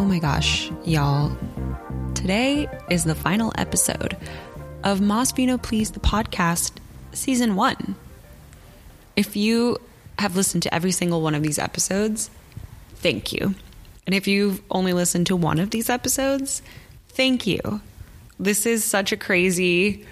Oh 0.00 0.04
my 0.06 0.18
gosh, 0.18 0.70
y'all. 0.86 1.36
Today 2.14 2.66
is 2.88 3.04
the 3.04 3.14
final 3.14 3.52
episode 3.58 4.16
of 4.82 5.02
Mas 5.02 5.30
Vino 5.30 5.58
Please 5.58 5.90
the 5.90 6.00
podcast, 6.00 6.72
season 7.12 7.54
one. 7.54 7.96
If 9.14 9.36
you 9.36 9.76
have 10.18 10.36
listened 10.36 10.62
to 10.62 10.74
every 10.74 10.90
single 10.90 11.20
one 11.20 11.34
of 11.34 11.42
these 11.42 11.58
episodes, 11.58 12.30
thank 12.94 13.34
you. 13.34 13.54
And 14.06 14.14
if 14.14 14.26
you've 14.26 14.62
only 14.70 14.94
listened 14.94 15.26
to 15.26 15.36
one 15.36 15.58
of 15.58 15.68
these 15.68 15.90
episodes, 15.90 16.62
thank 17.10 17.46
you. 17.46 17.82
This 18.38 18.64
is 18.64 18.82
such 18.82 19.12
a 19.12 19.18
crazy 19.18 20.06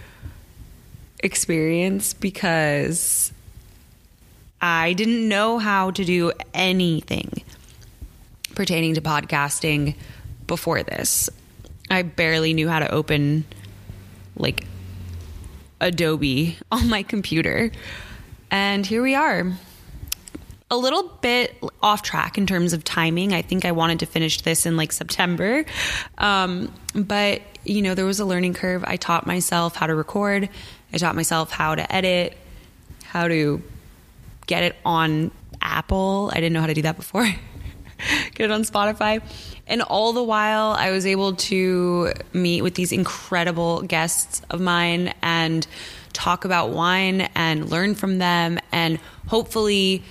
experience 1.21 2.13
because 2.13 3.33
I 4.61 4.93
didn't 4.93 5.27
know 5.27 5.59
how 5.59 5.93
to 5.93 6.05
do 6.05 6.33
anything 6.53 7.43
pertaining 8.59 8.95
to 8.95 9.01
podcasting 9.01 9.95
before 10.49 10.83
this. 10.83 11.31
I 11.89 12.03
barely 12.03 12.55
knew 12.55 12.69
how 12.69 12.81
to 12.81 12.91
open 12.91 13.45
like 14.35 14.65
Adobe 15.81 16.59
on 16.73 16.89
my 16.89 17.05
computer. 17.05 17.71
And 18.51 18.85
here 18.85 19.01
we 19.01 19.15
are. 19.15 19.53
A 20.73 20.77
little 20.77 21.05
bit 21.23 21.57
off 21.81 22.03
track 22.03 22.37
in 22.37 22.49
terms 22.49 22.73
of 22.73 22.83
timing. 22.83 23.33
I 23.33 23.43
think 23.43 23.65
I 23.65 23.71
wanted 23.71 24.01
to 24.01 24.07
finish 24.07 24.41
this 24.41 24.67
in 24.67 24.77
like 24.77 24.91
September. 24.91 25.65
Um, 26.19 26.75
but, 26.97 27.43
you 27.65 27.81
know, 27.81 27.95
there 27.95 28.07
was 28.07 28.19
a 28.19 28.25
learning 28.25 28.55
curve. 28.55 28.83
I 28.85 28.97
taught 28.97 29.25
myself 29.25 29.77
how 29.77 29.87
to 29.87 29.95
record, 29.95 30.49
I 30.93 30.99
taught 30.99 31.15
myself 31.15 31.53
how 31.53 31.77
to 31.77 31.95
edit, 31.95 32.37
how 33.05 33.29
to 33.29 33.63
get 34.49 34.65
it 34.65 34.75
on 34.85 35.31
Apple. 35.63 36.33
I 36.33 36.41
didn't 36.41 36.55
know 36.55 36.61
how 36.61 36.67
to 36.67 36.75
do 36.75 36.83
that 36.83 36.97
before. 36.97 37.33
get 38.35 38.41
it 38.47 38.51
on 38.51 38.63
Spotify. 38.63 39.23
And 39.67 39.83
all 39.83 40.13
the 40.13 40.23
while, 40.23 40.73
I 40.73 40.91
was 40.91 41.07
able 41.07 41.35
to 41.35 42.13
meet 42.33 42.63
with 42.63 42.75
these 42.75 42.93
incredible 42.93 43.83
guests 43.83 44.43
of 44.51 44.61
mine 44.61 45.13
and 45.21 45.67
talk 46.13 46.45
about 46.45 46.71
wine 46.71 47.29
and 47.35 47.69
learn 47.71 47.95
from 47.95 48.19
them 48.19 48.59
and 48.73 48.99
hopefully 49.27 50.03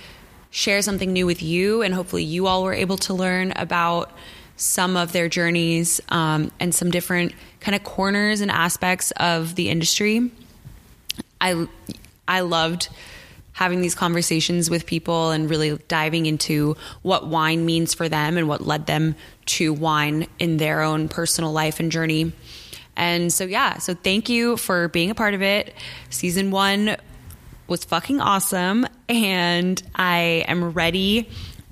share 0.50 0.80
something 0.82 1.12
new 1.12 1.26
with 1.26 1.42
you. 1.42 1.82
And 1.82 1.92
hopefully, 1.92 2.24
you 2.24 2.46
all 2.46 2.62
were 2.62 2.74
able 2.74 2.98
to 2.98 3.14
learn 3.14 3.52
about 3.56 4.12
some 4.56 4.96
of 4.96 5.12
their 5.12 5.28
journeys 5.28 6.00
um, 6.08 6.50
and 6.60 6.74
some 6.74 6.90
different 6.90 7.32
kind 7.60 7.74
of 7.74 7.84
corners 7.84 8.40
and 8.40 8.50
aspects 8.50 9.12
of 9.12 9.54
the 9.54 9.70
industry. 9.70 10.30
I 11.40 11.66
I 12.26 12.40
loved 12.40 12.88
having 13.58 13.80
these 13.80 13.96
conversations 13.96 14.70
with 14.70 14.86
people 14.86 15.32
and 15.32 15.50
really 15.50 15.76
diving 15.88 16.26
into 16.26 16.76
what 17.02 17.26
wine 17.26 17.66
means 17.66 17.92
for 17.92 18.08
them 18.08 18.36
and 18.36 18.46
what 18.46 18.64
led 18.64 18.86
them 18.86 19.16
to 19.46 19.72
wine 19.72 20.28
in 20.38 20.58
their 20.58 20.80
own 20.80 21.08
personal 21.08 21.50
life 21.50 21.80
and 21.80 21.90
journey. 21.90 22.30
And 22.94 23.32
so, 23.32 23.42
yeah, 23.42 23.78
so 23.78 23.94
thank 23.94 24.28
you 24.28 24.56
for 24.58 24.86
being 24.86 25.10
a 25.10 25.14
part 25.16 25.34
of 25.34 25.42
it. 25.42 25.74
Season 26.08 26.52
one 26.52 26.96
was 27.66 27.82
fucking 27.82 28.20
awesome. 28.20 28.86
And 29.08 29.82
I 29.92 30.44
am 30.46 30.72
ready 30.72 31.28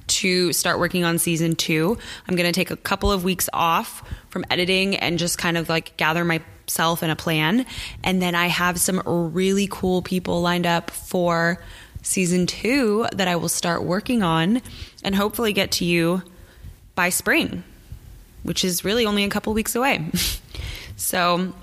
to 0.08 0.52
start 0.52 0.80
working 0.80 1.04
on 1.04 1.18
season 1.18 1.54
two. 1.54 1.98
I'm 2.26 2.34
going 2.34 2.52
to 2.52 2.52
take 2.52 2.72
a 2.72 2.76
couple 2.76 3.12
of 3.12 3.22
weeks 3.22 3.48
off 3.52 4.02
from 4.36 4.44
editing 4.50 4.96
and 4.96 5.18
just 5.18 5.38
kind 5.38 5.56
of 5.56 5.70
like 5.70 5.96
gather 5.96 6.22
myself 6.22 7.02
in 7.02 7.08
a 7.08 7.16
plan. 7.16 7.64
And 8.04 8.20
then 8.20 8.34
I 8.34 8.48
have 8.48 8.78
some 8.78 9.00
really 9.06 9.66
cool 9.66 10.02
people 10.02 10.42
lined 10.42 10.66
up 10.66 10.90
for 10.90 11.58
season 12.02 12.46
two 12.46 13.06
that 13.14 13.28
I 13.28 13.36
will 13.36 13.48
start 13.48 13.82
working 13.82 14.22
on 14.22 14.60
and 15.02 15.14
hopefully 15.14 15.54
get 15.54 15.70
to 15.72 15.86
you 15.86 16.20
by 16.94 17.08
spring, 17.08 17.64
which 18.42 18.62
is 18.62 18.84
really 18.84 19.06
only 19.06 19.24
a 19.24 19.30
couple 19.30 19.54
weeks 19.54 19.74
away. 19.74 20.04
so, 20.96 21.54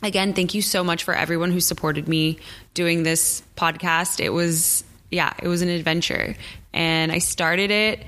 again, 0.00 0.34
thank 0.34 0.54
you 0.54 0.62
so 0.62 0.84
much 0.84 1.02
for 1.02 1.14
everyone 1.14 1.50
who 1.50 1.58
supported 1.58 2.06
me 2.06 2.38
doing 2.74 3.02
this 3.02 3.42
podcast. 3.56 4.20
It 4.20 4.30
was, 4.30 4.84
yeah, 5.10 5.34
it 5.42 5.48
was 5.48 5.62
an 5.62 5.68
adventure. 5.68 6.36
And 6.72 7.10
I 7.10 7.18
started 7.18 7.72
it 7.72 8.04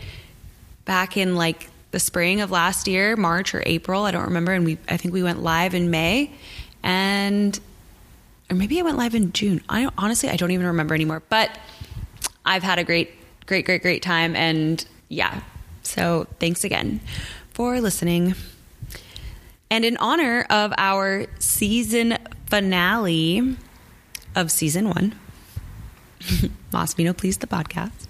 back 0.84 1.16
in 1.16 1.34
like 1.34 1.70
the 1.96 2.00
spring 2.00 2.42
of 2.42 2.50
last 2.50 2.88
year, 2.88 3.16
March 3.16 3.54
or 3.54 3.62
April, 3.64 4.02
I 4.04 4.10
don't 4.10 4.26
remember. 4.26 4.52
And 4.52 4.66
we, 4.66 4.76
I 4.86 4.98
think 4.98 5.14
we 5.14 5.22
went 5.22 5.42
live 5.42 5.74
in 5.74 5.90
May. 5.90 6.30
And 6.82 7.58
or 8.50 8.54
maybe 8.54 8.78
I 8.78 8.82
went 8.82 8.98
live 8.98 9.14
in 9.14 9.32
June. 9.32 9.62
I 9.66 9.88
honestly 9.96 10.28
I 10.28 10.36
don't 10.36 10.50
even 10.50 10.66
remember 10.66 10.94
anymore. 10.94 11.22
But 11.30 11.58
I've 12.44 12.62
had 12.62 12.78
a 12.78 12.84
great, 12.84 13.12
great, 13.46 13.64
great, 13.64 13.80
great 13.80 14.02
time, 14.02 14.36
and 14.36 14.84
yeah. 15.08 15.40
So 15.84 16.26
thanks 16.38 16.64
again 16.64 17.00
for 17.54 17.80
listening. 17.80 18.34
And 19.70 19.82
in 19.86 19.96
honor 19.96 20.44
of 20.50 20.74
our 20.76 21.24
season 21.38 22.18
finale 22.44 23.56
of 24.34 24.50
season 24.50 24.90
one, 24.90 25.14
Mas 26.74 26.92
Vino 26.92 27.14
Please 27.14 27.38
the 27.38 27.46
podcast. 27.46 28.05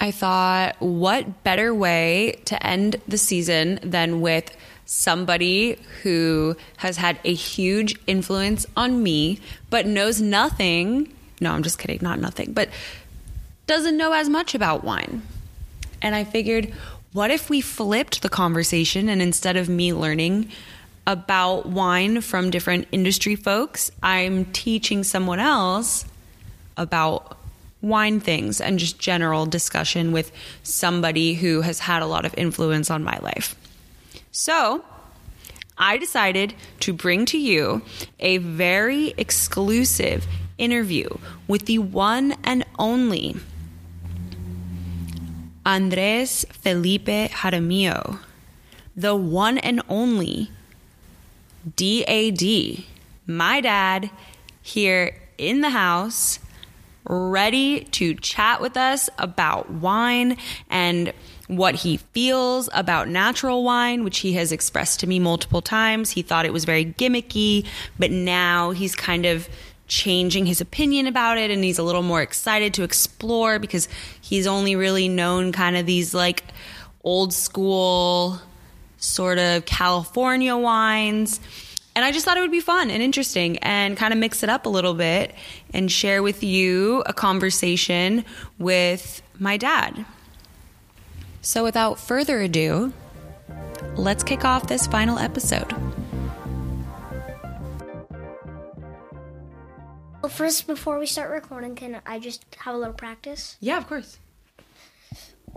I 0.00 0.10
thought, 0.10 0.76
what 0.80 1.44
better 1.44 1.74
way 1.74 2.40
to 2.46 2.66
end 2.66 2.96
the 3.06 3.18
season 3.18 3.78
than 3.82 4.22
with 4.22 4.56
somebody 4.86 5.76
who 6.02 6.56
has 6.78 6.96
had 6.96 7.20
a 7.22 7.34
huge 7.34 7.94
influence 8.06 8.66
on 8.76 9.02
me, 9.02 9.38
but 9.68 9.86
knows 9.86 10.20
nothing. 10.20 11.14
No, 11.40 11.52
I'm 11.52 11.62
just 11.62 11.78
kidding, 11.78 11.98
not 12.00 12.18
nothing, 12.18 12.52
but 12.52 12.70
doesn't 13.66 13.96
know 13.96 14.12
as 14.12 14.28
much 14.28 14.54
about 14.54 14.82
wine. 14.82 15.22
And 16.02 16.14
I 16.14 16.24
figured, 16.24 16.72
what 17.12 17.30
if 17.30 17.50
we 17.50 17.60
flipped 17.60 18.22
the 18.22 18.28
conversation 18.28 19.08
and 19.08 19.20
instead 19.20 19.56
of 19.56 19.68
me 19.68 19.92
learning 19.92 20.50
about 21.06 21.66
wine 21.66 22.20
from 22.20 22.50
different 22.50 22.88
industry 22.90 23.36
folks, 23.36 23.90
I'm 24.02 24.46
teaching 24.46 25.04
someone 25.04 25.40
else 25.40 26.04
about 26.76 27.36
wine 27.82 28.20
things 28.20 28.60
and 28.60 28.78
just 28.78 28.98
general 28.98 29.46
discussion 29.46 30.12
with 30.12 30.32
somebody 30.62 31.34
who 31.34 31.62
has 31.62 31.80
had 31.80 32.02
a 32.02 32.06
lot 32.06 32.24
of 32.24 32.34
influence 32.36 32.90
on 32.90 33.02
my 33.02 33.18
life. 33.22 33.54
So, 34.30 34.84
I 35.78 35.96
decided 35.96 36.54
to 36.80 36.92
bring 36.92 37.24
to 37.26 37.38
you 37.38 37.82
a 38.18 38.36
very 38.36 39.14
exclusive 39.16 40.26
interview 40.58 41.08
with 41.48 41.64
the 41.64 41.78
one 41.78 42.36
and 42.44 42.66
only 42.78 43.36
Andres 45.64 46.44
Felipe 46.52 47.06
Jaramillo, 47.06 48.18
the 48.94 49.16
one 49.16 49.56
and 49.58 49.80
only 49.88 50.50
DAD, 51.76 52.84
my 53.26 53.60
dad, 53.60 54.10
here 54.62 55.16
in 55.38 55.60
the 55.60 55.70
house, 55.70 56.38
ready 57.04 57.84
to 57.84 58.14
chat 58.14 58.60
with 58.60 58.76
us 58.76 59.08
about 59.18 59.70
wine 59.70 60.36
and 60.68 61.12
what 61.48 61.74
he 61.74 61.96
feels 61.96 62.68
about 62.72 63.08
natural 63.08 63.64
wine, 63.64 64.04
which 64.04 64.18
he 64.18 64.34
has 64.34 64.52
expressed 64.52 65.00
to 65.00 65.06
me 65.06 65.18
multiple 65.18 65.60
times. 65.60 66.10
He 66.10 66.22
thought 66.22 66.46
it 66.46 66.52
was 66.52 66.64
very 66.64 66.84
gimmicky, 66.84 67.66
but 67.98 68.10
now 68.10 68.70
he's 68.70 68.94
kind 68.94 69.26
of 69.26 69.48
changing 69.88 70.46
his 70.46 70.60
opinion 70.60 71.08
about 71.08 71.36
it 71.36 71.50
and 71.50 71.64
he's 71.64 71.78
a 71.78 71.82
little 71.82 72.02
more 72.02 72.22
excited 72.22 72.72
to 72.74 72.84
explore 72.84 73.58
because 73.58 73.88
he's 74.20 74.46
only 74.46 74.76
really 74.76 75.08
known 75.08 75.50
kind 75.50 75.76
of 75.76 75.84
these 75.84 76.14
like 76.14 76.44
old 77.02 77.34
school 77.34 78.40
sort 78.98 79.38
of 79.38 79.66
California 79.66 80.56
wines. 80.56 81.40
And 81.96 82.04
I 82.04 82.12
just 82.12 82.24
thought 82.24 82.36
it 82.36 82.40
would 82.40 82.52
be 82.52 82.60
fun 82.60 82.88
and 82.90 83.02
interesting 83.02 83.58
and 83.58 83.96
kind 83.96 84.12
of 84.12 84.18
mix 84.20 84.44
it 84.44 84.48
up 84.48 84.66
a 84.66 84.68
little 84.68 84.94
bit 84.94 85.34
and 85.72 85.90
share 85.90 86.22
with 86.22 86.42
you 86.42 87.02
a 87.06 87.12
conversation 87.12 88.24
with 88.58 89.22
my 89.38 89.56
dad. 89.56 90.04
So 91.42 91.64
without 91.64 91.98
further 91.98 92.40
ado, 92.40 92.92
let's 93.96 94.22
kick 94.22 94.44
off 94.44 94.66
this 94.66 94.86
final 94.86 95.18
episode. 95.18 95.72
Well, 100.20 100.28
first, 100.28 100.66
before 100.66 100.98
we 100.98 101.06
start 101.06 101.30
recording, 101.30 101.74
can 101.74 102.02
I 102.04 102.18
just 102.18 102.44
have 102.58 102.74
a 102.74 102.78
little 102.78 102.94
practice? 102.94 103.56
Yeah, 103.58 103.78
of 103.78 103.86
course. 103.86 104.18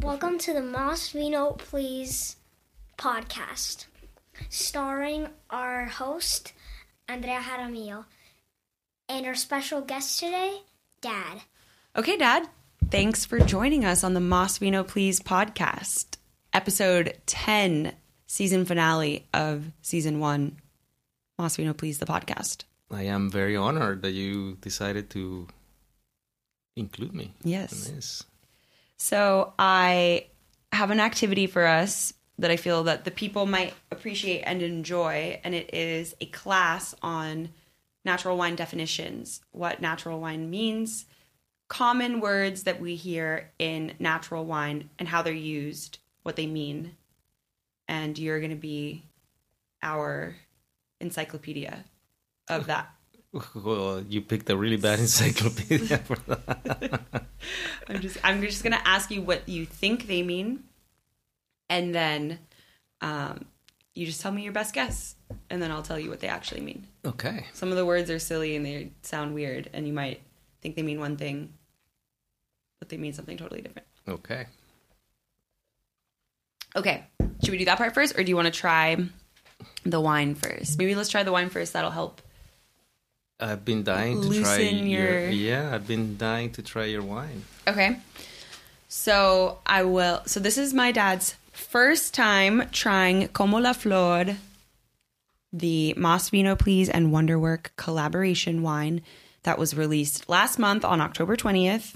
Welcome 0.02 0.38
to 0.40 0.54
the 0.54 0.62
Mas 0.62 1.10
Vino 1.10 1.52
Please 1.52 2.38
podcast, 2.98 3.88
starring 4.50 5.28
our 5.50 5.86
host, 5.86 6.54
Andrea 7.10 7.42
Jaramillo, 7.42 8.06
and 9.14 9.28
our 9.28 9.36
special 9.36 9.80
guest 9.80 10.20
today, 10.20 10.58
Dad. 11.00 11.42
Okay, 11.96 12.18
Dad. 12.18 12.50
Thanks 12.90 13.26
for 13.26 13.40
joining 13.40 13.86
us 13.86 14.04
on 14.04 14.16
the 14.16 14.20
Mas 14.20 14.58
Vino 14.58 14.84
Please 14.84 15.20
podcast, 15.20 16.18
episode 16.52 17.16
10, 17.28 17.94
season 18.26 18.66
finale 18.66 19.28
of 19.32 19.72
season 19.84 20.20
one. 20.20 20.58
Mas 21.38 21.56
Vino 21.58 21.74
Please, 21.74 22.00
the 22.00 22.08
podcast. 22.08 22.64
I 22.90 23.04
am 23.04 23.30
very 23.30 23.56
honored 23.56 24.02
that 24.02 24.14
you 24.14 24.58
decided 24.62 25.12
to 25.12 25.48
include 26.76 27.14
me. 27.14 27.34
Yes. 27.44 27.88
in 27.88 27.96
this. 27.96 28.24
So 28.98 29.54
I 29.60 30.26
have 30.72 30.90
an 30.90 31.00
activity 31.00 31.46
for 31.46 31.68
us 31.68 32.14
that 32.40 32.50
I 32.50 32.56
feel 32.56 32.86
that 32.86 33.06
the 33.06 33.12
people 33.12 33.46
might 33.46 33.76
appreciate 33.92 34.42
and 34.42 34.64
enjoy, 34.64 35.40
and 35.44 35.54
it 35.54 35.72
is 35.72 36.16
a 36.20 36.26
class 36.26 36.96
on 37.04 37.50
natural 38.06 38.38
wine 38.38 38.56
definitions, 38.56 39.42
what 39.52 39.82
natural 39.82 40.20
wine 40.20 40.50
means, 40.50 41.06
common 41.68 42.20
words 42.20 42.64
that 42.64 42.82
we 42.82 42.96
hear 42.96 43.52
in 43.60 43.94
natural 44.00 44.46
wine, 44.46 44.90
and 45.00 45.08
how 45.08 45.22
they're 45.22 45.34
used, 45.34 46.00
what 46.24 46.36
they 46.36 46.48
mean. 46.48 46.96
And 47.88 48.18
you're 48.18 48.40
going 48.40 48.52
to 48.52 48.56
be 48.56 49.04
our 49.82 50.36
encyclopedia 51.00 51.84
of 52.50 52.68
that. 52.68 52.90
Well, 53.56 54.04
you 54.08 54.22
picked 54.22 54.50
a 54.50 54.56
really 54.56 54.78
bad 54.78 55.00
encyclopedia 55.00 55.98
for 55.98 56.18
that. 56.28 57.26
I'm 57.88 58.00
just 58.00 58.18
I'm 58.24 58.42
just 58.42 58.64
gonna 58.64 58.82
ask 58.86 59.10
you 59.10 59.22
what 59.22 59.50
you 59.50 59.66
think 59.66 60.06
they 60.08 60.22
mean, 60.22 60.64
and 61.68 61.96
then 61.96 62.40
um, 63.02 63.46
you 63.96 64.06
just 64.06 64.22
tell 64.22 64.32
me 64.32 64.42
your 64.44 64.54
best 64.54 64.74
guess, 64.74 65.16
and 65.50 65.62
then 65.62 65.72
I'll 65.72 65.84
tell 65.84 66.00
you 66.00 66.10
what 66.10 66.20
they 66.20 66.28
actually 66.28 66.62
mean. 66.62 66.88
Okay. 67.06 67.46
Some 67.54 67.70
of 67.70 67.76
the 67.78 67.86
words 67.86 68.10
are 68.10 68.20
silly 68.20 68.56
and 68.56 68.66
they 68.66 68.92
sound 69.04 69.34
weird, 69.34 69.70
and 69.74 69.86
you 69.88 69.94
might 69.94 70.22
think 70.62 70.76
they 70.76 70.82
mean 70.82 71.00
one 71.00 71.18
thing, 71.18 71.54
but 72.80 72.90
they 72.90 72.98
mean 72.98 73.14
something 73.14 73.38
totally 73.38 73.62
different. 73.62 73.88
Okay. 74.08 74.48
Okay, 76.76 77.04
should 77.44 77.52
we 77.52 77.58
do 77.60 77.66
that 77.66 77.78
part 77.78 77.94
first, 77.94 78.18
or 78.18 78.24
do 78.24 78.30
you 78.30 78.36
want 78.36 78.48
to 78.48 78.52
try 78.52 78.98
the 79.86 80.02
wine 80.02 80.34
first? 80.34 80.80
Maybe 80.80 80.96
let's 80.96 81.10
try 81.10 81.22
the 81.22 81.32
wine 81.32 81.50
first. 81.50 81.74
That'll 81.74 81.92
help. 81.92 82.20
I've 83.40 83.64
been 83.64 83.84
dying 83.84 84.22
to 84.22 84.42
try 84.42 84.58
your... 84.60 85.20
your- 85.20 85.30
Yeah, 85.30 85.76
I've 85.76 85.86
been 85.86 86.18
dying 86.18 86.52
to 86.54 86.64
try 86.64 86.86
your 86.86 87.04
wine. 87.04 87.44
Okay. 87.68 88.00
So 88.88 89.60
I 89.66 89.84
will. 89.84 90.22
So 90.26 90.40
this 90.40 90.58
is 90.58 90.74
my 90.74 90.92
dad's 90.92 91.36
first 91.54 92.14
time 92.14 92.68
trying 92.72 93.30
Como 93.30 93.60
la 93.60 93.74
Flor, 93.74 94.26
the 95.52 95.94
Mas 95.96 96.30
Vino 96.30 96.56
Please 96.56 96.90
and 96.90 97.12
Wonderwork 97.12 97.72
collaboration 97.78 98.62
wine 98.62 99.02
that 99.44 99.58
was 99.58 99.76
released 99.76 100.28
last 100.28 100.58
month 100.58 100.84
on 100.84 101.00
October 101.00 101.38
20th, 101.38 101.94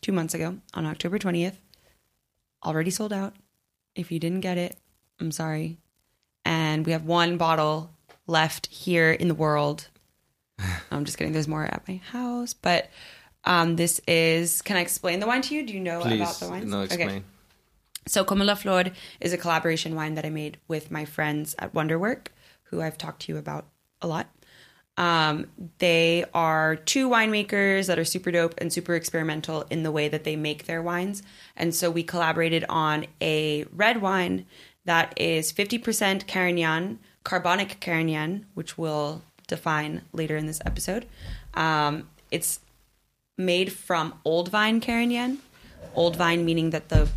two 0.00 0.12
months 0.12 0.32
ago 0.32 0.58
on 0.72 0.86
October 0.86 1.18
20th. 1.18 1.56
Already 2.64 2.90
sold 2.90 3.12
out. 3.12 3.34
If 3.94 4.10
you 4.10 4.18
didn't 4.18 4.40
get 4.40 4.58
it, 4.58 4.76
I'm 5.20 5.32
sorry. 5.32 5.78
And 6.44 6.86
we 6.86 6.92
have 6.92 7.04
one 7.04 7.36
bottle 7.36 7.90
left 8.26 8.66
here 8.66 9.12
in 9.12 9.28
the 9.28 9.34
world. 9.34 9.88
I'm 10.90 11.04
just 11.04 11.18
kidding. 11.18 11.32
There's 11.32 11.48
more 11.48 11.64
at 11.64 11.86
my 11.88 11.96
house, 12.10 12.54
but 12.54 12.90
um, 13.44 13.76
this 13.76 14.00
is. 14.06 14.62
Can 14.62 14.76
I 14.76 14.80
explain 14.80 15.20
the 15.20 15.26
wine 15.26 15.42
to 15.42 15.54
you? 15.54 15.66
Do 15.66 15.74
you 15.74 15.80
know 15.80 16.00
about 16.00 16.34
the 16.36 16.48
wines? 16.48 16.70
no, 16.70 16.82
explain. 16.82 17.08
Okay. 17.08 17.22
So 18.06 18.24
Como 18.24 18.44
la 18.44 18.54
Flor 18.54 18.84
is 19.20 19.32
a 19.32 19.38
collaboration 19.38 19.94
wine 19.94 20.14
that 20.14 20.26
I 20.26 20.30
made 20.30 20.58
with 20.68 20.90
my 20.90 21.04
friends 21.04 21.54
at 21.58 21.74
Wonderwork, 21.74 22.32
who 22.64 22.82
I've 22.82 22.98
talked 22.98 23.22
to 23.22 23.32
you 23.32 23.38
about 23.38 23.66
a 24.02 24.06
lot. 24.06 24.28
Um, 24.96 25.48
they 25.78 26.24
are 26.32 26.76
two 26.76 27.08
winemakers 27.08 27.86
that 27.86 27.98
are 27.98 28.04
super 28.04 28.30
dope 28.30 28.54
and 28.58 28.72
super 28.72 28.94
experimental 28.94 29.64
in 29.70 29.82
the 29.82 29.90
way 29.90 30.08
that 30.08 30.24
they 30.24 30.36
make 30.36 30.66
their 30.66 30.82
wines. 30.82 31.22
And 31.56 31.74
so 31.74 31.90
we 31.90 32.04
collaborated 32.04 32.64
on 32.68 33.06
a 33.20 33.64
red 33.72 34.00
wine 34.00 34.46
that 34.84 35.12
is 35.16 35.52
50% 35.52 36.26
Carignan, 36.26 37.00
carbonic 37.24 37.80
Carignan, 37.80 38.46
which 38.54 38.78
we'll 38.78 39.22
define 39.48 40.02
later 40.12 40.36
in 40.36 40.46
this 40.46 40.60
episode. 40.64 41.06
Um, 41.54 42.08
it's 42.30 42.60
made 43.36 43.72
from 43.72 44.14
old 44.24 44.48
vine 44.48 44.80
Carignan. 44.80 45.38
Old 45.94 46.16
vine 46.16 46.44
meaning 46.44 46.70
that 46.70 46.88
the 46.88 47.08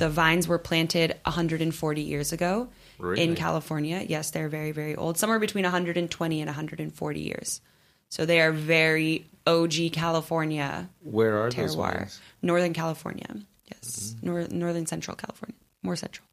the 0.00 0.08
vines 0.10 0.48
were 0.48 0.58
planted 0.58 1.14
140 1.24 2.00
years 2.02 2.32
ago 2.32 2.68
Really? 2.98 3.22
in 3.22 3.34
California. 3.36 4.04
Yes, 4.06 4.30
they're 4.32 4.48
very 4.48 4.72
very 4.72 4.96
old. 4.96 5.16
Somewhere 5.18 5.38
between 5.38 5.62
120 5.64 6.40
and 6.40 6.48
140 6.48 7.20
years. 7.20 7.60
So 8.08 8.26
they 8.26 8.40
are 8.40 8.50
very 8.50 9.26
OG 9.46 9.92
California 9.92 10.90
Where 11.02 11.38
are 11.44 11.50
those 11.50 11.76
terroir. 11.76 11.98
wines? 12.00 12.20
Northern 12.42 12.72
California. 12.72 13.36
Yes. 13.72 14.16
Nor- 14.20 14.48
northern 14.50 14.86
Central 14.86 15.16
California. 15.16 15.54
More 15.82 15.94
central. 15.96 16.26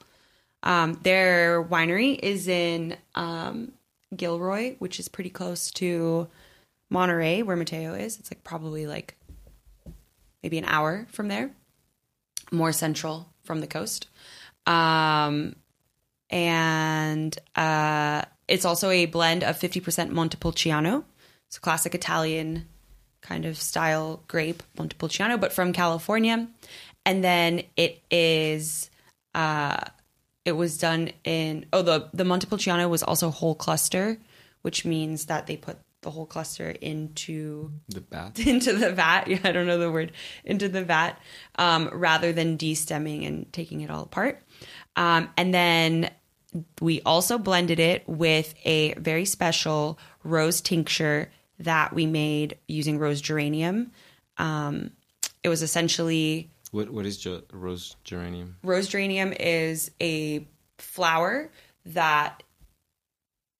Um, 0.63 0.99
their 1.03 1.63
winery 1.63 2.17
is 2.17 2.47
in 2.47 2.97
um, 3.13 3.73
Gilroy, 4.15 4.75
which 4.79 4.99
is 4.99 5.07
pretty 5.07 5.29
close 5.29 5.69
to 5.73 6.27
Monterey, 6.89 7.43
where 7.43 7.55
Mateo 7.55 7.93
is. 7.93 8.17
It's 8.19 8.31
like 8.31 8.43
probably 8.43 8.87
like 8.87 9.15
maybe 10.41 10.57
an 10.57 10.65
hour 10.65 11.05
from 11.11 11.27
there, 11.27 11.51
more 12.51 12.71
central 12.71 13.29
from 13.47 13.61
the 13.61 13.67
coast. 13.67 14.07
Um, 14.67 15.55
and 16.29 17.35
uh, 17.55 18.21
it's 18.47 18.65
also 18.65 18.89
a 18.91 19.05
blend 19.07 19.43
of 19.43 19.57
50% 19.57 20.09
Montepulciano. 20.09 21.05
A 21.55 21.59
classic 21.59 21.95
Italian 21.95 22.67
kind 23.21 23.45
of 23.45 23.57
style 23.57 24.21
grape, 24.27 24.61
Montepulciano, 24.77 25.37
but 25.37 25.53
from 25.53 25.73
California. 25.73 26.47
And 27.05 27.23
then 27.23 27.63
it 27.77 28.03
is, 28.11 28.91
uh, 29.33 29.79
it 30.43 30.51
was 30.51 30.77
done 30.77 31.11
in, 31.23 31.65
oh, 31.71 31.81
the, 31.81 32.09
the 32.13 32.25
Montepulciano 32.25 32.87
was 32.89 33.01
also 33.01 33.29
whole 33.29 33.55
cluster, 33.55 34.17
which 34.61 34.85
means 34.85 35.25
that 35.25 35.47
they 35.47 35.55
put 35.55 35.77
the 36.07 36.11
whole 36.11 36.25
cluster 36.25 36.69
into 36.69 37.69
The 37.89 37.99
vat. 37.99 38.39
into 38.47 38.71
the 38.71 38.93
vat. 38.93 39.27
Yeah, 39.27 39.39
I 39.43 39.51
don't 39.51 39.67
know 39.67 39.77
the 39.77 39.91
word 39.91 40.13
into 40.45 40.69
the 40.69 40.85
vat, 40.85 41.19
um, 41.57 41.89
rather 41.91 42.31
than 42.31 42.55
de-stemming 42.55 43.25
and 43.25 43.51
taking 43.51 43.81
it 43.81 43.89
all 43.91 44.03
apart. 44.03 44.41
Um, 44.95 45.29
and 45.35 45.53
then 45.53 46.09
we 46.79 47.01
also 47.01 47.37
blended 47.37 47.81
it 47.81 48.07
with 48.07 48.53
a 48.63 48.93
very 48.93 49.25
special 49.25 49.99
rose 50.23 50.61
tincture 50.61 51.29
that 51.59 51.91
we 51.93 52.05
made 52.05 52.57
using 52.69 52.99
rose 52.99 53.19
geranium. 53.19 53.91
Um, 54.37 54.91
it 55.43 55.49
was 55.49 55.61
essentially 55.61 56.49
What 56.71 56.89
What 56.89 57.05
is 57.05 57.17
ge- 57.17 57.43
rose 57.51 57.97
geranium? 58.05 58.55
rose 58.63 58.87
geranium 58.87 59.33
is 59.37 59.91
a 60.01 60.47
flower 60.77 61.51
that 61.85 62.43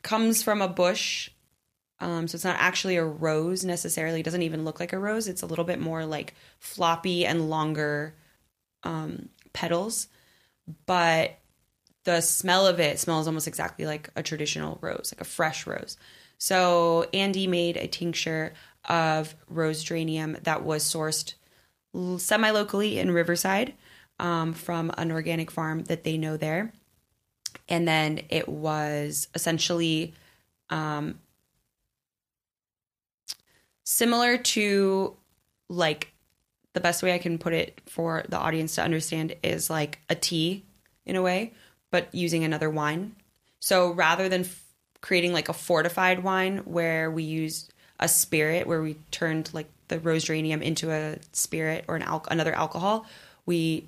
comes 0.02 0.42
from 0.44 0.62
a 0.62 0.70
bush. 0.70 1.30
Um, 2.00 2.28
so 2.28 2.36
it's 2.36 2.46
not 2.46 2.58
actually 2.60 2.96
a 2.96 3.04
rose 3.06 3.66
necessarily. 3.66 4.20
It 4.20 4.24
doesn't 4.24 4.44
even 4.44 4.66
look 4.66 4.80
like 4.80 4.94
a 4.94 5.00
rose. 5.00 5.28
It's 5.28 5.42
a 5.42 5.48
little 5.48 5.66
bit 5.66 5.80
more 5.80 6.06
like 6.06 6.36
floppy 6.60 7.26
and 7.26 7.50
longer 7.50 8.14
um, 8.84 9.30
petals, 9.54 10.08
but 10.86 11.40
the 12.04 12.22
smell 12.22 12.68
of 12.68 12.80
it 12.80 13.00
smells 13.00 13.27
almost 13.27 13.48
exactly 13.48 13.86
like 13.86 14.10
a 14.16 14.24
traditional 14.24 14.77
rose, 14.82 15.12
like 15.13 15.22
a 15.22 15.30
fresh 15.30 15.66
rose. 15.66 15.98
So 16.38 17.08
Andy 17.13 17.48
made 17.48 17.77
a 17.77 17.88
tincture 17.88 18.54
of 18.86 19.36
rose 19.50 19.84
geranium 19.84 20.38
that 20.44 20.63
was 20.63 20.84
sourced 20.84 21.34
semi 22.18 22.50
locally 22.51 23.00
in 23.00 23.12
Riverside 23.12 23.74
um, 24.20 24.54
from 24.54 24.92
an 24.98 25.12
organic 25.12 25.51
farm 25.51 25.84
that 25.86 26.04
they 26.04 26.18
know 26.18 26.38
there. 26.38 26.72
And 27.68 27.88
then 27.88 28.22
it 28.30 28.48
was 28.48 29.27
essentially 29.34 30.13
um, 30.70 31.20
similar 33.89 34.38
to 34.38 35.15
like 35.70 36.12
the 36.74 36.82
best 36.82 37.01
way 37.01 37.13
I 37.13 37.20
can 37.20 37.38
put 37.38 37.53
it 37.53 37.79
for 37.86 38.25
the 38.27 38.38
audience 38.38 38.75
to 38.75 38.84
understand 38.84 39.34
is 39.44 39.70
like 39.70 40.00
a 40.10 40.15
tea 40.15 40.65
in 41.06 41.15
a 41.15 41.22
way, 41.22 41.53
but 41.89 42.13
using 42.13 42.44
another 42.44 42.70
wine. 42.70 43.15
So 43.62 43.94
rather 43.94 44.27
than 44.27 44.41
f- 44.41 44.62
creating 45.00 45.32
like 45.32 45.48
a 45.48 45.53
fortified 45.53 46.22
wine 46.22 46.58
where 46.65 47.10
we 47.10 47.24
used 47.24 47.74
a 47.98 48.10
spirit 48.10 48.67
where 48.67 48.82
we 48.82 48.98
turned 49.10 49.51
like 49.53 49.70
the 49.88 50.00
rose 50.00 50.25
geranium 50.25 50.62
into 50.62 50.91
a 50.91 51.17
spirit 51.32 51.86
or 51.88 51.96
an 51.96 52.01
al- 52.01 52.27
another 52.29 52.53
alcohol, 52.53 53.06
we 53.46 53.88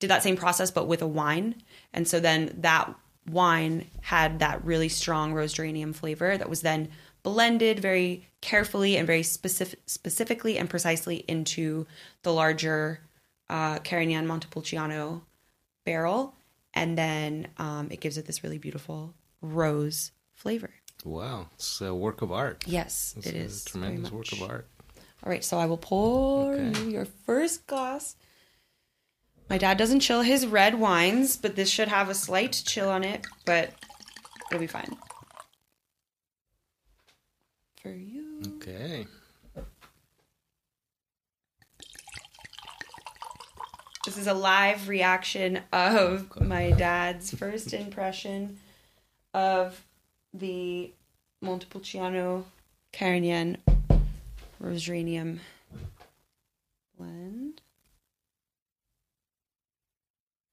did 0.00 0.08
that 0.08 0.22
same 0.22 0.38
process 0.38 0.70
but 0.70 0.88
with 0.88 1.02
a 1.02 1.06
wine. 1.06 1.54
And 1.92 2.08
so 2.08 2.18
then 2.18 2.54
that 2.62 2.94
wine 3.28 3.84
had 4.00 4.38
that 4.38 4.64
really 4.64 4.88
strong 4.88 5.34
rose 5.34 5.52
geranium 5.52 5.92
flavor 5.92 6.38
that 6.38 6.48
was 6.48 6.62
then 6.62 6.88
blended 7.28 7.80
very 7.80 8.26
carefully 8.40 8.96
and 8.96 9.06
very 9.06 9.22
specific, 9.22 9.80
specifically 9.86 10.56
and 10.58 10.68
precisely 10.70 11.16
into 11.28 11.86
the 12.22 12.32
larger 12.32 13.00
uh, 13.50 13.78
Carignan 13.80 14.26
Montepulciano 14.26 15.22
barrel. 15.84 16.34
And 16.74 16.96
then 16.96 17.48
um, 17.58 17.88
it 17.90 18.00
gives 18.00 18.16
it 18.18 18.26
this 18.26 18.42
really 18.44 18.58
beautiful 18.58 19.14
rose 19.42 20.12
flavor. 20.34 20.70
Wow, 21.04 21.48
it's 21.54 21.80
a 21.80 21.94
work 21.94 22.22
of 22.22 22.32
art. 22.32 22.64
Yes, 22.66 23.14
It's 23.16 23.26
it 23.26 23.34
a 23.34 23.38
is. 23.38 23.64
tremendous 23.64 24.10
work 24.10 24.32
of 24.32 24.42
art. 24.42 24.66
All 25.22 25.30
right, 25.30 25.44
so 25.44 25.58
I 25.58 25.66
will 25.66 25.78
pour 25.78 26.54
Okay. 26.54 26.80
you 26.80 26.90
your 26.90 27.04
first 27.26 27.66
glass. 27.66 28.16
My 29.50 29.58
dad 29.58 29.78
doesn't 29.78 30.00
chill 30.00 30.22
his 30.22 30.46
red 30.46 30.74
wines, 30.78 31.36
but 31.36 31.56
this 31.56 31.68
should 31.70 31.88
have 31.88 32.08
a 32.08 32.14
slight 32.14 32.62
chill 32.66 32.88
on 32.90 33.02
it, 33.04 33.26
but 33.44 33.72
it'll 34.50 34.60
be 34.60 34.66
fine. 34.66 34.96
For 37.88 37.94
you. 37.94 38.42
Okay. 38.56 39.06
This 39.54 39.64
This 44.04 44.18
is 44.18 44.26
a 44.26 44.34
live 44.34 44.88
reaction 44.88 45.60
of 45.72 46.38
my 46.38 46.70
dad's 46.72 47.30
first 47.34 47.72
impression 47.72 48.58
of 49.32 49.86
the 50.34 50.92
Montepulciano 51.40 52.44
Carignan 52.92 53.56
Rosaranium 54.62 55.38
blend. 56.98 57.62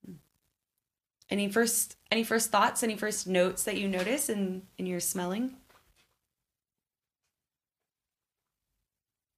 Hmm. 0.06 0.14
Any 1.30 1.50
first 1.50 1.98
any 2.10 2.24
first 2.24 2.50
thoughts, 2.50 2.82
any 2.82 2.96
first 2.96 3.28
notes 3.28 3.64
that 3.64 3.76
you 3.76 3.90
notice 3.90 4.30
in 4.30 4.62
in 4.78 4.86
your 4.86 5.02
smelling? 5.02 5.58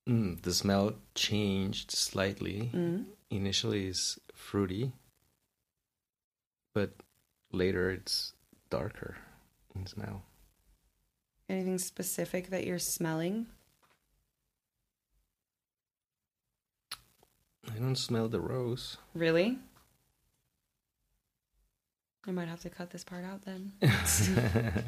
Mm, 0.07 0.41
the 0.41 0.53
smell 0.53 0.93
changed 1.15 1.91
slightly. 1.91 2.71
Mm. 2.73 3.05
Initially, 3.29 3.87
it's 3.87 4.17
fruity, 4.33 4.93
but 6.73 6.91
later 7.51 7.91
it's 7.91 8.33
darker 8.69 9.17
in 9.75 9.85
smell. 9.85 10.23
Anything 11.49 11.77
specific 11.77 12.49
that 12.49 12.65
you're 12.65 12.79
smelling? 12.79 13.47
I 17.69 17.77
don't 17.79 17.95
smell 17.97 18.29
the 18.29 18.39
rose. 18.39 18.97
Really? 19.13 19.59
I 22.25 22.31
might 22.31 22.47
have 22.47 22.61
to 22.61 22.69
cut 22.69 22.91
this 22.91 23.03
part 23.03 23.25
out 23.25 23.43
then. 23.43 23.73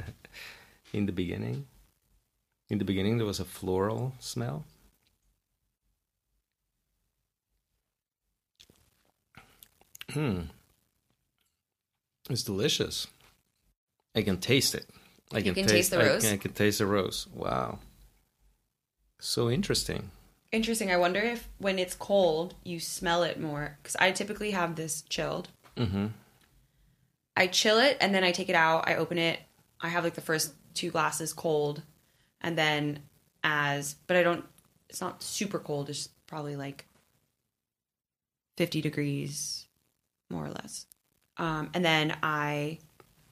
in 0.93 1.05
the 1.05 1.11
beginning, 1.11 1.67
in 2.69 2.77
the 2.77 2.85
beginning, 2.85 3.17
there 3.17 3.25
was 3.25 3.39
a 3.39 3.45
floral 3.45 4.13
smell. 4.19 4.65
Hmm. 10.13 10.41
It's 12.29 12.43
delicious. 12.43 13.07
I 14.15 14.21
can 14.21 14.37
taste 14.37 14.75
it. 14.75 14.85
I 15.31 15.41
can 15.41 15.53
taste 15.53 15.91
the 15.91 15.99
I 16.01 16.05
rose? 16.07 16.23
can- 16.23 16.33
I 16.33 16.37
can 16.37 16.53
taste 16.53 16.79
the 16.79 16.85
rose. 16.85 17.27
Wow. 17.33 17.79
So 19.19 19.49
interesting. 19.49 20.11
Interesting. 20.51 20.91
I 20.91 20.97
wonder 20.97 21.19
if 21.19 21.47
when 21.59 21.77
it's 21.77 21.93
cold, 21.93 22.55
you 22.63 22.79
smell 22.79 23.23
it 23.23 23.39
more. 23.39 23.77
Because 23.81 23.95
I 23.97 24.11
typically 24.11 24.51
have 24.51 24.75
this 24.75 25.03
chilled. 25.03 25.49
Mm-hmm. 25.77 26.07
I 27.37 27.47
chill 27.47 27.77
it 27.77 27.97
and 28.01 28.13
then 28.13 28.23
I 28.23 28.31
take 28.31 28.49
it 28.49 28.55
out. 28.55 28.87
I 28.87 28.95
open 28.95 29.17
it. 29.17 29.39
I 29.81 29.89
have 29.89 30.03
like 30.03 30.15
the 30.15 30.21
first 30.21 30.53
two 30.73 30.89
glasses 30.91 31.31
cold, 31.33 31.83
and 32.41 32.57
then 32.57 32.99
as 33.43 33.95
but 34.07 34.17
I 34.17 34.23
don't. 34.23 34.43
It's 34.89 34.99
not 35.01 35.21
super 35.23 35.59
cold. 35.59 35.89
It's 35.89 36.09
probably 36.27 36.55
like 36.57 36.85
fifty 38.57 38.81
degrees, 38.81 39.67
more 40.29 40.45
or 40.45 40.49
less. 40.49 40.85
Um, 41.37 41.69
and 41.73 41.83
then 41.83 42.15
I 42.21 42.79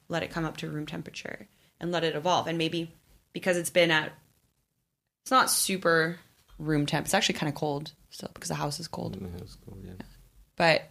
let 0.08 0.24
it 0.24 0.32
come 0.32 0.46
up 0.46 0.58
to 0.58 0.70
room 0.70 0.86
temperature 0.86 1.48
and 1.80 1.92
let 1.92 2.04
it 2.04 2.16
evolve. 2.16 2.48
And 2.48 2.58
maybe 2.58 2.94
because 3.34 3.58
it's 3.58 3.70
been 3.70 3.92
at, 3.92 4.14
it's 5.24 5.32
not 5.32 5.50
super 5.50 6.20
room 6.58 6.86
temp. 6.86 7.06
It's 7.06 7.14
actually 7.14 7.36
kind 7.36 7.50
of 7.50 7.56
cold 7.56 7.94
still 8.10 8.30
because 8.34 8.50
the 8.50 8.56
house 8.56 8.80
is 8.80 8.88
cold. 8.88 9.18
Yeah, 9.20 9.28
it's 9.38 9.58
cool, 9.66 9.78
yeah. 9.84 9.94
But 10.56 10.90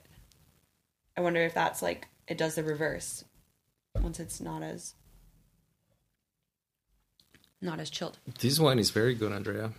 I 1.16 1.22
wonder 1.22 1.40
if 1.40 1.54
that's 1.54 1.82
like 1.82 2.08
it 2.28 2.38
does 2.38 2.54
the 2.54 2.62
reverse 2.62 3.24
once 4.00 4.20
it's 4.20 4.40
not 4.40 4.62
as 4.62 4.94
not 7.60 7.80
as 7.80 7.90
chilled. 7.90 8.18
This 8.40 8.60
wine 8.60 8.78
is 8.78 8.90
very 8.90 9.14
good, 9.14 9.32
Andrea. 9.32 9.72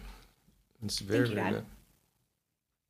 It's 0.83 0.99
very, 0.99 1.29
you, 1.29 1.35
very 1.35 1.51
Dad. 1.51 1.63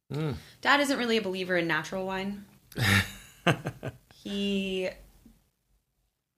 good. 0.10 0.18
Mm. 0.18 0.36
Dad 0.62 0.80
isn't 0.80 0.98
really 0.98 1.18
a 1.18 1.22
believer 1.22 1.58
in 1.58 1.68
natural 1.68 2.06
wine. 2.06 2.46
he 4.14 4.90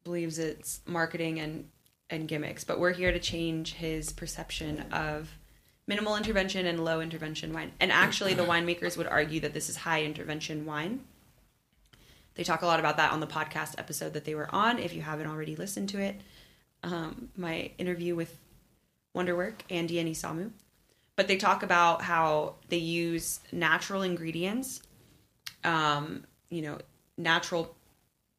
believes 0.03 0.39
it's 0.39 0.81
marketing 0.85 1.39
and 1.39 1.69
and 2.09 2.27
gimmicks, 2.27 2.63
but 2.63 2.79
we're 2.79 2.93
here 2.93 3.11
to 3.11 3.19
change 3.19 3.73
his 3.73 4.11
perception 4.11 4.81
of 4.91 5.29
minimal 5.87 6.15
intervention 6.15 6.65
and 6.65 6.83
low 6.83 7.01
intervention 7.01 7.53
wine. 7.53 7.71
And 7.79 7.91
actually, 7.91 8.33
the 8.33 8.43
winemakers 8.43 8.97
would 8.97 9.07
argue 9.07 9.39
that 9.41 9.53
this 9.53 9.69
is 9.69 9.77
high 9.77 10.03
intervention 10.03 10.65
wine. 10.65 11.01
They 12.35 12.43
talk 12.43 12.61
a 12.61 12.65
lot 12.65 12.79
about 12.79 12.97
that 12.97 13.11
on 13.11 13.19
the 13.19 13.27
podcast 13.27 13.77
episode 13.77 14.13
that 14.13 14.25
they 14.25 14.33
were 14.33 14.53
on. 14.53 14.79
If 14.79 14.93
you 14.93 15.01
haven't 15.01 15.27
already 15.27 15.55
listened 15.55 15.89
to 15.89 15.99
it, 15.99 16.19
um, 16.83 17.29
my 17.35 17.71
interview 17.77 18.15
with 18.15 18.37
Wonderwork, 19.15 19.63
Andy 19.69 19.99
and 19.99 20.07
Isamu. 20.07 20.51
But 21.15 21.27
they 21.27 21.37
talk 21.37 21.63
about 21.63 22.01
how 22.01 22.55
they 22.69 22.77
use 22.77 23.41
natural 23.51 24.03
ingredients, 24.03 24.81
um, 25.63 26.23
you 26.49 26.61
know, 26.61 26.77
natural 27.19 27.75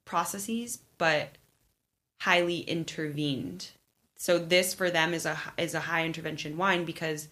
processes, 0.05 0.81
but 0.99 1.29
highly 2.23 2.61
intervened. 2.61 3.69
So 4.17 4.39
this 4.39 4.75
for 4.75 4.91
them 4.91 5.15
is 5.15 5.25
a 5.27 5.39
is 5.57 5.75
a 5.75 5.81
high 5.81 6.05
intervention 6.05 6.57
wine 6.57 6.85
because 6.85 7.29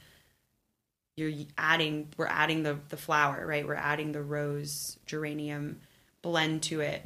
you're 1.16 1.32
adding 1.58 2.08
we're 2.16 2.26
adding 2.26 2.62
the 2.62 2.78
the 2.88 2.96
flower, 2.96 3.46
right? 3.46 3.66
We're 3.66 3.74
adding 3.74 4.12
the 4.12 4.22
rose 4.22 4.98
geranium 5.06 5.80
blend 6.22 6.62
to 6.64 6.80
it, 6.80 7.04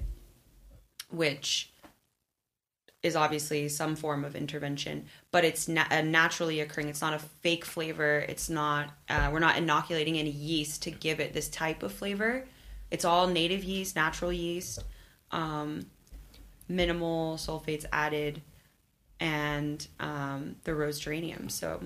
which 1.11 1.73
is 3.03 3.17
obviously 3.17 3.69
some 3.69 3.97
form 3.97 4.25
of 4.25 4.37
intervention, 4.37 5.07
but 5.33 5.45
it's 5.45 5.67
na- 5.67 6.03
naturally 6.03 6.61
occurring. 6.61 6.89
It's 6.89 7.01
not 7.01 7.15
a 7.15 7.19
fake 7.19 7.65
flavor. 7.65 8.21
It's 8.29 8.49
not. 8.49 8.91
Uh, 9.09 9.31
we're 9.33 9.41
not 9.41 9.57
inoculating 9.57 10.19
any 10.19 10.31
yeast 10.31 10.83
to 10.83 10.91
give 10.91 11.19
it 11.19 11.33
this 11.33 11.49
type 11.49 11.83
of 11.83 11.93
flavor. 11.93 12.45
It's 12.93 13.05
all 13.07 13.27
native 13.27 13.65
yeast, 13.65 13.97
natural 13.97 14.33
yeast, 14.33 14.85
um, 15.31 15.87
minimal 16.69 17.37
sulfates 17.37 17.87
added, 17.91 18.43
and 19.19 19.87
um, 19.99 20.57
the 20.65 20.75
rose 20.75 21.01
geranium. 21.01 21.49
So 21.49 21.83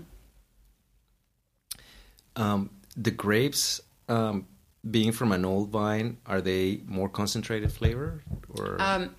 Um, 2.34 2.70
the 2.96 3.12
grapes, 3.12 3.80
um, 4.08 4.46
being 4.88 5.12
from 5.12 5.32
an 5.32 5.44
old 5.44 5.70
vine, 5.70 6.18
are 6.26 6.40
they 6.40 6.80
more 6.86 7.08
concentrated 7.08 7.72
flavor 7.72 8.22
or? 8.58 8.76
Um, 8.80 9.14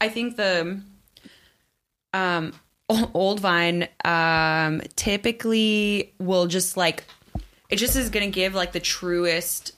I 0.00 0.08
think 0.10 0.36
the 0.36 0.82
um, 2.12 2.52
old 3.14 3.40
vine 3.40 3.88
um, 4.04 4.82
typically 4.94 6.12
will 6.18 6.46
just 6.46 6.76
like 6.76 7.04
it 7.70 7.76
just 7.76 7.96
is 7.96 8.10
going 8.10 8.30
to 8.30 8.34
give 8.34 8.54
like 8.54 8.72
the 8.72 8.80
truest. 8.80 9.73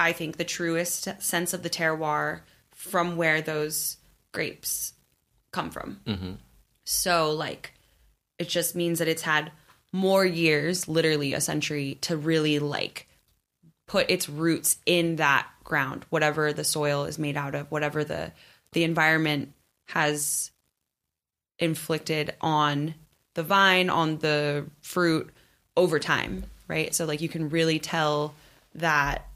I 0.00 0.12
think 0.12 0.36
the 0.38 0.44
truest 0.44 1.08
sense 1.18 1.52
of 1.52 1.62
the 1.62 1.70
terroir 1.70 2.40
from 2.72 3.16
where 3.16 3.42
those 3.42 3.98
grapes 4.32 4.94
come 5.52 5.70
from. 5.70 6.00
Mm-hmm. 6.06 6.32
So 6.84 7.32
like 7.32 7.74
it 8.38 8.48
just 8.48 8.74
means 8.74 8.98
that 8.98 9.08
it's 9.08 9.22
had 9.22 9.52
more 9.92 10.24
years, 10.24 10.88
literally 10.88 11.34
a 11.34 11.40
century, 11.40 11.98
to 12.02 12.16
really 12.16 12.58
like 12.58 13.06
put 13.86 14.10
its 14.10 14.28
roots 14.28 14.78
in 14.86 15.16
that 15.16 15.46
ground, 15.64 16.06
whatever 16.08 16.52
the 16.54 16.64
soil 16.64 17.04
is 17.04 17.18
made 17.18 17.36
out 17.36 17.54
of, 17.54 17.70
whatever 17.70 18.02
the 18.02 18.32
the 18.72 18.84
environment 18.84 19.52
has 19.88 20.50
inflicted 21.58 22.34
on 22.40 22.94
the 23.34 23.42
vine, 23.42 23.90
on 23.90 24.16
the 24.18 24.64
fruit 24.80 25.30
over 25.76 25.98
time, 25.98 26.44
right? 26.68 26.94
So 26.94 27.04
like 27.04 27.20
you 27.20 27.28
can 27.28 27.50
really 27.50 27.78
tell 27.78 28.34
that 28.74 29.28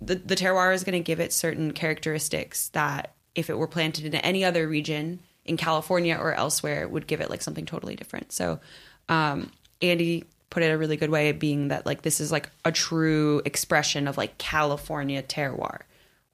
the 0.00 0.16
the 0.16 0.36
terroir 0.36 0.74
is 0.74 0.84
going 0.84 0.98
to 0.98 1.04
give 1.04 1.20
it 1.20 1.32
certain 1.32 1.72
characteristics 1.72 2.68
that 2.70 3.14
if 3.34 3.50
it 3.50 3.58
were 3.58 3.66
planted 3.66 4.04
in 4.04 4.14
any 4.16 4.44
other 4.44 4.68
region 4.68 5.20
in 5.44 5.56
California 5.56 6.16
or 6.16 6.32
elsewhere 6.32 6.86
would 6.88 7.06
give 7.06 7.20
it 7.20 7.30
like 7.30 7.42
something 7.42 7.66
totally 7.66 7.96
different. 7.96 8.32
So 8.32 8.60
um 9.08 9.50
Andy 9.82 10.24
put 10.50 10.62
it 10.62 10.70
a 10.70 10.78
really 10.78 10.96
good 10.96 11.10
way 11.10 11.32
being 11.32 11.68
that 11.68 11.84
like 11.84 12.02
this 12.02 12.20
is 12.20 12.30
like 12.30 12.48
a 12.64 12.70
true 12.70 13.42
expression 13.44 14.06
of 14.06 14.16
like 14.16 14.38
California 14.38 15.22
terroir. 15.22 15.80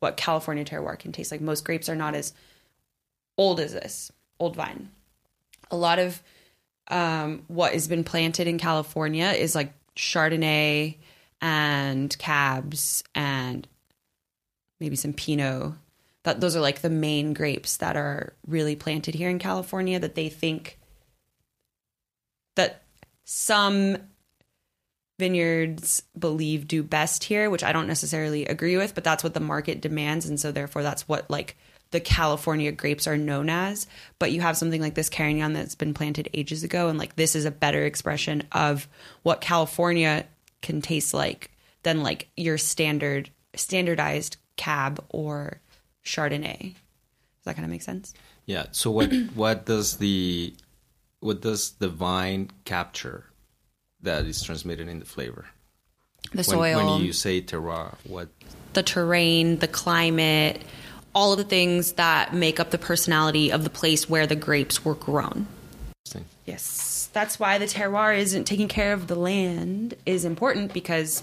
What 0.01 0.17
California 0.17 0.65
terroir 0.65 0.99
can 0.99 1.13
taste 1.13 1.33
like. 1.33 1.41
Most 1.41 1.65
grapes 1.65 1.89
are 1.89 1.97
not 1.97 2.15
as 2.15 2.33
old 3.39 3.61
as 3.61 3.73
this, 3.73 4.13
old 4.39 4.57
vine. 4.57 4.91
A 5.71 5.77
lot 5.77 5.99
of 5.99 6.23
um, 6.89 7.45
what 7.49 7.73
has 7.73 7.89
been 7.89 8.05
planted 8.05 8.47
in 8.47 8.59
California 8.59 9.29
is 9.29 9.55
like 9.55 9.73
Chardonnay 9.97 10.97
and 11.41 12.17
Cabs 12.19 13.03
and 13.15 13.67
maybe 14.81 14.97
some 14.97 15.13
Pinot. 15.13 15.75
That 16.25 16.41
those 16.41 16.55
are 16.55 16.61
like 16.61 16.83
the 16.83 16.91
main 16.91 17.33
grapes 17.33 17.79
that 17.79 17.97
are 17.97 18.35
really 18.47 18.77
planted 18.77 19.15
here 19.15 19.31
in 19.31 19.39
California 19.39 19.99
that 19.99 20.15
they 20.15 20.29
think 20.29 20.79
that 22.57 22.83
some 23.25 23.97
vineyards 25.19 26.03
believe 26.19 26.69
do 26.69 26.83
best 26.83 27.25
here, 27.25 27.49
which 27.49 27.65
I 27.65 27.73
don't 27.73 27.87
necessarily 27.87 28.45
agree 28.47 28.77
with, 28.77 28.95
but 28.95 29.05
that's 29.05 29.25
what 29.25 29.35
the 29.35 29.41
market 29.41 29.81
demands. 29.81 30.27
And 30.27 30.39
so 30.39 30.53
therefore 30.53 30.83
that's 30.83 31.09
what 31.09 31.31
like 31.31 31.57
the 31.91 32.01
California 32.01 32.73
grapes 32.73 33.07
are 33.07 33.17
known 33.17 33.49
as. 33.49 33.87
But 34.19 34.33
you 34.33 34.41
have 34.41 34.57
something 34.57 34.81
like 34.81 34.95
this 34.95 35.09
Carignan 35.09 35.53
that's 35.53 35.75
been 35.75 35.95
planted 35.95 36.29
ages 36.35 36.65
ago, 36.65 36.89
and 36.89 36.99
like 36.99 37.17
this 37.17 37.35
is 37.35 37.45
a 37.45 37.51
better 37.51 37.85
expression 37.85 38.43
of 38.53 38.89
what 39.23 39.41
California 39.41 40.27
can 40.63 40.81
taste 40.81 41.15
like 41.15 41.51
than 41.83 42.03
like 42.03 42.29
your 42.37 42.59
standard 42.59 43.31
standardized 43.55 44.37
cab 44.57 45.05
or 45.09 45.61
chardonnay 46.05 46.75
does 46.75 47.45
that 47.45 47.55
kind 47.55 47.65
of 47.65 47.71
make 47.71 47.83
sense 47.83 48.15
Yeah. 48.51 48.67
So 48.73 48.91
what 48.91 49.13
what 49.35 49.65
does 49.67 49.99
the 49.99 50.55
what 51.21 51.41
does 51.41 51.73
the 51.73 51.89
vine 51.89 52.51
capture 52.65 53.27
that 54.03 54.27
is 54.27 54.43
transmitted 54.43 54.89
in 54.89 54.99
the 54.99 55.05
flavor? 55.05 55.47
the 56.33 56.39
When, 56.39 56.45
soil 56.45 56.77
when 56.95 57.05
you 57.05 57.13
say 57.13 57.41
terroir, 57.41 57.95
what 58.05 58.29
the 58.73 58.83
terrain, 58.83 59.59
the 59.59 59.69
climate, 59.69 60.63
all 61.15 61.33
of 61.33 61.39
the 61.39 61.45
things 61.45 61.93
that 61.93 62.35
make 62.35 62.59
up 62.59 62.71
the 62.71 62.79
personality 62.79 63.53
of 63.53 63.63
the 63.63 63.71
place 63.71 64.09
where 64.11 64.27
the 64.27 64.37
grapes 64.37 64.85
were 64.85 64.97
grown. 64.97 65.47
Thing? 66.11 66.25
Yes, 66.45 67.09
that's 67.13 67.39
why 67.41 67.59
the 67.59 67.67
terroir 67.67 68.17
isn't 68.17 68.45
taking 68.45 68.69
care 68.69 68.93
of 68.93 69.07
the 69.07 69.15
land 69.15 69.95
is 70.07 70.25
important 70.25 70.73
because 70.73 71.23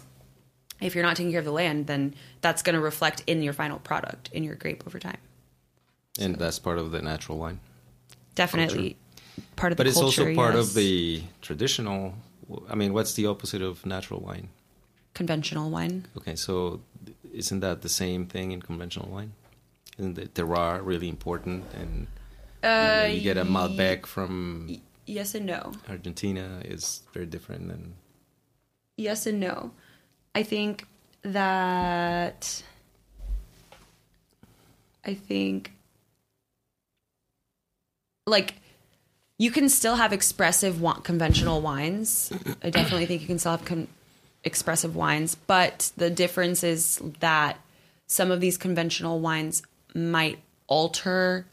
if 0.82 0.96
you're 0.96 1.04
not 1.04 1.16
taking 1.16 1.32
care 1.32 1.40
of 1.40 1.46
the 1.46 1.52
land, 1.52 1.88
then 1.88 2.16
that's 2.42 2.62
going 2.62 2.76
to 2.76 2.82
reflect 2.82 3.24
in 3.28 3.42
your 3.42 3.54
final 3.54 3.80
product 3.80 4.30
in 4.32 4.44
your 4.44 4.56
grape 4.56 4.84
over 4.88 5.00
time. 5.00 5.18
And 6.20 6.36
that's 6.36 6.60
part 6.60 6.78
of 6.78 6.92
the 6.92 7.02
natural 7.02 7.38
wine. 7.38 7.60
Definitely 8.36 8.98
part 9.56 9.72
of 9.72 9.78
the 9.78 9.84
But 9.84 9.88
it's 9.88 10.00
culture. 10.00 10.24
also 10.24 10.36
part 10.36 10.56
yes. 10.56 10.68
of 10.70 10.74
the 10.74 11.24
traditional. 11.42 12.14
I 12.70 12.76
mean, 12.76 12.94
what's 12.94 13.14
the 13.14 13.26
opposite 13.28 13.62
of 13.62 13.86
natural 13.86 14.20
wine? 14.22 14.50
conventional 15.18 15.72
wine. 15.72 16.06
Okay, 16.16 16.36
so 16.36 16.80
isn't 17.34 17.62
that 17.62 17.82
the 17.82 17.90
same 17.90 18.28
thing 18.28 18.52
in 18.52 18.62
conventional 18.62 19.10
wine? 19.10 19.34
Isn't 19.98 20.14
the 20.14 20.28
terroir 20.28 20.80
really 20.86 21.10
important? 21.10 21.66
And 21.74 22.06
you, 22.64 22.70
know, 22.70 23.06
you 23.06 23.22
get 23.22 23.38
a 23.38 23.46
Malbec 23.46 24.04
uh, 24.04 24.08
from 24.08 24.80
Yes 25.06 25.36
and 25.36 25.46
no. 25.46 25.72
Argentina 25.88 26.62
is 26.66 27.04
very 27.14 27.26
different 27.26 27.70
than 27.70 27.96
yes 28.98 29.26
and 29.26 29.40
no. 29.40 29.72
I 30.36 30.44
think 30.44 30.86
that 31.24 32.62
I 35.06 35.14
think 35.14 35.72
like 38.26 38.56
you 39.38 39.52
can 39.52 39.70
still 39.70 39.96
have 39.96 40.12
expressive 40.12 40.84
conventional 41.04 41.62
wines. 41.62 42.34
I 42.62 42.70
definitely 42.70 43.06
think 43.06 43.22
you 43.22 43.28
can 43.28 43.40
still 43.40 43.52
have 43.52 43.66
con- 43.66 43.88
expressive 44.44 44.96
wines, 44.96 45.36
but 45.36 45.92
the 45.96 46.10
difference 46.10 46.64
is 46.64 47.02
that 47.20 47.60
some 48.08 48.32
of 48.32 48.42
these 48.42 48.58
conventional 48.58 49.20
wines 49.20 49.64
might 49.94 50.40
alter 50.68 51.46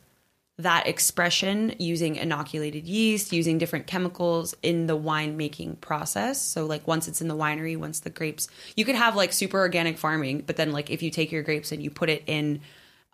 that 0.59 0.87
expression 0.87 1.75
using 1.79 2.15
inoculated 2.15 2.87
yeast, 2.87 3.33
using 3.33 3.59
different 3.59 3.87
chemicals 3.87 4.55
in 4.63 4.87
the 4.87 4.95
wine 4.95 5.37
making 5.37 5.77
process. 5.77 6.41
So 6.41 6.65
like 6.65 6.87
once 6.87 7.09
it's 7.09 7.21
in 7.21 7.27
the 7.27 7.37
winery, 7.37 7.77
once 7.77 8.01
the 8.01 8.11
grapes, 8.11 8.47
you 8.77 8.85
could 8.85 8.95
have 8.95 9.17
like 9.17 9.33
super 9.33 9.59
organic 9.59 9.99
farming, 9.99 10.45
but 10.47 10.57
then 10.57 10.71
like 10.71 10.91
if 10.91 11.03
you 11.03 11.11
take 11.11 11.33
your 11.33 11.43
grapes 11.43 11.73
and 11.73 11.83
you 11.83 11.91
put 11.91 12.09
it 12.09 12.23
in 12.27 12.61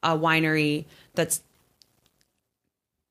a 0.02 0.16
winery 0.16 0.84
that's 1.14 1.40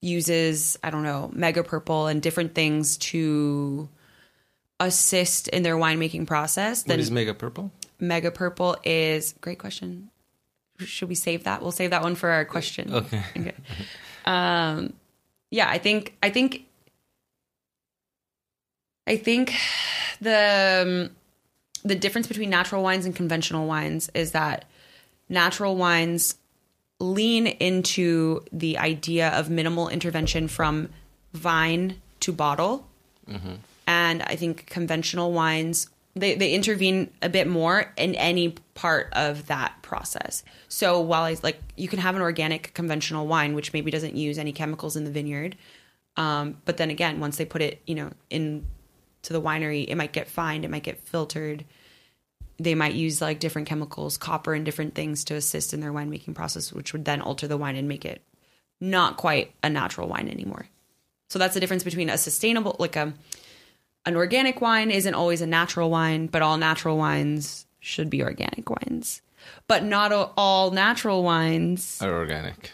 uses, 0.02 0.78
I 0.84 0.92
don't 0.92 1.04
know, 1.04 1.32
mega 1.34 1.64
purple 1.64 2.06
and 2.06 2.22
different 2.22 2.54
things 2.54 2.98
to 2.98 3.90
assist 4.80 5.48
in 5.48 5.64
their 5.64 5.76
winemaking 5.76 6.28
process, 6.28 6.84
what 6.84 6.90
then 6.90 7.00
is 7.00 7.10
mega 7.10 7.34
purple? 7.34 7.72
mega 8.00 8.30
purple 8.32 8.78
is 8.84 9.34
great 9.42 9.58
question. 9.58 10.12
Should 10.78 11.10
we 11.10 11.16
save 11.16 11.44
that? 11.44 11.62
We'll 11.62 11.72
save 11.72 11.90
that 11.90 12.04
one 12.04 12.16
for 12.16 12.30
our 12.30 12.46
question. 12.46 12.94
Okay. 12.94 13.24
Okay. 13.36 13.54
Um, 14.30 14.94
yeah, 15.50 15.68
I 15.68 15.80
think 15.80 16.16
I 16.22 16.30
think 16.30 16.66
I 19.08 19.18
think 19.18 19.56
the 20.22 21.10
um, 21.10 21.16
the 21.84 21.96
difference 21.96 22.28
between 22.28 22.50
natural 22.52 22.84
wines 22.84 23.06
and 23.06 23.16
conventional 23.16 23.66
wines 23.68 24.12
is 24.14 24.32
that 24.34 24.66
natural 25.30 25.76
wines 25.76 26.36
lean 27.00 27.48
into 27.48 28.44
the 28.52 28.78
idea 28.78 29.30
of 29.30 29.50
minimal 29.50 29.90
intervention 29.90 30.48
from 30.48 30.90
vine 31.34 32.00
to 32.20 32.32
bottle. 32.32 32.86
And 33.88 34.22
I 34.22 34.36
think 34.36 34.68
conventional 34.68 35.32
wines 35.32 35.90
they, 36.20 36.36
they 36.36 36.54
intervene 36.54 37.12
a 37.22 37.30
bit 37.30 37.48
more 37.48 37.92
in 37.98 38.16
any 38.16 38.56
part 38.74 39.10
of 39.14 39.48
that 39.48 39.82
process. 39.82 40.44
So 40.68 41.00
while 41.00 41.24
I 41.24 41.36
like 41.44 41.60
you 41.76 41.88
can 41.88 42.00
have 42.00 42.16
an 42.16 42.22
organic 42.22 42.74
conventional 42.74 43.28
wine 43.28 43.54
which 43.56 43.74
maybe 43.74 43.92
doesn't 43.92 44.16
use 44.16 44.38
any 44.38 44.52
chemicals 44.52 44.96
in 44.96 45.04
the 45.04 45.12
vineyard, 45.12 45.56
um, 46.18 46.58
but 46.66 46.78
then 46.78 46.90
again 46.90 47.20
once 47.20 47.38
they 47.38 47.46
put 47.46 47.62
it 47.62 47.82
you 47.86 47.96
know 47.96 48.12
in 48.30 48.66
to 49.24 49.34
the 49.34 49.42
winery 49.42 49.86
it 49.88 49.96
might 49.96 50.14
get 50.14 50.28
fined, 50.28 50.66
it 50.66 50.72
might 50.72 50.84
get 50.84 51.00
filtered. 51.08 51.66
They 52.58 52.76
might 52.76 52.94
use 52.94 53.22
like 53.22 53.40
different 53.40 53.68
chemicals, 53.68 54.18
copper 54.18 54.54
and 54.54 54.66
different 54.66 54.94
things 54.94 55.24
to 55.26 55.36
assist 55.36 55.74
in 55.74 55.80
their 55.80 55.94
winemaking 55.94 56.36
process, 56.36 56.74
which 56.74 56.92
would 56.92 57.06
then 57.06 57.22
alter 57.22 57.48
the 57.48 57.58
wine 57.58 57.78
and 57.78 57.88
make 57.88 58.04
it 58.04 58.22
not 58.82 59.18
quite 59.18 59.54
a 59.64 59.70
natural 59.70 60.08
wine 60.08 60.28
anymore. 60.28 60.68
So 61.30 61.38
that's 61.38 61.54
the 61.54 61.60
difference 61.60 61.84
between 61.84 62.10
a 62.10 62.18
sustainable, 62.18 62.76
like 62.80 62.96
a 62.96 63.14
an 64.06 64.16
organic 64.16 64.62
wine 64.62 64.92
isn't 64.92 65.14
always 65.14 65.42
a 65.42 65.48
natural 65.48 65.90
wine, 65.90 66.28
but 66.28 66.42
all 66.42 66.58
natural 66.58 66.98
wines 66.98 67.66
should 67.80 68.10
be 68.10 68.24
organic 68.24 68.70
wines. 68.70 69.22
But 69.68 69.84
not 69.84 70.12
all 70.38 70.72
natural 70.72 71.24
wines 71.24 72.02
are 72.02 72.14
organic. 72.14 72.72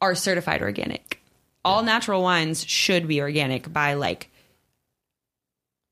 are 0.00 0.14
certified 0.14 0.62
organic. 0.62 1.22
All 1.64 1.82
natural 1.82 2.22
wines 2.22 2.64
should 2.64 3.06
be 3.06 3.20
organic 3.20 3.72
by 3.72 3.94
like 3.94 4.30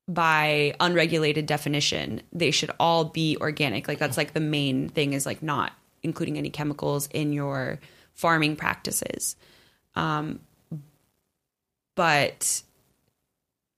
by 0.09 0.75
unregulated 0.81 1.47
definition. 1.47 2.23
They 2.33 2.51
should 2.51 2.71
all 2.79 3.07
be 3.07 3.37
organic. 3.41 3.89
Like 3.89 3.99
that's 3.99 4.17
like 4.17 4.33
the 4.33 4.41
main 4.41 4.89
thing 4.89 5.13
is 5.13 5.27
like 5.27 5.43
not 5.43 5.73
including 6.03 6.39
any 6.39 6.51
chemicals 6.51 7.09
in 7.13 7.33
your 7.33 7.81
farming 8.15 8.57
practices. 8.57 9.37
Um 9.95 10.41
but 11.95 12.63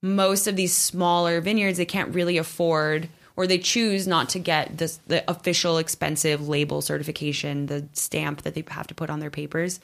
most 0.03 0.47
of 0.47 0.57
these 0.57 0.75
smaller 0.75 1.41
vineyards 1.41 1.79
they 1.79 1.85
can't 1.85 2.15
really 2.15 2.39
afford 2.39 3.09
or 3.37 3.47
they 3.47 3.59
choose 3.59 4.07
not 4.07 4.29
to 4.31 4.39
get 4.39 4.79
this 4.79 4.99
the 5.07 5.29
official 5.31 5.79
expensive 5.79 6.49
label 6.49 6.83
certification 6.83 7.67
the 7.67 7.89
stamp 7.93 8.43
that 8.43 8.55
they 8.55 8.65
have 8.69 8.87
to 8.87 8.95
put 8.95 9.11
on 9.11 9.21
their 9.21 9.31
papers. 9.31 9.81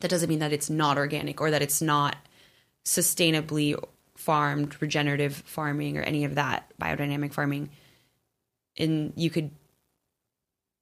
That 0.00 0.08
doesn't 0.08 0.28
mean 0.28 0.40
that 0.40 0.52
it's 0.52 0.70
not 0.70 0.98
organic 0.98 1.40
or 1.40 1.50
that 1.50 1.62
it's 1.62 1.80
not 1.80 2.16
sustainably 2.84 3.74
farmed 4.16 4.80
regenerative 4.80 5.36
farming 5.46 5.96
or 5.96 6.02
any 6.02 6.24
of 6.24 6.34
that 6.34 6.70
biodynamic 6.80 7.32
farming. 7.32 7.70
And 8.76 9.12
you 9.16 9.30
could 9.30 9.50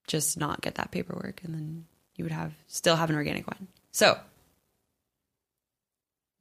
just 0.07 0.39
not 0.39 0.61
get 0.61 0.77
that 0.77 0.91
paperwork 0.91 1.43
and 1.45 1.55
then 1.55 1.85
you 2.17 2.25
would 2.25 2.33
have 2.33 2.53
still 2.67 2.97
have 2.97 3.11
an 3.11 3.17
organic 3.17 3.47
wine 3.47 3.69
so 3.93 4.19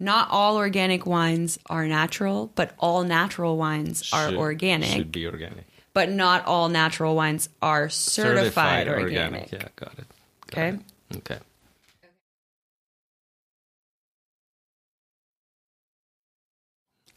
not 0.01 0.29
all 0.31 0.57
organic 0.57 1.05
wines 1.05 1.59
are 1.67 1.85
natural, 1.87 2.51
but 2.55 2.73
all 2.79 3.03
natural 3.03 3.55
wines 3.55 4.09
are 4.11 4.29
Should- 4.29 4.37
organic. 4.37 4.89
Should 4.89 5.11
be 5.11 5.27
organic. 5.27 5.65
But 5.93 6.09
not 6.09 6.45
all 6.45 6.69
natural 6.69 7.15
wines 7.15 7.49
are 7.61 7.87
certified, 7.89 8.87
organic. 8.87 9.51
Yeah, 9.51 9.67
got 9.75 9.93
it. 9.99 10.07
Got 10.47 10.57
Okay. 10.57 10.67
it. 11.11 11.17
Okay. 11.17 11.37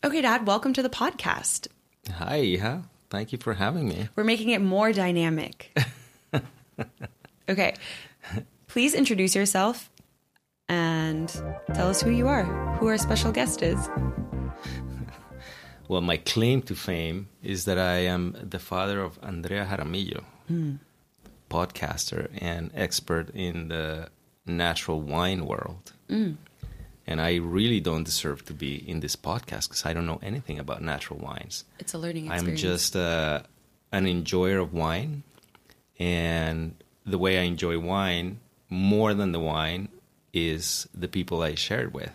Okay, 0.05 0.21
Dad, 0.21 0.47
welcome 0.47 0.73
to 0.75 0.83
the 0.83 0.91
podcast. 0.91 1.69
Hi, 2.19 2.39
Iha. 2.41 2.83
Thank 3.09 3.33
you 3.33 3.39
for 3.39 3.55
having 3.55 3.89
me. 3.89 4.09
We're 4.17 4.25
making 4.25 4.51
it 4.51 4.61
more 4.61 4.93
dynamic. 4.93 5.77
okay. 7.49 7.75
Please 8.67 8.93
introduce 8.95 9.35
yourself 9.35 9.91
and 10.69 11.29
tell 11.75 11.89
us 11.89 12.01
who 12.01 12.11
you 12.11 12.29
are, 12.29 12.45
who 12.79 12.89
our 12.89 12.99
special 12.99 13.33
guest 13.33 13.63
is. 13.63 13.89
Well, 15.89 16.01
my 16.01 16.17
claim 16.17 16.63
to 16.63 16.75
fame 16.75 17.29
is 17.43 17.67
that 17.67 17.79
I 17.79 17.97
am 18.07 18.35
the 18.43 18.59
father 18.59 19.01
of 19.03 19.19
Andrea 19.23 19.67
Jaramillo, 19.71 20.25
podcaster 21.51 22.29
and 22.39 22.71
expert 22.75 23.31
in 23.35 23.69
the 23.69 24.09
natural 24.47 25.01
wine 25.01 25.47
world. 25.47 25.93
And 27.07 27.21
I 27.21 27.35
really 27.35 27.81
don't 27.81 28.05
deserve 28.05 28.47
to 28.47 28.55
be 28.55 28.77
in 28.77 29.01
this 29.01 29.15
podcast 29.15 29.69
because 29.69 29.85
I 29.85 29.93
don't 29.93 30.07
know 30.07 30.21
anything 30.23 30.59
about 30.59 30.81
natural 30.81 31.19
wines. 31.19 31.65
It's 31.79 31.93
a 31.93 31.99
learning 31.99 32.31
I'm 32.31 32.57
just 32.57 32.97
uh, 32.97 33.43
an 33.93 34.07
enjoyer 34.07 34.59
of 34.59 34.73
wine, 34.73 35.23
and 35.99 36.75
the 37.05 37.19
way 37.19 37.39
I 37.39 37.43
enjoy 37.43 37.79
wine 37.79 38.41
more 38.71 39.13
than 39.13 39.33
the 39.33 39.41
wine 39.41 39.89
is 40.35 40.89
the 40.93 41.09
people 41.09 41.43
I 41.43 41.55
share 41.55 41.83
it 41.83 41.95
with. 41.95 42.13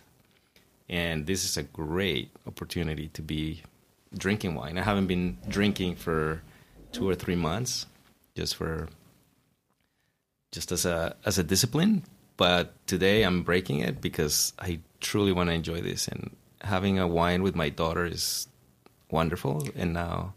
And 0.89 1.25
this 1.25 1.45
is 1.45 1.57
a 1.57 1.63
great 1.63 2.31
opportunity 2.45 3.07
to 3.09 3.21
be 3.21 3.63
drinking 4.15 4.55
wine. 4.55 4.77
I 4.77 4.83
haven't 4.83 5.07
been 5.07 5.37
drinking 5.47 5.95
for 5.95 6.43
two 6.91 7.07
or 7.07 7.15
three 7.15 7.35
months, 7.35 7.85
just 8.35 8.55
for 8.55 8.89
just 10.51 10.71
as 10.71 10.85
a 10.85 11.15
as 11.25 11.37
a 11.37 11.43
discipline. 11.43 12.03
But 12.37 12.73
today 12.87 13.23
I'm 13.23 13.43
breaking 13.43 13.79
it 13.79 14.01
because 14.01 14.53
I 14.59 14.79
truly 14.99 15.31
want 15.31 15.49
to 15.49 15.53
enjoy 15.53 15.81
this. 15.81 16.07
And 16.07 16.35
having 16.61 16.99
a 16.99 17.07
wine 17.07 17.43
with 17.43 17.55
my 17.55 17.69
daughter 17.69 18.05
is 18.05 18.47
wonderful. 19.11 19.67
And 19.75 19.93
now 19.93 20.33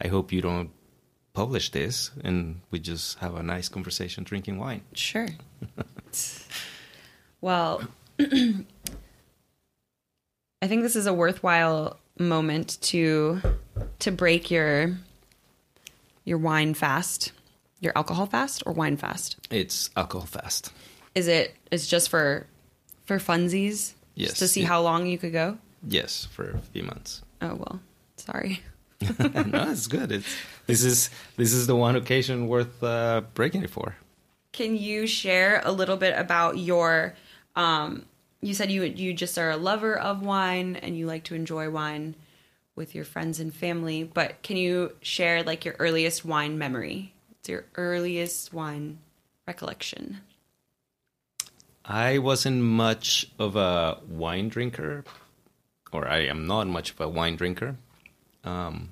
I 0.00 0.08
hope 0.08 0.32
you 0.32 0.42
don't 0.42 0.70
publish 1.32 1.70
this 1.70 2.10
and 2.22 2.60
we 2.70 2.78
just 2.78 3.18
have 3.18 3.34
a 3.34 3.42
nice 3.42 3.68
conversation 3.68 4.24
drinking 4.24 4.58
wine. 4.58 4.82
Sure. 4.92 5.28
well, 7.44 7.82
I 8.18 8.64
think 10.66 10.82
this 10.82 10.96
is 10.96 11.06
a 11.06 11.12
worthwhile 11.12 11.98
moment 12.18 12.78
to 12.80 13.42
to 13.98 14.10
break 14.10 14.50
your 14.50 14.96
your 16.24 16.38
wine 16.38 16.72
fast, 16.72 17.32
your 17.80 17.92
alcohol 17.94 18.24
fast 18.24 18.62
or 18.64 18.72
wine 18.72 18.96
fast. 18.96 19.36
It's 19.50 19.90
alcohol 19.94 20.26
fast. 20.26 20.72
Is 21.14 21.28
it 21.28 21.54
it's 21.70 21.86
just 21.86 22.08
for 22.08 22.46
for 23.04 23.18
funsies? 23.18 23.92
Yes, 24.14 24.30
Just 24.30 24.38
to 24.38 24.48
see 24.48 24.62
yeah. 24.62 24.68
how 24.68 24.80
long 24.80 25.06
you 25.06 25.18
could 25.18 25.32
go? 25.32 25.58
Yes, 25.86 26.26
for 26.32 26.50
a 26.50 26.58
few 26.72 26.82
months. 26.82 27.20
Oh 27.42 27.56
well. 27.56 27.80
Sorry. 28.16 28.62
no, 29.18 29.70
it's 29.70 29.86
good. 29.86 30.12
It's 30.12 30.34
this 30.66 30.82
is 30.82 31.10
this 31.36 31.52
is 31.52 31.66
the 31.66 31.76
one 31.76 31.94
occasion 31.94 32.48
worth 32.48 32.82
uh, 32.82 33.20
breaking 33.34 33.64
it 33.64 33.70
for. 33.70 33.96
Can 34.52 34.76
you 34.76 35.06
share 35.06 35.60
a 35.62 35.72
little 35.72 35.98
bit 35.98 36.16
about 36.16 36.56
your 36.56 37.14
um 37.56 38.04
you 38.40 38.54
said 38.54 38.70
you 38.70 38.82
you 38.82 39.14
just 39.14 39.38
are 39.38 39.50
a 39.50 39.56
lover 39.56 39.96
of 39.96 40.22
wine 40.22 40.76
and 40.76 40.96
you 40.96 41.06
like 41.06 41.24
to 41.24 41.34
enjoy 41.34 41.70
wine 41.70 42.14
with 42.76 42.94
your 42.94 43.04
friends 43.04 43.38
and 43.38 43.54
family, 43.54 44.02
but 44.02 44.42
can 44.42 44.56
you 44.56 44.94
share 45.00 45.42
like 45.42 45.64
your 45.64 45.76
earliest 45.78 46.24
wine 46.24 46.58
memory? 46.58 47.12
It's 47.30 47.48
your 47.48 47.64
earliest 47.76 48.52
wine 48.52 48.98
recollection? 49.46 50.20
I 51.84 52.18
wasn't 52.18 52.62
much 52.62 53.26
of 53.38 53.56
a 53.56 53.98
wine 54.08 54.48
drinker, 54.48 55.04
or 55.92 56.08
I 56.08 56.20
am 56.20 56.46
not 56.46 56.66
much 56.66 56.90
of 56.90 57.00
a 57.00 57.08
wine 57.08 57.36
drinker. 57.36 57.76
Um, 58.42 58.88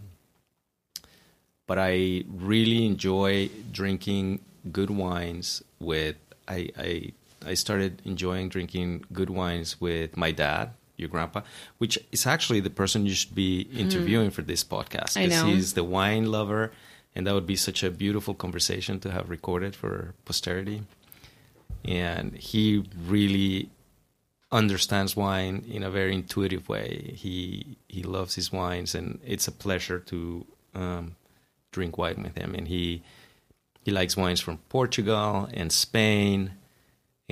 but 1.66 1.78
I 1.78 2.24
really 2.28 2.86
enjoy 2.86 3.48
drinking 3.72 4.40
good 4.70 4.90
wines 4.90 5.62
with. 5.80 6.16
I, 6.46 6.68
I 6.76 7.12
I 7.46 7.54
started 7.54 8.02
enjoying 8.04 8.48
drinking 8.48 9.04
good 9.12 9.30
wines 9.30 9.80
with 9.80 10.16
my 10.16 10.32
dad, 10.32 10.70
your 10.96 11.08
grandpa, 11.08 11.42
which 11.78 11.98
is 12.10 12.26
actually 12.26 12.60
the 12.60 12.70
person 12.70 13.06
you 13.06 13.14
should 13.14 13.34
be 13.34 13.62
interviewing 13.74 14.30
for 14.30 14.42
this 14.42 14.64
podcast 14.64 15.14
because 15.14 15.42
he's 15.42 15.74
the 15.74 15.84
wine 15.84 16.26
lover, 16.26 16.72
and 17.14 17.26
that 17.26 17.34
would 17.34 17.46
be 17.46 17.56
such 17.56 17.82
a 17.82 17.90
beautiful 17.90 18.34
conversation 18.34 19.00
to 19.00 19.10
have 19.10 19.28
recorded 19.30 19.74
for 19.74 20.14
posterity 20.24 20.82
and 21.84 22.36
he 22.36 22.84
really 23.06 23.70
understands 24.50 25.16
wine 25.16 25.64
in 25.68 25.82
a 25.82 25.90
very 25.90 26.14
intuitive 26.14 26.68
way. 26.68 27.12
He 27.16 27.76
he 27.88 28.02
loves 28.02 28.34
his 28.34 28.52
wines, 28.52 28.94
and 28.94 29.20
it's 29.26 29.48
a 29.48 29.52
pleasure 29.52 29.98
to 29.98 30.46
um, 30.74 31.16
drink 31.72 31.98
wine 31.98 32.22
with 32.22 32.36
him. 32.36 32.54
And 32.54 32.68
he 32.68 33.02
he 33.84 33.90
likes 33.90 34.16
wines 34.16 34.40
from 34.40 34.58
Portugal 34.68 35.48
and 35.52 35.72
Spain, 35.72 36.52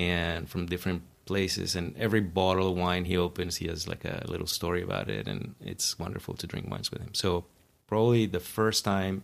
and 0.01 0.49
from 0.49 0.65
different 0.65 1.03
places. 1.25 1.75
And 1.75 1.95
every 1.97 2.21
bottle 2.21 2.67
of 2.69 2.77
wine 2.77 3.05
he 3.05 3.17
opens, 3.17 3.57
he 3.57 3.67
has 3.67 3.87
like 3.87 4.03
a 4.05 4.23
little 4.27 4.47
story 4.47 4.81
about 4.81 5.09
it, 5.09 5.27
and 5.27 5.55
it's 5.61 5.99
wonderful 5.99 6.33
to 6.35 6.47
drink 6.47 6.69
wines 6.69 6.91
with 6.91 7.01
him. 7.01 7.13
So 7.13 7.45
probably 7.87 8.25
the 8.25 8.39
first 8.39 8.83
time. 8.83 9.23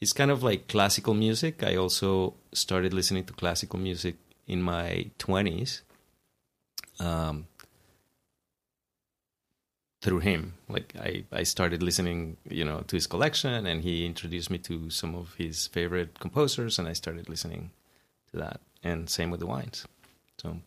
It's 0.00 0.12
kind 0.12 0.30
of 0.30 0.42
like 0.42 0.68
classical 0.68 1.14
music. 1.14 1.62
I 1.62 1.76
also 1.76 2.34
started 2.52 2.92
listening 2.92 3.24
to 3.24 3.32
classical 3.32 3.78
music 3.78 4.16
in 4.46 4.60
my 4.60 5.10
20s 5.18 5.80
um, 7.00 7.46
through 10.02 10.18
him 10.18 10.54
like 10.68 10.92
I, 11.00 11.24
I 11.32 11.44
started 11.44 11.82
listening 11.82 12.36
you 12.48 12.64
know 12.64 12.80
to 12.88 12.96
his 12.96 13.06
collection 13.06 13.66
and 13.66 13.82
he 13.82 14.04
introduced 14.04 14.50
me 14.50 14.58
to 14.58 14.90
some 14.90 15.14
of 15.14 15.34
his 15.36 15.66
favorite 15.68 16.20
composers 16.20 16.78
and 16.78 16.86
i 16.86 16.92
started 16.92 17.28
listening 17.28 17.70
to 18.30 18.36
that 18.36 18.60
and 18.82 19.08
same 19.08 19.30
with 19.30 19.40
the 19.40 19.46
wines 19.46 19.86
so 20.44 20.58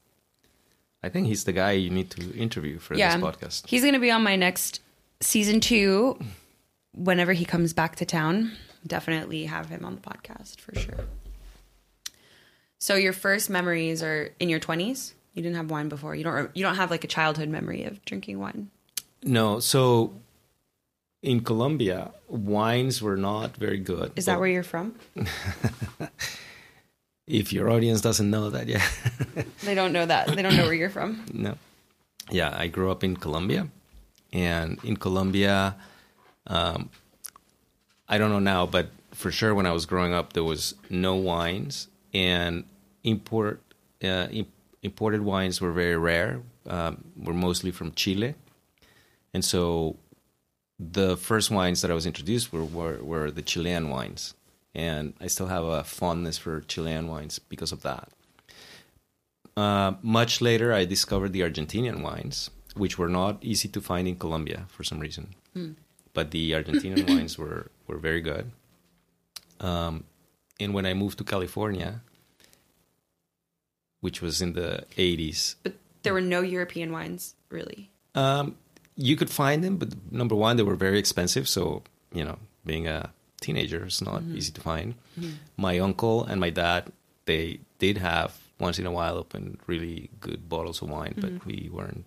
i 1.03 1.09
think 1.09 1.27
he's 1.27 1.43
the 1.45 1.53
guy 1.53 1.71
you 1.71 1.89
need 1.89 2.09
to 2.09 2.21
interview 2.35 2.79
for 2.79 2.95
Yeah. 2.95 3.15
this 3.15 3.23
podcast 3.23 3.67
He's 3.67 3.81
going 3.81 3.93
to 3.93 3.99
be 3.99 4.11
on 4.11 4.23
my 4.23 4.35
next 4.35 4.81
season 5.21 5.59
2 5.59 6.19
whenever 6.93 7.33
he 7.33 7.45
comes 7.45 7.73
back 7.73 7.95
to 7.97 8.05
town. 8.05 8.51
Definitely 8.85 9.45
have 9.45 9.69
him 9.69 9.85
on 9.85 9.95
the 9.95 10.01
podcast 10.01 10.59
for 10.59 10.73
sure. 10.79 11.05
So 12.79 12.95
your 12.95 13.13
first 13.13 13.49
memories 13.49 14.01
are 14.03 14.31
in 14.39 14.49
your 14.49 14.59
20s? 14.59 15.13
You 15.33 15.41
didn't 15.43 15.57
have 15.57 15.69
wine 15.69 15.89
before. 15.89 16.15
You 16.15 16.23
don't 16.23 16.49
you 16.57 16.63
don't 16.63 16.75
have 16.75 16.89
like 16.91 17.03
a 17.03 17.07
childhood 17.07 17.49
memory 17.49 17.83
of 17.83 18.03
drinking 18.05 18.39
wine. 18.39 18.69
no 19.23 19.59
so 19.59 20.13
in 21.21 21.41
colombia 21.41 22.11
wines 22.27 23.01
were 23.01 23.17
not 23.17 23.57
very 23.57 23.79
good 23.79 24.11
Is 24.15 24.25
that 24.25 24.39
where 24.39 24.49
you're 24.55 24.63
from? 24.75 24.95
if 27.27 27.51
your 27.53 27.69
audience 27.69 28.01
doesn't 28.01 28.29
know 28.29 28.49
that 28.49 28.67
yeah 28.67 28.85
They 29.63 29.75
don't 29.75 29.91
know 29.93 30.05
that. 30.05 30.27
They 30.35 30.41
don't 30.41 30.55
know 30.55 30.63
where 30.63 30.73
you're 30.73 30.89
from. 30.89 31.25
No. 31.33 31.55
Yeah, 32.31 32.53
I 32.57 32.67
grew 32.67 32.91
up 32.91 33.03
in 33.03 33.15
Colombia, 33.15 33.67
and 34.33 34.79
in 34.83 34.97
Colombia, 34.97 35.75
um, 36.47 36.89
I 38.09 38.17
don't 38.17 38.31
know 38.31 38.39
now, 38.39 38.65
but 38.65 38.89
for 39.11 39.31
sure 39.31 39.55
when 39.55 39.65
I 39.65 39.71
was 39.71 39.85
growing 39.85 40.13
up, 40.13 40.33
there 40.33 40.43
was 40.43 40.75
no 40.89 41.15
wines, 41.15 41.87
and 42.13 42.65
import 43.03 43.61
uh, 44.03 44.27
im- 44.31 44.51
imported 44.83 45.21
wines 45.21 45.61
were 45.61 45.71
very 45.71 45.95
rare. 45.97 46.41
Um, 46.67 47.03
were 47.15 47.33
mostly 47.33 47.71
from 47.71 47.93
Chile, 47.93 48.35
and 49.33 49.43
so 49.45 49.95
the 50.77 51.15
first 51.15 51.49
wines 51.49 51.81
that 51.81 51.89
I 51.89 51.93
was 51.93 52.05
introduced 52.05 52.51
were, 52.51 52.65
were 52.65 52.97
were 53.01 53.31
the 53.31 53.41
Chilean 53.41 53.89
wines, 53.89 54.33
and 54.75 55.13
I 55.19 55.27
still 55.27 55.47
have 55.47 55.63
a 55.63 55.83
fondness 55.83 56.37
for 56.37 56.61
Chilean 56.61 57.07
wines 57.07 57.39
because 57.39 57.71
of 57.71 57.81
that. 57.83 58.09
Uh, 59.55 59.93
much 60.03 60.39
later, 60.41 60.71
I 60.73 60.85
discovered 60.85 61.33
the 61.33 61.41
Argentinian 61.41 62.01
wines, 62.03 62.49
which 62.75 62.97
were 62.99 63.09
not 63.09 63.43
easy 63.43 63.67
to 63.69 63.81
find 63.81 64.07
in 64.07 64.15
Colombia 64.17 64.65
for 64.69 64.83
some 64.83 64.99
reason. 64.99 65.33
But 66.13 66.29
the 66.31 66.51
Argentinian 66.51 67.07
wines 67.13 67.37
were, 67.39 67.71
were 67.87 67.97
very 67.97 68.21
good. 68.21 68.51
Um, 69.59 70.03
and 70.59 70.73
when 70.75 70.85
I 70.85 70.93
moved 70.93 71.17
to 71.17 71.23
California, 71.23 72.01
which 74.01 74.21
was 74.21 74.41
in 74.41 74.53
the 74.53 74.85
80s, 74.95 75.55
But 75.63 75.73
there 76.03 76.13
were 76.13 76.21
no 76.21 76.41
European 76.41 76.91
wines, 76.91 77.33
really. 77.49 77.89
um, 78.15 78.55
you 78.99 79.15
could 79.15 79.29
find 79.29 79.63
them, 79.63 79.77
but 79.77 79.89
number 80.11 80.33
one, 80.35 80.57
they 80.57 80.63
were 80.63 80.75
very 80.75 80.97
expensive. 80.97 81.47
So, 81.47 81.83
you 82.11 82.23
know, 82.23 82.37
being 82.65 82.87
a 82.87 83.11
teenager 83.47 83.81
is 83.91 84.01
not 84.09 84.21
easy 84.37 84.51
to 84.57 84.61
find. 84.71 84.89
My 85.55 85.79
uncle 85.87 86.17
and 86.29 86.37
my 86.45 86.51
dad, 86.63 86.81
they 87.29 87.45
did 87.79 87.97
have 88.09 88.29
once 88.59 88.77
in 88.81 88.85
a 88.85 88.91
while 88.99 89.15
open 89.23 89.43
really 89.71 90.09
good 90.25 90.41
bottles 90.53 90.81
of 90.83 90.89
wine, 90.89 91.13
but 91.23 91.33
we 91.45 91.69
weren't. 91.77 92.03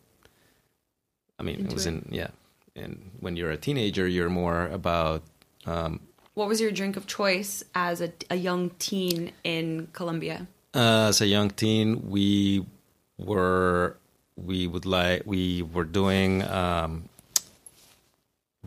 I 1.38 1.42
mean, 1.46 1.56
Into 1.60 1.70
it 1.70 1.74
was 1.74 1.86
it. 1.86 1.90
in, 1.90 1.98
yeah. 2.20 2.30
And 2.76 2.92
when 3.24 3.32
you're 3.36 3.50
a 3.58 3.60
teenager, 3.66 4.06
you're 4.06 4.28
more 4.42 4.60
about, 4.80 5.22
um, 5.66 5.92
What 6.38 6.48
was 6.48 6.60
your 6.60 6.70
drink 6.80 6.94
of 7.00 7.04
choice 7.06 7.64
as 7.74 8.00
a, 8.00 8.10
a 8.30 8.36
young 8.48 8.70
teen 8.78 9.32
in 9.44 9.88
Colombia? 9.98 10.38
uh, 10.74 11.08
as 11.10 11.20
a 11.20 11.26
young 11.26 11.50
teen, 11.62 11.86
we 12.16 12.64
were, 13.18 13.96
we 14.36 14.66
would 14.72 14.86
like, 14.86 15.22
we 15.26 15.62
were 15.74 15.88
doing 16.00 16.42
um, 16.62 17.08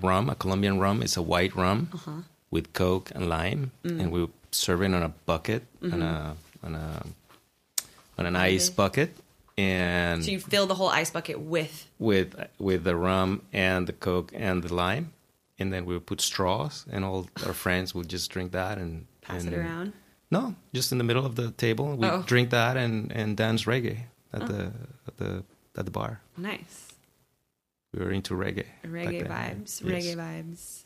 rum, 0.02 0.30
a 0.30 0.36
Colombian 0.36 0.80
rum. 0.84 1.02
It's 1.06 1.18
a 1.18 1.22
white 1.34 1.54
rum. 1.56 1.88
With 2.54 2.72
Coke 2.74 3.10
and 3.16 3.28
lime, 3.28 3.72
mm. 3.84 4.00
and 4.00 4.12
we 4.14 4.20
were 4.22 4.34
serving 4.52 4.94
on 4.94 5.04
a 5.04 5.10
bucket, 5.26 5.64
on 5.82 6.02
a 6.02 6.06
mm-hmm. 6.06 6.66
on 6.66 6.76
a 6.76 6.88
on 8.20 8.26
an 8.30 8.36
ice 8.36 8.68
Okay. 8.70 8.76
bucket, 8.76 9.10
and 9.58 10.24
So 10.24 10.30
you 10.32 10.40
fill 10.40 10.68
the 10.68 10.76
whole 10.76 10.90
ice 11.02 11.12
bucket 11.18 11.40
with. 11.40 11.76
with 12.00 12.30
with 12.60 12.84
the 12.84 12.96
rum 12.96 13.42
and 13.52 13.88
the 13.88 13.94
Coke 13.94 14.32
and 14.48 14.62
the 14.64 14.74
lime, 14.74 15.06
and 15.60 15.74
then 15.74 15.86
we 15.88 15.94
would 15.96 16.06
put 16.06 16.22
straws, 16.22 16.86
and 16.94 17.04
all 17.04 17.28
our 17.48 17.54
friends 17.54 17.96
would 17.96 18.08
just 18.08 18.32
drink 18.34 18.52
that 18.52 18.78
and 18.78 19.06
Pass 19.22 19.44
and, 19.44 19.54
it 19.54 19.58
around. 19.58 19.94
No, 20.30 20.56
just 20.74 20.92
in 20.92 20.98
the 20.98 21.04
middle 21.10 21.26
of 21.26 21.36
the 21.36 21.52
table, 21.52 21.96
we 21.98 22.08
Oh. 22.08 22.22
drink 22.34 22.50
that 22.52 22.78
and 22.78 23.12
and 23.20 23.36
dance 23.38 23.66
reggae 23.66 24.00
at 24.36 24.42
oh. 24.44 24.48
the 24.52 24.62
at 25.08 25.16
the 25.18 25.44
at 25.78 25.86
the 25.86 25.92
bar. 25.92 26.22
Nice. 26.38 26.94
We 27.94 28.04
were 28.04 28.12
into 28.12 28.34
reggae. 28.36 28.70
Reggae 28.84 29.26
vibes. 29.28 29.72
Yes. 29.82 29.92
Reggae 29.92 30.16
vibes. 30.16 30.84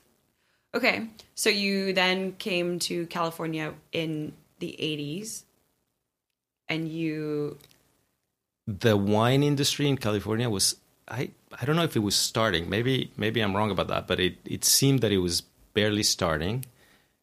Okay. 0.78 1.08
So 1.34 1.50
you 1.50 1.92
then 1.92 2.34
came 2.34 2.78
to 2.86 3.08
California 3.08 3.74
in 3.92 4.34
the 4.60 4.76
80s 4.80 5.44
and 6.70 6.88
you. 6.88 7.58
the 8.68 8.96
wine 8.96 9.42
industry 9.42 9.88
in 9.88 9.98
California 9.98 10.48
was 10.50 10.76
I 11.08 11.32
I 11.60 11.66
don't 11.66 11.78
know 11.78 11.88
if 11.92 11.96
it 11.96 12.04
was 12.10 12.16
starting. 12.16 12.70
Maybe 12.70 13.12
maybe 13.18 13.42
I'm 13.42 13.56
wrong 13.56 13.72
about 13.72 13.88
that, 13.88 14.06
but 14.08 14.20
it 14.20 14.36
it 14.46 14.63
seemed 14.63 15.00
that 15.02 15.12
it 15.12 15.22
was 15.28 15.42
barely 15.74 16.04
starting. 16.04 16.66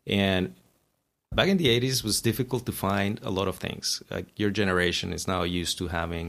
And 0.04 0.54
back 1.38 1.48
in 1.48 1.58
the 1.62 1.68
80s 1.68 1.98
it 1.98 2.04
was 2.10 2.20
difficult 2.30 2.66
to 2.66 2.72
find 2.72 3.20
a 3.22 3.30
lot 3.38 3.46
of 3.46 3.56
things. 3.66 4.02
Like 4.10 4.26
your 4.42 4.50
generation 4.50 5.12
is 5.12 5.28
now 5.28 5.42
used 5.60 5.78
to 5.78 5.88
having 6.00 6.26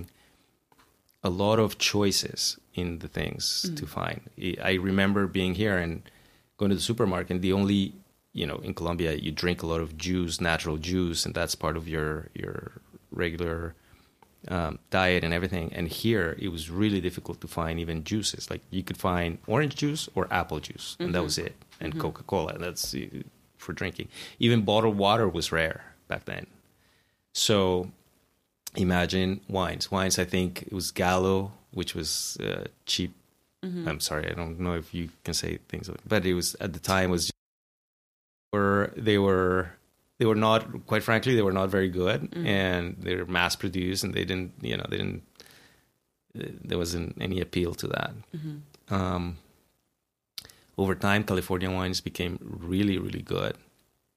a 1.24 1.32
lot 1.44 1.58
of 1.66 1.80
choices 1.80 2.60
in 2.76 3.00
the 3.00 3.08
things 3.08 3.44
mm-hmm. 3.48 3.76
to 3.80 3.86
find. 3.88 4.22
I 4.72 4.74
remember 4.90 5.26
being 5.40 5.56
here 5.56 5.78
and 5.86 6.04
going 6.58 6.70
to 6.70 6.76
the 6.76 6.82
supermarket 6.82 7.32
and 7.32 7.42
the 7.42 7.54
only 7.54 7.94
you 8.34 8.46
know 8.46 8.58
in 8.58 8.74
Colombia 8.74 9.14
you 9.14 9.32
drink 9.32 9.64
a 9.64 9.68
lot 9.68 9.82
of 9.82 9.98
juice, 9.98 10.42
natural 10.42 10.78
juice, 10.78 11.26
and 11.26 11.34
that's 11.34 11.56
part 11.56 11.78
of 11.78 11.88
your 11.88 12.30
your 12.34 12.74
regular 13.12 13.76
um, 14.48 14.80
diet 14.90 15.24
and 15.24 15.34
everything. 15.34 15.72
And 15.74 15.88
here 15.88 16.36
it 16.40 16.50
was 16.50 16.70
really 16.70 17.02
difficult 17.02 17.42
to 17.42 17.48
find 17.48 17.80
even 17.80 18.04
juices. 18.04 18.50
Like 18.50 18.62
you 18.70 18.84
could 18.84 18.98
find 18.98 19.38
orange 19.48 19.76
juice 19.76 20.10
or 20.16 20.28
apple 20.32 20.60
juice, 20.60 20.98
and 21.00 21.14
that 21.16 21.24
was 21.24 21.38
it. 21.38 21.56
And 21.80 22.00
Coca 22.00 22.24
Cola, 22.24 22.54
and 22.54 22.64
that's 22.64 22.94
uh, 22.94 23.24
for 23.58 23.74
drinking. 23.74 24.10
Even 24.40 24.62
bottled 24.62 24.98
water 24.98 25.28
was 25.28 25.52
rare 25.52 25.94
back 26.08 26.26
then. 26.26 26.48
So 27.34 27.92
imagine 28.76 29.42
wines. 29.50 29.92
Wines, 29.92 30.18
I 30.20 30.26
think 30.26 30.64
it 30.64 30.74
was 30.74 30.92
Gallo, 30.92 31.52
which 31.72 31.96
was 31.96 32.38
uh, 32.38 32.66
cheap. 32.86 33.14
I'm 33.88 34.00
sorry, 34.00 34.30
I 34.30 34.34
don't 34.34 34.60
know 34.60 34.76
if 34.76 34.94
you 34.94 35.10
can 35.24 35.34
say 35.34 35.58
things, 35.70 35.90
like, 35.90 36.00
but 36.08 36.26
it 36.26 36.34
was 36.34 36.56
at 36.62 36.74
the 36.74 36.80
time 36.80 37.10
was 37.12 37.32
were 38.54 38.94
they 38.96 39.18
were 39.18 39.72
they 40.18 40.26
were 40.26 40.36
not 40.36 40.86
quite 40.86 41.04
frankly 41.04 41.36
they 41.36 41.42
were 41.42 41.52
not 41.62 41.70
very 41.70 41.90
good. 41.90 42.20
And 42.36 42.96
they 43.00 43.16
were 43.16 43.26
mass 43.26 43.56
produced 43.56 44.04
and 44.04 44.14
they 44.14 44.26
didn't 44.26 44.54
you 44.62 44.78
know 44.78 44.86
they 44.90 44.98
didn't 44.98 45.24
there 46.70 46.78
wasn't 46.78 47.16
any 47.22 47.40
appeal 47.42 47.74
to 47.76 47.88
that. 47.88 48.12
Um, 48.90 49.38
over 50.78 50.94
time 50.96 51.24
california 51.24 51.72
wines 51.72 52.02
became 52.02 52.38
really 52.42 52.98
really 52.98 53.22
good. 53.22 53.56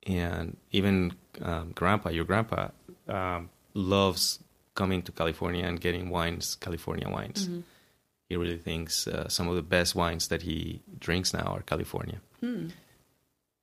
And 0.07 0.57
even 0.73 1.15
um, 1.43 1.73
grandpa 1.75 2.11
your 2.11 2.25
grandpa 2.25 2.69
um, 3.09 3.51
loves 3.75 4.39
coming 4.75 5.03
to 5.03 5.13
california 5.13 5.65
and 5.65 5.81
getting 5.81 6.09
wines 6.11 6.55
california 6.57 7.09
wines 7.09 7.49
he 8.29 8.37
really 8.37 8.59
thinks 8.59 9.07
uh, 9.07 9.29
some 9.29 9.49
of 9.49 9.57
the 9.57 9.63
best 9.63 9.95
wines 9.95 10.29
that 10.29 10.43
he 10.43 10.81
drinks 10.99 11.33
now 11.33 11.47
are 11.57 11.63
california 11.63 12.21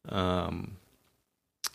um, 0.10 0.78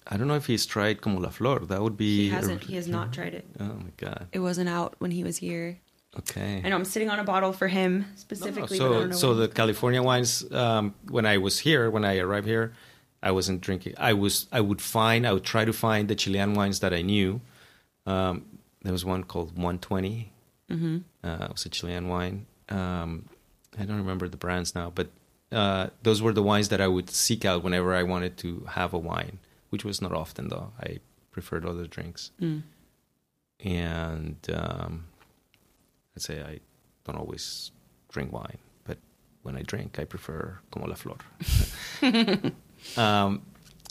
I 0.07 0.17
don't 0.17 0.29
know 0.29 0.35
if 0.35 0.47
he's 0.47 0.67
tried 0.67 1.01
Como 1.01 1.21
la 1.21 1.31
Flor. 1.31 1.61
That 1.61 1.83
would 1.83 1.97
be. 1.97 2.29
He 2.29 2.29
hasn't. 2.31 2.63
He 2.65 2.75
has 2.77 2.89
not 2.89 3.13
tried 3.13 3.35
it. 3.35 3.47
Oh 3.59 3.65
my 3.65 3.91
god. 3.97 4.27
It 4.33 4.41
wasn't 4.41 4.69
out 4.69 4.95
when 4.99 5.11
he 5.11 5.25
was 5.25 5.37
here. 5.37 5.79
Okay. 6.19 6.61
I 6.65 6.69
know 6.69 6.77
I'm 6.77 6.85
sitting 6.85 7.09
on 7.11 7.21
a 7.21 7.25
bottle 7.25 7.53
for 7.53 7.69
him 7.69 8.01
No, 8.01 8.07
no, 8.07 8.13
specifically. 8.17 8.79
but 8.79 8.93
I 8.93 9.11
So, 9.11 9.13
so 9.13 9.35
the 9.35 9.49
California 9.49 10.03
wines. 10.03 10.51
Um, 10.53 10.95
when 11.09 11.27
I 11.27 11.39
was 11.39 11.59
here, 11.61 11.91
when 11.91 12.05
I 12.05 12.19
arrived 12.19 12.47
here, 12.47 12.73
I 13.23 13.31
wasn't 13.31 13.61
drinking. 13.61 13.95
I 13.99 14.13
was. 14.15 14.47
I 14.53 14.61
would 14.61 14.81
find. 14.81 15.27
I 15.27 15.33
would 15.33 15.45
try 15.45 15.65
to 15.65 15.73
find 15.73 16.09
the 16.09 16.15
Chilean 16.15 16.55
wines 16.55 16.81
that 16.81 16.93
I 16.93 17.03
knew. 17.03 17.41
Um, 18.07 18.45
there 18.83 18.93
was 18.93 19.05
one 19.05 19.25
called 19.25 19.51
120. 19.57 20.33
Mm-hmm. 20.71 20.99
Uh, 21.23 21.45
it 21.45 21.53
was 21.53 21.67
a 21.67 21.69
Chilean 21.69 22.09
wine. 22.09 22.47
Um, 22.71 23.29
I 23.79 23.85
don't 23.85 23.99
remember 23.99 24.29
the 24.29 24.37
brands 24.37 24.75
now, 24.75 24.91
but 24.95 25.09
uh, 25.53 25.89
those 26.03 26.23
were 26.23 26.33
the 26.33 26.43
wines 26.43 26.69
that 26.69 26.81
I 26.81 26.87
would 26.89 27.11
seek 27.11 27.45
out 27.45 27.63
whenever 27.65 27.95
I 27.95 28.03
wanted 28.05 28.37
to 28.39 28.67
have 28.71 28.93
a 28.95 28.99
wine, 28.99 29.39
which 29.71 29.85
was 29.85 30.01
not 30.01 30.13
often 30.13 30.49
though. 30.49 30.73
I 30.81 30.99
preferred 31.33 31.65
other 31.67 31.87
drinks. 31.87 32.31
Mm. 32.41 32.63
And 33.65 34.37
um, 34.53 35.05
I'd 36.17 36.23
say 36.23 36.41
I 36.43 36.61
don't 37.05 37.17
always 37.19 37.71
drink 38.11 38.33
wine, 38.33 38.59
but 38.85 38.99
when 39.43 39.57
I 39.57 39.63
drink, 39.63 39.99
I 39.99 40.05
prefer 40.05 40.59
como 40.71 40.87
la 40.87 40.95
flor. 40.95 41.17
um, 42.97 43.43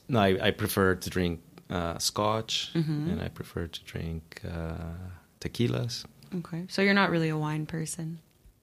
no, 0.07 0.19
I, 0.19 0.47
I 0.47 0.51
prefer 0.51 0.95
to 0.95 1.09
drink 1.09 1.41
uh, 1.69 1.97
scotch, 1.99 2.71
Mm-hmm. 2.73 3.09
and 3.11 3.21
I 3.21 3.27
prefer 3.29 3.67
to 3.67 3.83
drink 3.83 4.41
uh, 4.45 4.95
tequilas. 5.39 6.05
Okay, 6.35 6.65
so 6.67 6.81
you're 6.81 6.93
not 6.95 7.09
really 7.11 7.29
a 7.29 7.37
wine 7.37 7.65
person. 7.65 8.19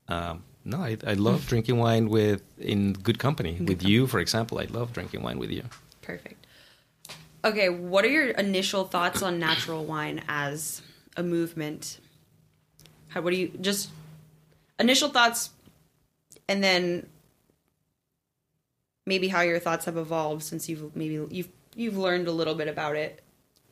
Um, 0.09 0.45
no, 0.65 0.79
I, 0.79 0.97
I 1.07 1.15
love 1.15 1.47
drinking 1.47 1.79
wine 1.79 2.09
with 2.09 2.43
in 2.59 2.93
good 2.93 3.19
company. 3.19 3.57
with 3.61 3.83
you, 3.83 4.07
for 4.07 4.19
example, 4.19 4.59
I 4.59 4.65
love 4.65 4.93
drinking 4.93 5.23
wine 5.23 5.39
with 5.39 5.51
you. 5.51 5.63
Perfect. 6.03 6.47
Okay, 7.45 7.69
what 7.69 8.05
are 8.05 8.09
your 8.09 8.31
initial 8.31 8.85
thoughts 8.85 9.23
on 9.23 9.39
natural 9.39 9.85
wine 9.85 10.23
as 10.29 10.83
a 11.17 11.23
movement? 11.23 12.01
How 13.09 13.21
what 13.21 13.31
do 13.31 13.37
you 13.37 13.53
just 13.61 13.91
initial 14.81 15.09
thoughts 15.09 15.51
and 16.49 16.63
then 16.63 17.07
maybe 19.07 19.29
how 19.29 19.43
your 19.43 19.61
thoughts 19.61 19.85
have 19.85 19.97
evolved 19.97 20.43
since 20.43 20.69
you've 20.69 20.95
maybe 20.97 21.25
you've 21.31 21.49
you've 21.75 21.97
learned 21.97 22.27
a 22.27 22.33
little 22.33 22.55
bit 22.55 22.69
about 22.69 22.97
it 22.97 23.23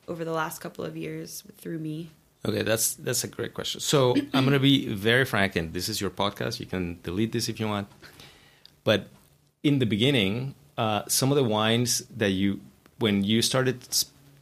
over 0.07 0.23
the 0.23 0.31
last 0.31 0.59
couple 0.59 0.85
of 0.85 0.95
years 0.95 1.43
through 1.57 1.79
me. 1.79 2.11
Okay, 2.45 2.61
that's 2.61 2.93
that's 2.95 3.23
a 3.23 3.27
great 3.27 3.53
question. 3.53 3.81
So 3.81 4.15
I'm 4.33 4.45
going 4.45 4.53
to 4.53 4.59
be 4.59 4.87
very 4.87 5.25
frank, 5.25 5.55
and 5.55 5.73
this 5.73 5.89
is 5.89 5.99
your 5.99 6.11
podcast. 6.11 6.59
You 6.59 6.67
can 6.67 6.99
delete 7.01 7.31
this 7.31 7.49
if 7.49 7.59
you 7.59 7.67
want. 7.67 7.87
But 8.83 9.07
in 9.63 9.79
the 9.79 9.85
beginning, 9.85 10.53
uh, 10.77 11.03
some 11.07 11.31
of 11.31 11.37
the 11.37 11.43
wines 11.43 12.03
that 12.15 12.31
you, 12.31 12.61
when 12.99 13.23
you 13.23 13.41
started 13.41 13.79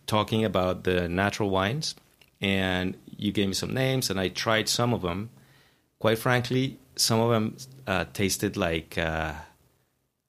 talking 0.05 0.43
about 0.43 0.83
the 0.83 1.07
natural 1.07 1.49
wines, 1.49 1.95
and 2.41 2.97
you 3.17 3.31
gave 3.31 3.47
me 3.47 3.53
some 3.53 3.73
names, 3.73 4.09
and 4.09 4.19
I 4.19 4.27
tried 4.27 4.67
some 4.67 4.93
of 4.93 5.01
them. 5.01 5.29
Quite 5.99 6.19
frankly, 6.19 6.77
some 6.97 7.21
of 7.21 7.29
them 7.29 7.55
uh, 7.87 8.05
tasted 8.11 8.57
like 8.57 8.97
uh, 8.97 9.33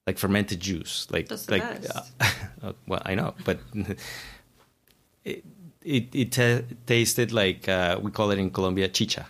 like 0.07 0.17
fermented 0.17 0.61
juice, 0.61 1.07
like 1.11 1.27
That's 1.27 1.49
like. 1.49 1.61
uh, 1.61 2.71
well, 2.87 3.01
I 3.05 3.15
know, 3.15 3.33
but 3.43 3.59
it 5.25 5.43
it, 5.85 6.13
it 6.13 6.31
ta 6.31 6.61
tasted 6.85 7.31
like 7.31 7.69
uh, 7.69 7.99
we 8.01 8.11
call 8.11 8.31
it 8.31 8.39
in 8.39 8.49
Colombia 8.49 8.87
chicha, 8.87 9.27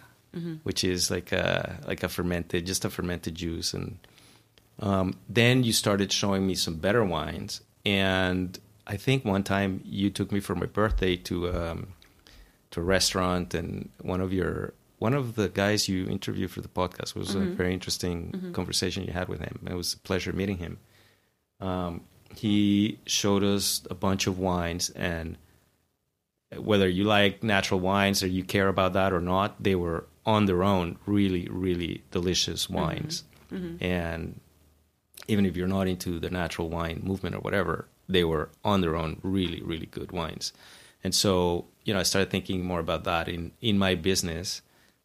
which 0.63 0.83
is 0.83 1.11
like 1.11 1.31
a 1.31 1.79
like 1.87 2.01
a 2.03 2.09
fermented, 2.09 2.65
just 2.65 2.85
a 2.85 2.89
fermented 2.89 3.35
juice. 3.35 3.73
And 3.73 3.99
um, 4.79 5.13
then 5.29 5.63
you 5.63 5.73
started 5.73 6.11
showing 6.11 6.47
me 6.47 6.55
some 6.55 6.75
better 6.77 7.03
wines, 7.03 7.61
and 7.85 8.57
I 8.87 8.97
think 8.97 9.25
one 9.25 9.43
time 9.43 9.81
you 9.83 10.09
took 10.09 10.31
me 10.31 10.39
for 10.39 10.55
my 10.55 10.65
birthday 10.65 11.15
to 11.17 11.53
um, 11.53 11.87
to 12.71 12.79
a 12.79 12.83
restaurant, 12.83 13.53
and 13.53 13.89
one 14.01 14.21
of 14.21 14.31
your 14.33 14.73
one 14.97 15.13
of 15.13 15.35
the 15.35 15.49
guys 15.49 15.89
you 15.89 16.07
interviewed 16.07 16.51
for 16.51 16.61
the 16.61 16.69
podcast 16.69 17.15
was 17.15 17.35
a 17.35 17.39
very 17.39 17.73
interesting 17.73 18.51
conversation 18.53 19.03
you 19.03 19.11
had 19.11 19.27
with 19.27 19.41
him. 19.41 19.59
It 19.69 19.73
was 19.73 19.93
a 19.93 19.99
pleasure 19.99 20.31
meeting 20.31 20.57
him. 20.57 20.79
Um, 21.59 22.01
he 22.33 22.99
showed 23.05 23.43
us 23.43 23.83
a 23.89 23.93
bunch 23.95 24.25
of 24.27 24.39
wines 24.39 24.89
and 24.91 25.37
whether 26.59 26.87
you 26.87 27.03
like 27.03 27.43
natural 27.43 27.79
wines 27.79 28.23
or 28.23 28.27
you 28.27 28.43
care 28.43 28.67
about 28.67 28.93
that 28.93 29.13
or 29.13 29.21
not, 29.21 29.61
they 29.61 29.75
were 29.75 30.05
on 30.25 30.45
their 30.45 30.63
own 30.63 30.97
really, 31.05 31.47
really 31.49 32.03
delicious 32.11 32.65
mm-hmm. 32.65 32.75
wines. 32.75 33.23
Mm-hmm. 33.51 33.83
And 33.83 34.39
even 35.27 35.45
if 35.45 35.55
you're 35.55 35.67
not 35.67 35.87
into 35.87 36.19
the 36.19 36.29
natural 36.29 36.69
wine 36.69 37.01
movement 37.03 37.35
or 37.35 37.39
whatever, 37.39 37.87
they 38.07 38.23
were 38.23 38.49
on 38.63 38.81
their 38.81 38.95
own 38.95 39.19
really, 39.23 39.61
really 39.61 39.87
good 39.87 40.11
wines. 40.11 40.53
And 41.03 41.13
so, 41.13 41.65
you 41.83 41.93
know, 41.93 41.99
I 41.99 42.03
started 42.03 42.31
thinking 42.31 42.63
more 42.63 42.79
about 42.79 43.03
that 43.03 43.27
in, 43.27 43.51
in 43.61 43.77
my 43.77 43.95
business, 43.95 44.61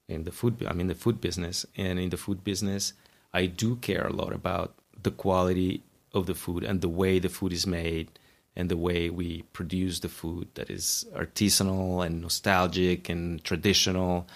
in 0.08 0.24
the 0.24 0.32
food, 0.32 0.64
I'm 0.66 0.80
in 0.80 0.86
the 0.86 0.94
food 0.94 1.20
business. 1.20 1.66
And 1.76 1.98
in 1.98 2.10
the 2.10 2.16
food 2.16 2.42
business, 2.42 2.94
I 3.32 3.46
do 3.46 3.76
care 3.76 4.06
a 4.06 4.12
lot 4.12 4.32
about 4.32 4.74
the 5.02 5.10
quality 5.10 5.82
of 6.12 6.26
the 6.26 6.34
food 6.34 6.64
and 6.64 6.80
the 6.80 6.88
way 6.88 7.18
the 7.18 7.28
food 7.28 7.52
is 7.52 7.66
made 7.66 8.08
and 8.60 8.70
the 8.70 8.76
way 8.76 9.10
we 9.10 9.42
produce 9.52 10.00
the 10.00 10.08
food 10.08 10.46
that 10.54 10.68
is 10.70 11.06
artisanal 11.16 12.04
and 12.04 12.20
nostalgic 12.20 13.08
and 13.08 13.42
traditional 13.42 14.26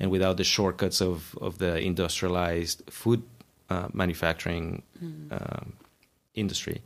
and 0.00 0.10
without 0.10 0.36
the 0.36 0.44
shortcuts 0.44 1.00
of, 1.00 1.36
of 1.40 1.58
the 1.58 1.78
industrialized 1.78 2.82
food 2.90 3.22
uh, 3.70 3.88
manufacturing 3.92 4.82
um, 5.30 5.72
industry. 6.34 6.82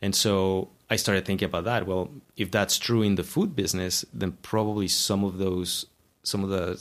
And 0.00 0.14
so 0.14 0.70
I 0.88 0.96
started 0.96 1.26
thinking 1.26 1.46
about 1.46 1.64
that. 1.64 1.86
Well, 1.86 2.10
if 2.36 2.50
that's 2.50 2.78
true 2.78 3.02
in 3.02 3.16
the 3.16 3.24
food 3.24 3.54
business, 3.54 4.04
then 4.14 4.32
probably 4.42 4.88
some 4.88 5.24
of 5.24 5.38
those, 5.38 5.86
some 6.22 6.44
of 6.44 6.50
the 6.50 6.78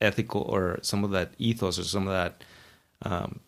ethical 0.00 0.42
or 0.42 0.78
some 0.82 1.04
of 1.04 1.10
that 1.10 1.32
ethos 1.38 1.78
or 1.78 1.84
some 1.84 2.06
of 2.06 2.12
that, 2.12 2.44
um, 3.02 3.40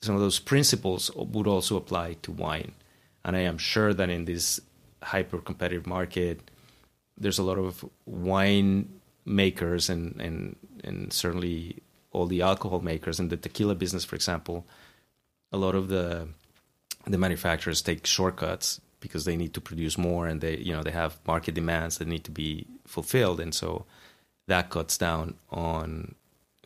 some 0.00 0.14
of 0.14 0.20
those 0.20 0.38
principles 0.38 1.10
would 1.14 1.46
also 1.46 1.76
apply 1.76 2.16
to 2.22 2.32
wine. 2.32 2.72
And 3.24 3.36
I 3.36 3.40
am 3.40 3.58
sure 3.58 3.92
that 3.92 4.10
in 4.10 4.24
this 4.24 4.60
hyper 5.02 5.38
competitive 5.38 5.86
market, 5.86 6.50
there's 7.16 7.38
a 7.38 7.42
lot 7.42 7.58
of 7.58 7.84
wine 8.06 9.00
makers 9.24 9.90
and, 9.90 10.20
and, 10.20 10.56
and 10.82 11.12
certainly 11.12 11.82
all 12.12 12.26
the 12.26 12.42
alcohol 12.42 12.80
makers 12.80 13.20
in 13.20 13.28
the 13.28 13.36
tequila 13.36 13.74
business, 13.74 14.04
for 14.04 14.16
example, 14.16 14.66
a 15.52 15.56
lot 15.56 15.74
of 15.74 15.88
the 15.88 16.28
the 17.06 17.18
manufacturers 17.18 17.80
take 17.80 18.06
shortcuts 18.06 18.80
because 19.00 19.24
they 19.24 19.36
need 19.36 19.54
to 19.54 19.60
produce 19.60 19.96
more 19.96 20.26
and 20.26 20.40
they 20.40 20.58
you 20.58 20.72
know 20.72 20.82
they 20.82 20.90
have 20.90 21.18
market 21.26 21.54
demands 21.54 21.98
that 21.98 22.08
need 22.08 22.24
to 22.24 22.30
be 22.30 22.66
fulfilled. 22.86 23.40
And 23.40 23.54
so 23.54 23.86
that 24.46 24.70
cuts 24.70 24.98
down 24.98 25.34
on 25.50 26.14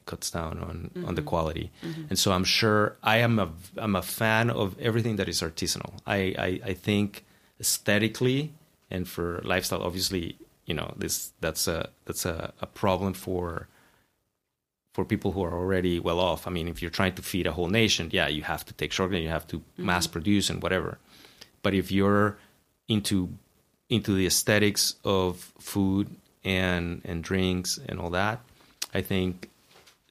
cuts 0.07 0.31
down 0.31 0.59
on 0.59 0.91
on 1.07 1.15
the 1.15 1.21
mm-hmm. 1.21 1.29
quality. 1.29 1.71
Mm-hmm. 1.83 2.05
And 2.11 2.19
so 2.19 2.33
i'm 2.33 2.45
sure 2.45 2.97
i 3.03 3.19
am 3.19 3.39
a 3.39 3.49
i'm 3.77 3.97
a 3.97 4.03
fan 4.03 4.51
of 4.51 4.79
everything 4.81 5.17
that 5.17 5.29
is 5.29 5.41
artisanal. 5.41 5.93
I 6.07 6.35
i, 6.39 6.61
I 6.71 6.75
think 6.75 7.25
aesthetically 7.61 8.53
and 8.91 9.09
for 9.09 9.41
lifestyle 9.45 9.83
obviously 9.83 10.37
you 10.67 10.75
know 10.75 10.95
this 10.97 11.33
that's 11.41 11.67
a 11.69 11.89
that's 12.05 12.25
a, 12.25 12.53
a 12.61 12.67
problem 12.67 13.15
for 13.15 13.69
for 14.95 15.05
people 15.05 15.33
who 15.33 15.43
are 15.43 15.53
already 15.53 15.99
well 15.99 16.21
off. 16.21 16.47
I 16.47 16.51
mean, 16.51 16.69
if 16.69 16.81
you're 16.81 16.91
trying 16.91 17.15
to 17.17 17.23
feed 17.23 17.49
a 17.49 17.53
whole 17.53 17.67
nation, 17.69 18.11
yeah, 18.13 18.29
you 18.29 18.43
have 18.43 18.65
to 18.67 18.73
take 18.73 18.93
shortcut, 18.93 19.21
you 19.21 19.29
have 19.29 19.47
to 19.49 19.59
mm-hmm. 19.59 19.87
mass 19.87 20.07
produce 20.07 20.49
and 20.49 20.63
whatever. 20.63 20.99
But 21.63 21.75
if 21.75 21.91
you're 21.91 22.39
into 22.89 23.31
into 23.91 24.15
the 24.15 24.27
aesthetics 24.27 24.95
of 25.05 25.53
food 25.59 26.09
and 26.45 27.03
and 27.05 27.25
drinks 27.25 27.79
and 27.89 27.99
all 27.99 28.11
that, 28.11 28.41
I 28.95 29.03
think 29.03 29.51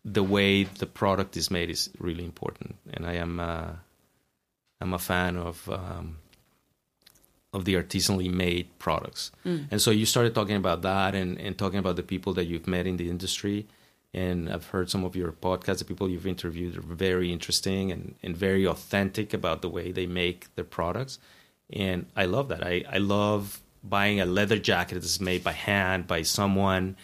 the 0.05 0.23
way 0.23 0.63
the 0.63 0.85
product 0.85 1.37
is 1.37 1.49
made 1.49 1.69
is 1.69 1.89
really 1.99 2.25
important, 2.25 2.75
and 2.93 3.05
I 3.05 3.13
am 3.13 3.39
uh, 3.39 3.71
I'm 4.81 4.93
a 4.93 4.99
fan 4.99 5.37
of 5.37 5.69
um, 5.69 6.17
of 7.53 7.65
the 7.65 7.75
artisanally 7.75 8.31
made 8.31 8.67
products. 8.79 9.31
And 9.69 9.81
so 9.81 9.91
you 9.91 10.05
started 10.05 10.33
talking 10.33 10.55
about 10.55 10.81
that 10.81 11.13
and, 11.13 11.39
and 11.39 11.55
talking 11.57 11.79
about 11.79 11.95
the 11.95 12.03
people 12.03 12.33
that 12.33 12.45
you've 12.45 12.67
met 12.67 12.87
in 12.87 12.97
the 12.97 13.09
industry. 13.09 13.67
And 14.11 14.51
I've 14.51 14.67
heard 14.67 14.89
some 14.89 15.03
of 15.03 15.15
your 15.15 15.31
podcasts, 15.31 15.79
the 15.79 15.85
people 15.85 16.09
you've 16.09 16.27
interviewed 16.27 16.77
are 16.77 16.81
very 16.81 17.31
interesting 17.31 17.91
and, 17.91 18.15
and 18.23 18.35
very 18.35 18.65
authentic 18.65 19.33
about 19.33 19.61
the 19.61 19.69
way 19.69 19.91
they 19.91 20.07
make 20.07 20.53
their 20.55 20.65
products. 20.65 21.19
And 21.71 22.07
I 22.15 22.25
love 22.25 22.49
that. 22.49 22.65
I, 22.65 22.83
I 22.89 22.97
love 22.97 23.61
buying 23.83 24.19
a 24.19 24.25
leather 24.25 24.57
jacket 24.57 24.95
that's 24.95 25.19
made 25.19 25.43
by 25.43 25.51
hand 25.51 26.07
by 26.07 26.23
someone, 26.23 26.95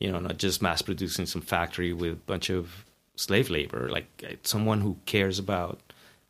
you 0.00 0.10
know, 0.10 0.20
not 0.20 0.38
just 0.38 0.62
mass 0.62 0.82
producing 0.82 1.26
some 1.26 1.42
factory 1.42 1.92
with 1.92 2.12
a 2.12 2.16
bunch 2.16 2.50
of 2.50 2.84
slave 3.16 3.50
labor, 3.50 3.88
like 3.90 4.06
uh, 4.24 4.34
someone 4.42 4.80
who 4.80 4.96
cares 5.06 5.38
about 5.38 5.80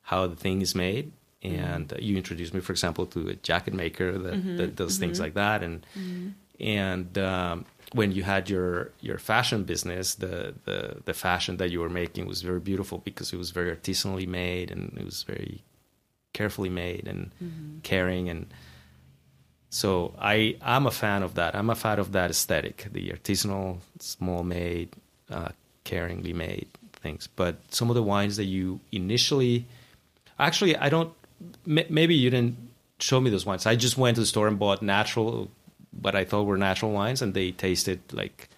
how 0.02 0.26
the 0.26 0.36
thing 0.36 0.62
is 0.62 0.74
made. 0.74 1.12
And 1.42 1.92
uh, 1.92 1.96
you 2.00 2.16
introduced 2.16 2.52
me, 2.54 2.60
for 2.60 2.72
example, 2.72 3.06
to 3.06 3.28
a 3.28 3.34
jacket 3.34 3.74
maker 3.74 4.18
that, 4.18 4.56
that 4.56 4.76
does 4.76 4.98
things 4.98 5.20
like 5.20 5.34
that. 5.34 5.62
And 5.62 5.86
and 6.58 7.16
um, 7.18 7.64
when 7.92 8.10
you 8.12 8.24
had 8.24 8.50
your 8.50 8.90
your 9.00 9.18
fashion 9.18 9.62
business, 9.64 10.16
the, 10.16 10.54
the 10.64 10.96
the 11.04 11.14
fashion 11.14 11.58
that 11.58 11.70
you 11.70 11.80
were 11.80 11.88
making 11.88 12.26
was 12.26 12.42
very 12.42 12.58
beautiful 12.60 12.98
because 12.98 13.32
it 13.32 13.36
was 13.36 13.50
very 13.50 13.70
artisanally 13.70 14.26
made 14.26 14.70
and 14.72 14.96
it 14.98 15.04
was 15.04 15.22
very 15.22 15.62
carefully 16.32 16.68
made 16.70 17.06
and 17.06 17.30
caring 17.82 18.28
and 18.28 18.46
so 19.70 20.14
I 20.18 20.56
I'm 20.62 20.86
a 20.86 20.90
fan 20.90 21.22
of 21.22 21.34
that. 21.34 21.54
I'm 21.54 21.70
a 21.70 21.74
fan 21.74 21.98
of 21.98 22.12
that 22.12 22.30
aesthetic, 22.30 22.86
the 22.92 23.10
artisanal, 23.10 23.78
small 24.00 24.42
made, 24.44 24.90
uh, 25.30 25.50
caringly 25.84 26.34
made 26.34 26.68
things. 27.02 27.28
But 27.36 27.56
some 27.70 27.90
of 27.90 27.94
the 27.96 28.02
wines 28.02 28.36
that 28.38 28.44
you 28.44 28.80
initially, 28.92 29.66
actually, 30.38 30.76
I 30.76 30.88
don't. 30.88 31.12
m- 31.66 31.86
Maybe 31.90 32.14
you 32.14 32.30
didn't 32.30 32.56
show 32.98 33.20
me 33.20 33.30
those 33.30 33.46
wines. 33.46 33.66
I 33.66 33.76
just 33.76 33.96
went 33.98 34.16
to 34.16 34.20
the 34.22 34.26
store 34.26 34.48
and 34.48 34.58
bought 34.58 34.82
natural, 34.82 35.50
what 36.00 36.14
I 36.16 36.24
thought 36.24 36.44
were 36.44 36.58
natural 36.58 36.90
wines, 36.92 37.22
and 37.22 37.32
they 37.34 37.52
tasted 37.52 38.00
like, 38.12 38.48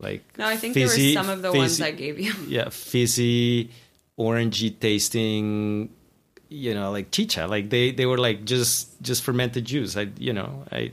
like. 0.00 0.22
No, 0.38 0.46
I 0.46 0.56
think 0.56 0.74
fizzy- 0.74 1.14
there 1.14 1.22
were 1.22 1.26
some 1.28 1.32
of 1.36 1.42
the 1.42 1.52
ones 1.52 1.80
I 1.80 1.90
gave 1.90 2.18
you. 2.18 2.32
yeah, 2.48 2.68
fizzy, 2.70 3.70
orangey 4.18 4.72
tasting, 4.78 5.90
you 6.52 6.74
know, 6.74 6.90
like 6.92 7.10
chicha. 7.10 7.46
Like 7.46 7.70
they, 7.70 7.90
they 7.90 8.06
were 8.06 8.18
like 8.18 8.44
just 8.44 9.00
just 9.02 9.22
fermented 9.22 9.64
juice. 9.64 9.96
I 9.96 10.08
you 10.18 10.32
know, 10.32 10.64
I 10.70 10.92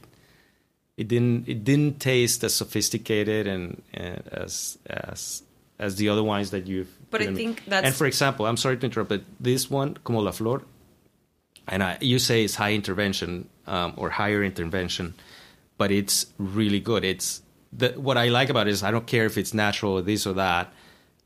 it 0.98 1.08
didn't 1.08 1.48
it 1.48 1.64
didn't 1.64 2.00
taste 2.00 2.44
as 2.44 2.54
sophisticated 2.54 3.48
and, 3.48 3.82
and 3.94 4.28
as 4.32 4.78
as 4.88 5.44
as 5.80 5.96
the 5.96 6.10
other 6.10 6.24
wines 6.24 6.52
that 6.52 6.68
you've 6.68 6.90
But 7.10 7.22
I 7.22 7.26
given 7.26 7.36
me. 7.36 7.44
think 7.46 7.66
that's- 7.66 7.86
And 7.86 7.96
for 7.96 8.06
example, 8.06 8.46
I'm 8.46 8.58
sorry 8.58 8.78
to 8.78 8.86
interrupt, 8.86 9.10
but 9.10 9.22
this 9.40 9.70
one, 9.72 9.96
Como 10.04 10.20
la 10.20 10.32
Flor, 10.32 10.62
and 11.70 11.82
I, 11.82 11.98
you 12.02 12.20
say 12.20 12.44
it's 12.44 12.56
high 12.56 12.74
intervention 12.74 13.48
um, 13.66 13.94
or 13.96 14.10
higher 14.10 14.44
intervention, 14.44 15.14
but 15.78 15.90
it's 15.92 16.26
really 16.38 16.82
good. 16.82 17.06
It's 17.06 17.42
the, 17.72 17.90
what 17.92 18.18
I 18.18 18.28
like 18.28 18.50
about 18.50 18.68
it 18.68 18.72
is 18.72 18.84
I 18.84 18.92
don't 18.92 19.08
care 19.08 19.26
if 19.26 19.38
it's 19.38 19.54
natural 19.54 19.94
or 19.94 20.02
this 20.02 20.28
or 20.28 20.34
that, 20.34 20.74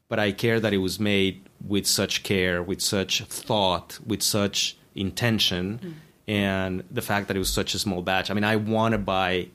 but 0.07 0.19
I 0.19 0.31
care 0.33 0.59
that 0.59 0.71
it 0.71 0.77
was 0.77 0.99
made 0.99 1.41
with 1.65 1.87
such 1.87 2.23
care, 2.23 2.61
with 2.61 2.81
such 2.81 3.23
thought, 3.23 3.99
with 4.05 4.21
such 4.21 4.77
intention, 4.95 5.79
mm. 5.81 5.93
and 6.27 6.83
the 6.91 7.01
fact 7.01 7.27
that 7.27 7.35
it 7.35 7.39
was 7.39 7.49
such 7.49 7.73
a 7.73 7.79
small 7.79 8.01
batch. 8.01 8.29
I 8.29 8.33
mean, 8.33 8.43
I 8.43 8.57
want 8.57 8.91
to 8.91 8.97
buy 8.97 9.47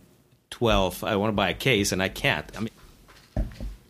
twelve. 0.50 1.04
I 1.04 1.16
want 1.16 1.28
to 1.28 1.34
buy 1.36 1.50
a 1.50 1.54
case, 1.54 1.92
and 1.92 2.02
I 2.02 2.08
can't. 2.08 2.50
I 2.56 2.60
mean, 2.60 2.70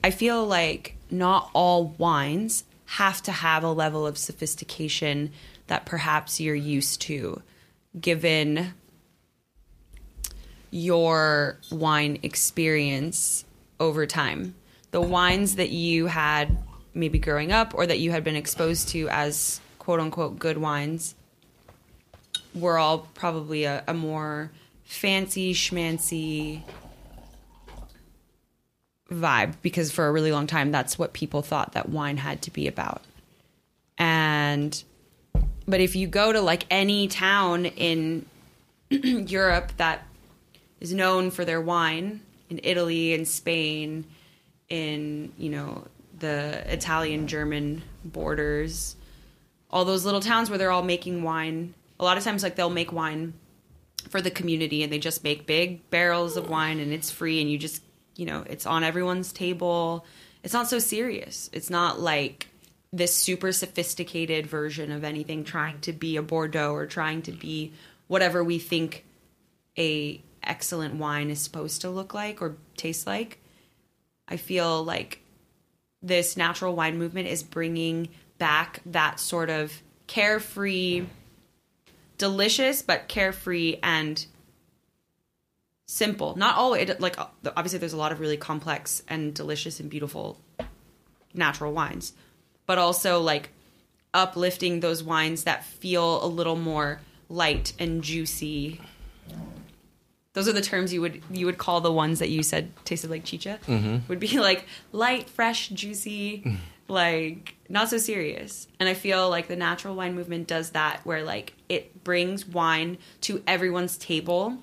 I 0.03 0.11
feel 0.11 0.47
like 0.47 0.97
not 1.11 1.51
all 1.55 1.95
wines 1.99 2.65
have 2.87 3.23
to 3.23 3.33
have 3.33 3.65
a 3.65 3.71
level 3.71 4.07
of 4.07 4.17
sophistication 4.19 5.31
that 5.67 5.85
perhaps 5.87 6.41
you're 6.41 6.55
used 6.55 7.01
to, 7.03 7.43
given 8.01 8.73
your 10.71 11.59
wine 11.71 12.19
experience 12.23 13.45
over 13.79 14.07
time. 14.07 14.55
The 14.91 15.01
wines 15.01 15.57
that 15.57 15.71
you 15.71 16.07
had 16.07 16.57
maybe 16.99 17.19
growing 17.19 17.53
up 17.53 17.75
or 17.75 17.87
that 17.87 17.99
you 17.99 18.11
had 18.11 18.25
been 18.25 18.37
exposed 18.37 18.89
to 18.89 19.09
as 19.09 19.61
quote 19.79 20.01
unquote 20.01 20.39
good 20.39 20.59
wines 20.59 21.15
were 22.55 22.79
all 22.79 22.99
probably 23.15 23.65
a, 23.65 23.85
a 23.87 23.95
more 23.95 24.51
fancy 24.85 25.55
schmancy 25.55 26.63
vibe 29.11 29.55
because 29.63 29.91
for 29.91 30.07
a 30.07 30.13
really 30.13 30.33
long 30.33 30.47
time 30.47 30.71
that's 30.71 30.99
what 30.99 31.13
people 31.13 31.41
thought 31.41 31.73
that 31.73 31.89
wine 31.89 32.17
had 32.17 32.43
to 32.43 32.51
be 32.51 32.67
about. 32.67 33.03
And 33.97 34.83
but 35.67 35.81
if 35.81 35.95
you 35.95 36.07
go 36.07 36.33
to 36.33 36.41
like 36.41 36.65
any 36.71 37.09
town 37.09 37.67
in 37.67 38.27
Europe 38.91 39.73
that 39.77 40.07
is 40.81 40.95
known 40.95 41.31
for 41.31 41.45
their 41.45 41.61
wine 41.61 42.21
in 42.49 42.61
Italy 42.63 43.13
and 43.13 43.29
Spain 43.29 44.05
in, 44.69 45.33
you 45.37 45.51
know, 45.51 45.87
the 46.19 46.73
Italian 46.73 47.27
German 47.27 47.83
borders, 48.05 48.97
all 49.71 49.85
those 49.85 50.05
little 50.05 50.21
towns 50.21 50.51
where 50.51 50.59
they're 50.59 50.71
all 50.71 50.83
making 50.83 51.23
wine. 51.23 51.75
A 52.01 52.05
lot 52.05 52.17
of 52.17 52.25
times 52.25 52.43
like 52.43 52.57
they'll 52.57 52.71
make 52.71 52.93
wine 52.93 53.35
for 54.09 54.21
the 54.21 54.31
community 54.31 54.83
and 54.83 54.93
they 54.93 54.99
just 54.99 55.25
make 55.25 55.47
big 55.47 55.89
barrels 55.91 56.37
of 56.37 56.49
wine 56.49 56.79
and 56.81 56.93
it's 56.93 57.11
free 57.11 57.41
and 57.41 57.51
you 57.51 57.59
just 57.59 57.83
you 58.17 58.25
know 58.25 58.45
it's 58.49 58.67
on 58.67 58.85
everyone's 58.85 59.33
table. 59.33 60.05
It's 60.43 60.55
not 60.55 60.69
so 60.69 60.79
serious. 60.79 61.51
It's 61.53 61.71
not 61.71 62.01
like 62.01 62.49
this 62.93 63.15
super 63.15 63.53
sophisticated 63.53 64.47
version 64.47 64.93
of 64.93 65.05
anything 65.05 65.45
trying 65.45 65.81
to 65.81 65.93
be 65.93 66.17
a 66.17 66.23
bordeaux 66.23 66.73
or 66.73 66.87
trying 66.87 67.23
to 67.23 67.33
be 67.33 67.73
whatever 68.07 68.43
we 68.43 68.59
think 68.59 69.05
a 69.77 70.23
excellent 70.43 70.95
wine 70.95 71.31
is 71.31 71.41
supposed 71.41 71.83
to 71.83 71.91
look 71.91 72.15
like 72.15 72.41
or 72.41 72.57
taste 72.77 73.07
like. 73.07 73.39
I 74.27 74.37
feel 74.37 74.83
like 74.85 75.21
this 76.03 76.37
natural 76.37 76.75
wine 76.75 76.99
movement 76.99 77.29
is 77.29 77.43
bringing 77.43 78.09
back 78.39 78.81
that 78.87 79.19
sort 79.19 79.51
of 79.51 79.83
carefree 80.07 81.05
delicious 82.19 82.83
but 82.83 83.09
carefree 83.09 83.77
and 83.83 84.27
simple. 85.87 86.37
Not 86.37 86.57
all 86.57 86.75
it 86.75 87.01
like 87.01 87.17
obviously 87.19 87.79
there's 87.79 87.93
a 87.93 87.99
lot 87.99 88.13
of 88.13 88.21
really 88.21 88.37
complex 88.37 89.03
and 89.09 89.35
delicious 89.35 89.81
and 89.81 89.89
beautiful 89.89 90.39
natural 91.35 91.73
wines, 91.73 92.13
but 92.67 92.79
also 92.79 93.21
like 93.21 93.51
uplifting 94.15 94.81
those 94.81 95.03
wines 95.03 95.45
that 95.45 95.65
feel 95.65 96.25
a 96.25 96.27
little 96.27 96.57
more 96.57 97.01
light 97.29 97.73
and 97.79 98.03
juicy. 98.03 98.81
Those 100.35 100.49
are 100.49 100.53
the 100.53 100.61
terms 100.61 100.93
you 100.93 101.01
would 101.01 101.23
you 101.31 101.47
would 101.47 101.59
call 101.59 101.81
the 101.81 101.93
ones 101.93 102.19
that 102.19 102.29
you 102.29 102.43
said 102.43 102.71
tasted 102.85 103.11
like 103.11 103.25
chicha. 103.25 103.59
Mm-hmm. 103.67 104.09
Would 104.09 104.21
be 104.21 104.39
like 104.39 104.67
light, 104.93 105.29
fresh, 105.29 105.69
juicy, 105.69 106.43
mm. 106.45 106.57
like 106.87 107.57
not 107.69 107.89
so 107.89 107.99
serious. 107.99 108.69
And 108.79 108.89
I 108.89 108.95
feel 108.95 109.29
like 109.31 109.49
the 109.49 109.57
natural 109.57 109.95
wine 109.95 110.15
movement 110.15 110.47
does 110.47 110.71
that 110.71 111.01
where 111.05 111.25
like 111.25 111.55
it 111.69 112.05
brings 112.05 112.47
wine 112.47 112.99
to 113.23 113.43
everyone's 113.47 113.97
table 113.97 114.59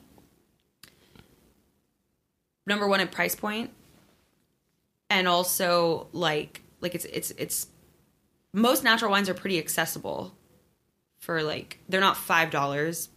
number 2.67 2.87
one 2.87 2.99
at 2.99 3.11
price 3.11 3.35
point 3.35 3.71
and 5.09 5.27
also 5.27 6.07
like 6.13 6.61
like 6.81 6.95
it's 6.95 7.05
it's 7.05 7.31
it's 7.31 7.67
most 8.53 8.83
natural 8.83 9.11
wines 9.11 9.29
are 9.29 9.33
pretty 9.33 9.57
accessible 9.57 10.33
for 11.19 11.43
like 11.43 11.79
they're 11.87 12.01
not 12.01 12.17
five 12.17 12.49
dollars 12.49 13.09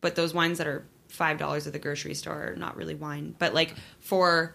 but 0.00 0.16
those 0.16 0.34
wines 0.34 0.58
that 0.58 0.66
are 0.66 0.84
five 1.20 1.36
dollars 1.38 1.66
at 1.68 1.72
the 1.72 1.78
grocery 1.78 2.14
store. 2.14 2.54
Not 2.56 2.76
really 2.76 2.96
wine 3.06 3.34
but 3.38 3.54
like 3.54 3.74
for 3.98 4.54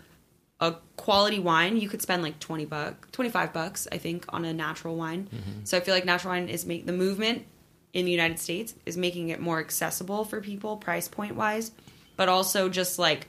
a 0.59 0.73
quality 0.95 1.39
wine 1.39 1.77
you 1.77 1.89
could 1.89 2.01
spend 2.01 2.23
like 2.23 2.39
20 2.39 2.65
bucks 2.65 3.07
25 3.11 3.51
bucks 3.51 3.87
i 3.91 3.97
think 3.97 4.25
on 4.29 4.45
a 4.45 4.53
natural 4.53 4.95
wine 4.95 5.27
so 5.65 5.75
i 5.77 5.81
feel 5.81 5.93
like 5.93 6.05
natural 6.05 6.31
wine 6.33 6.47
is 6.47 6.65
make 6.65 6.85
the 6.85 6.93
movement 6.93 7.45
in 7.91 8.05
the 8.05 8.11
united 8.11 8.39
states 8.39 8.73
is 8.85 8.95
making 8.95 9.27
it 9.33 9.39
more 9.41 9.59
accessible 9.59 10.23
for 10.23 10.39
people 10.39 10.77
price 10.77 11.09
point 11.09 11.35
wise 11.35 11.73
but 12.15 12.29
also 12.29 12.69
just 12.69 12.97
like 12.97 13.27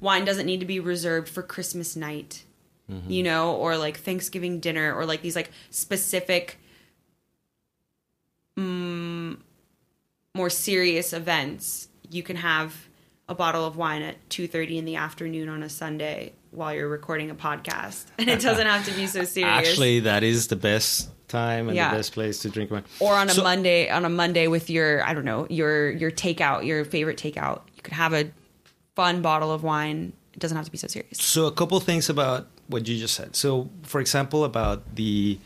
wine 0.00 0.24
doesn't 0.24 0.46
need 0.46 0.60
to 0.60 0.66
be 0.66 0.80
reserved 0.80 1.28
for 1.28 1.42
Christmas 1.42 1.96
night, 1.96 2.44
you 3.08 3.22
know, 3.22 3.54
or 3.56 3.76
like 3.76 3.98
Thanksgiving 3.98 4.60
dinner, 4.60 4.94
or 4.94 5.06
like 5.06 5.22
these 5.22 5.36
like 5.36 5.50
specific, 5.70 6.58
mm, 8.58 9.36
more 10.34 10.50
serious 10.50 11.12
events. 11.12 11.88
You 12.10 12.22
can 12.22 12.36
have 12.36 12.74
a 13.28 13.34
bottle 13.34 13.64
of 13.64 13.76
wine 13.76 14.02
at 14.02 14.16
two 14.30 14.46
thirty 14.46 14.78
in 14.78 14.84
the 14.84 14.96
afternoon 14.96 15.48
on 15.48 15.62
a 15.62 15.68
Sunday 15.68 16.32
while 16.50 16.72
you're 16.74 16.88
recording 16.88 17.30
a 17.30 17.34
podcast, 17.34 18.04
and 18.18 18.28
it 18.28 18.40
doesn't 18.40 18.66
have 18.66 18.84
to 18.86 18.92
be 18.92 19.06
so 19.06 19.24
serious. 19.24 19.68
Actually, 19.68 20.00
that 20.00 20.22
is 20.22 20.48
the 20.48 20.56
best 20.56 21.10
time 21.28 21.68
and 21.68 21.76
Yeah. 21.76 21.90
the 21.90 21.96
best 21.96 22.12
place 22.12 22.38
to 22.40 22.48
drink 22.50 22.70
wine. 22.70 22.84
or 23.00 23.14
on 23.14 23.28
a 23.28 23.32
So- 23.32 23.42
Monday 23.42 23.90
on 23.90 24.04
a 24.04 24.08
Monday 24.08 24.46
with 24.46 24.70
your 24.70 25.02
I 25.04 25.12
don't 25.12 25.24
know 25.24 25.46
your 25.50 25.90
your 25.90 26.10
takeout 26.12 26.64
your 26.64 26.84
favorite 26.84 27.18
takeout 27.18 27.62
you 27.74 27.82
could 27.82 27.94
have 27.94 28.12
a 28.12 28.30
fun 28.94 29.22
bottle 29.22 29.50
of 29.50 29.64
wine 29.64 30.12
it 30.34 30.38
doesn't 30.38 30.56
have 30.56 30.66
to 30.66 30.70
be 30.70 30.78
so 30.78 30.86
serious 30.86 31.18
So 31.18 31.46
a 31.46 31.52
couple 31.52 31.80
things 31.80 32.08
about 32.08 32.46
what 32.68 32.86
you 32.86 32.96
just 32.98 33.14
said. 33.14 33.34
So, 33.36 33.68
for 33.82 34.00
example, 34.00 34.44
about 34.44 34.94
the 34.96 35.38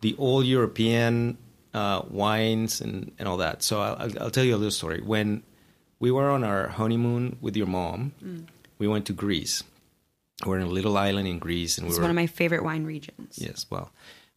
the 0.00 0.14
old 0.18 0.46
European 0.46 1.36
uh, 1.74 2.00
wines 2.08 2.80
and, 2.80 3.12
and 3.18 3.28
all 3.28 3.36
that. 3.38 3.62
So 3.62 3.80
I'll- 3.82 4.12
I'll 4.20 4.30
tell 4.30 4.44
you 4.44 4.54
a 4.54 4.56
little 4.56 4.70
story. 4.70 5.00
When 5.02 5.42
we 5.98 6.10
were 6.10 6.30
on 6.30 6.44
our 6.44 6.68
honeymoon 6.68 7.36
with 7.40 7.56
your 7.56 7.66
mom, 7.66 8.12
mm. 8.22 8.46
we 8.78 8.86
went 8.86 9.06
to 9.06 9.12
Greece. 9.12 9.62
We're 10.44 10.58
in 10.58 10.66
a 10.66 10.70
little 10.70 10.98
island 10.98 11.26
in 11.26 11.38
Greece, 11.38 11.78
and 11.78 11.86
we 11.86 11.90
it's 11.90 11.98
were 11.98 12.04
one 12.04 12.10
of 12.10 12.16
my 12.16 12.26
favorite 12.26 12.62
wine 12.62 12.84
regions 12.84 13.38
Yes, 13.38 13.64
well, 13.70 13.90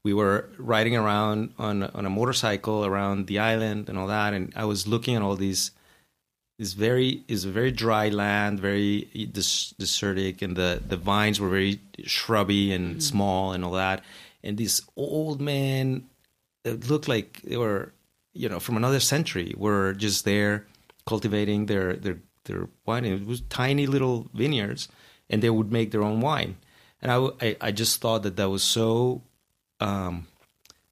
we 0.04 0.14
were 0.14 0.50
riding 0.58 0.96
around 0.96 1.54
on 1.60 1.84
on 1.84 2.06
a 2.06 2.10
motorcycle 2.10 2.86
around 2.86 3.28
the 3.28 3.40
island 3.40 3.90
and 3.90 3.98
all 3.98 4.08
that, 4.08 4.34
and 4.34 4.54
I 4.56 4.66
was 4.66 4.88
looking 4.88 5.16
at 5.16 5.22
all 5.22 5.36
these. 5.36 5.72
This 6.58 6.74
very 6.74 7.24
is 7.28 7.46
very 7.46 7.72
dry 7.72 8.10
land, 8.10 8.60
very 8.60 9.08
des- 9.32 9.74
desertic, 9.78 10.42
and 10.42 10.56
the 10.56 10.82
the 10.86 10.98
vines 10.98 11.40
were 11.40 11.50
very 11.50 11.80
shrubby 12.06 12.74
and 12.74 12.98
mm. 12.98 13.02
small 13.02 13.52
and 13.52 13.64
all 13.64 13.74
that. 13.74 14.04
And 14.42 14.58
these 14.58 14.82
old 14.96 15.42
men 15.42 16.10
that 16.64 16.90
looked 16.90 17.08
like 17.10 17.42
they 17.44 17.58
were, 17.58 17.94
you 18.34 18.48
know, 18.48 18.60
from 18.60 18.78
another 18.78 19.00
century, 19.02 19.54
were 19.58 19.94
just 19.94 20.24
there 20.24 20.66
cultivating 21.10 21.66
their 21.66 21.88
their 22.04 22.18
their 22.46 22.70
wine. 22.86 23.06
It 23.06 23.26
was 23.26 23.42
tiny 23.50 23.86
little 23.88 24.28
vineyards, 24.34 24.88
and 25.30 25.42
they 25.42 25.50
would 25.50 25.72
make 25.72 25.90
their 25.92 26.04
own 26.10 26.22
wine. 26.22 26.58
And 27.02 27.12
I 27.12 27.58
I 27.68 27.72
just 27.72 28.02
thought 28.02 28.24
that 28.24 28.36
that 28.38 28.50
was 28.50 28.64
so 28.64 29.22
um, 29.80 30.28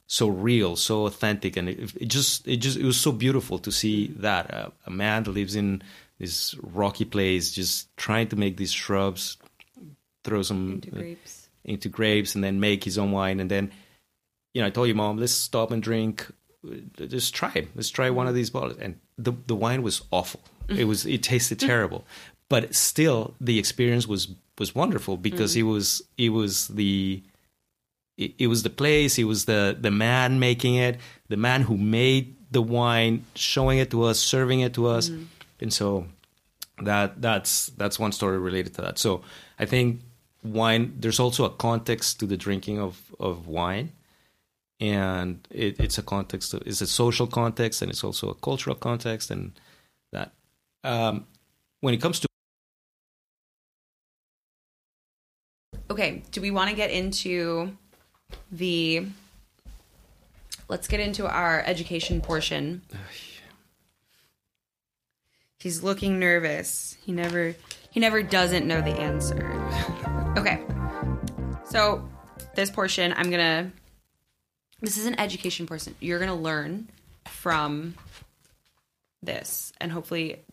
so 0.08 0.28
real, 0.28 0.76
so 0.76 1.06
authentic, 1.06 1.58
and 1.58 1.70
it, 1.70 1.96
it 1.96 2.08
just 2.08 2.48
it 2.48 2.58
just 2.58 2.78
it 2.78 2.86
was 2.86 3.00
so 3.00 3.12
beautiful 3.12 3.60
to 3.60 3.72
see 3.72 4.08
that 4.20 4.54
uh, 4.54 4.70
a 4.86 4.92
man 4.92 5.24
that 5.24 5.32
lives 5.32 5.56
in 5.56 5.82
this 6.18 6.56
rocky 6.64 7.06
place 7.06 7.52
just 7.52 7.96
trying 7.98 8.28
to 8.30 8.36
make 8.36 8.58
these 8.58 8.72
shrubs, 8.72 9.38
throw 10.24 10.42
some 10.42 10.74
into 10.76 10.92
grapes 10.92 11.50
into 11.68 11.90
grapes, 11.90 12.34
and 12.34 12.44
then 12.44 12.60
make 12.60 12.86
his 12.86 12.98
own 12.98 13.12
wine, 13.12 13.40
and 13.42 13.52
then 13.52 13.72
you 14.54 14.62
know 14.62 14.68
I 14.68 14.72
told 14.72 14.88
you, 14.88 14.96
mom, 14.96 15.18
let's 15.18 15.34
stop 15.34 15.72
and 15.72 15.84
drink, 15.84 16.26
just 16.96 17.36
try 17.36 17.52
it, 17.54 17.68
let's 17.76 17.92
try 17.92 18.10
one 18.10 18.28
of 18.28 18.34
these 18.34 18.50
bottles, 18.50 18.78
and 18.80 18.96
the 19.18 19.34
the 19.48 19.56
wine 19.56 19.84
was 19.84 20.02
awful. 20.12 20.42
It 20.68 20.74
mm-hmm. 20.74 20.88
was 20.88 21.06
it 21.06 21.24
tasted 21.24 21.60
mm-hmm. 21.60 21.68
terrible, 21.68 22.06
but 22.50 22.76
still 22.76 23.34
the 23.40 23.60
experience 23.60 24.08
was 24.08 24.30
was 24.58 24.74
wonderful 24.76 25.18
because 25.18 25.52
mm-hmm. 25.52 25.68
it 25.68 25.72
was 25.72 26.02
it 26.18 26.30
was 26.30 26.68
the 26.70 27.22
it, 28.18 28.34
it 28.38 28.48
was 28.48 28.64
the 28.64 28.70
place, 28.70 29.18
it 29.18 29.26
was 29.26 29.46
the 29.46 29.78
the 29.80 29.92
man 29.92 30.40
making 30.40 30.76
it, 30.76 30.98
the 31.30 31.38
man 31.38 31.62
who 31.64 31.78
made 31.78 32.36
the 32.52 32.62
wine, 32.62 33.26
showing 33.36 33.80
it 33.80 33.92
to 33.92 34.04
us, 34.04 34.20
serving 34.20 34.62
it 34.62 34.74
to 34.74 34.88
us, 34.88 35.12
and 35.60 35.74
so 35.74 36.06
that 36.82 37.22
that's 37.22 37.68
that's 37.78 38.00
one 38.00 38.12
story 38.12 38.38
related 38.38 38.74
to 38.76 38.82
that. 38.82 39.00
So 39.00 39.22
I 39.60 39.66
think 39.66 40.02
wine. 40.44 40.94
There's 41.00 41.20
also 41.20 41.46
a 41.46 41.50
context 41.50 42.20
to 42.20 42.26
the 42.26 42.38
drinking 42.38 42.80
of 42.80 43.14
of 43.20 43.48
wine, 43.48 43.92
and 44.80 45.48
it, 45.50 45.80
it's 45.80 45.98
a 45.98 46.04
context. 46.04 46.54
It's 46.54 46.82
a 46.82 46.88
social 46.88 47.28
context, 47.28 47.82
and 47.82 47.92
it's 47.92 48.04
also 48.04 48.30
a 48.30 48.36
cultural 48.36 48.76
context, 48.76 49.32
and 49.32 49.60
that. 50.12 50.32
Um, 50.84 51.26
when 51.82 51.94
it 51.94 52.02
comes 52.02 52.20
to 52.20 52.28
okay 55.90 56.24
do 56.32 56.42
we 56.42 56.52
want 56.52 56.70
to 56.70 56.76
get 56.76 56.92
into 56.92 57.72
the 58.52 59.06
let's 60.70 60.88
get 60.88 61.00
into 61.00 61.28
our 61.28 61.62
education 61.66 62.22
portion 62.22 62.82
he's 65.60 65.84
looking 65.84 66.20
nervous 66.20 66.98
he 67.04 67.12
never 67.12 67.56
he 67.90 68.00
never 68.00 68.22
doesn't 68.22 68.68
know 68.68 68.82
the 68.82 68.92
answer 68.92 69.54
okay 70.38 70.64
so 71.66 72.08
this 72.56 72.70
portion 72.70 73.14
i'm 73.18 73.30
gonna 73.30 73.72
this 74.82 74.98
is 74.98 75.06
an 75.06 75.20
education 75.20 75.66
person. 75.68 75.96
you're 76.00 76.20
gonna 76.20 76.36
learn 76.36 76.90
from 77.26 77.96
this 79.22 79.74
and 79.82 79.92
hopefully 79.92 80.44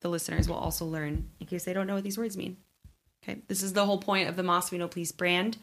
the 0.00 0.08
listeners 0.08 0.48
will 0.48 0.56
also 0.56 0.84
learn 0.84 1.28
in 1.40 1.46
case 1.46 1.64
they 1.64 1.72
don't 1.72 1.86
know 1.86 1.94
what 1.94 2.04
these 2.04 2.18
words 2.18 2.36
mean 2.36 2.56
Okay, 3.26 3.40
this 3.48 3.62
is 3.62 3.72
the 3.72 3.86
whole 3.86 3.98
point 3.98 4.28
of 4.28 4.36
the 4.36 4.42
Mas 4.42 4.68
Vino 4.68 4.86
Please 4.86 5.12
brand. 5.12 5.56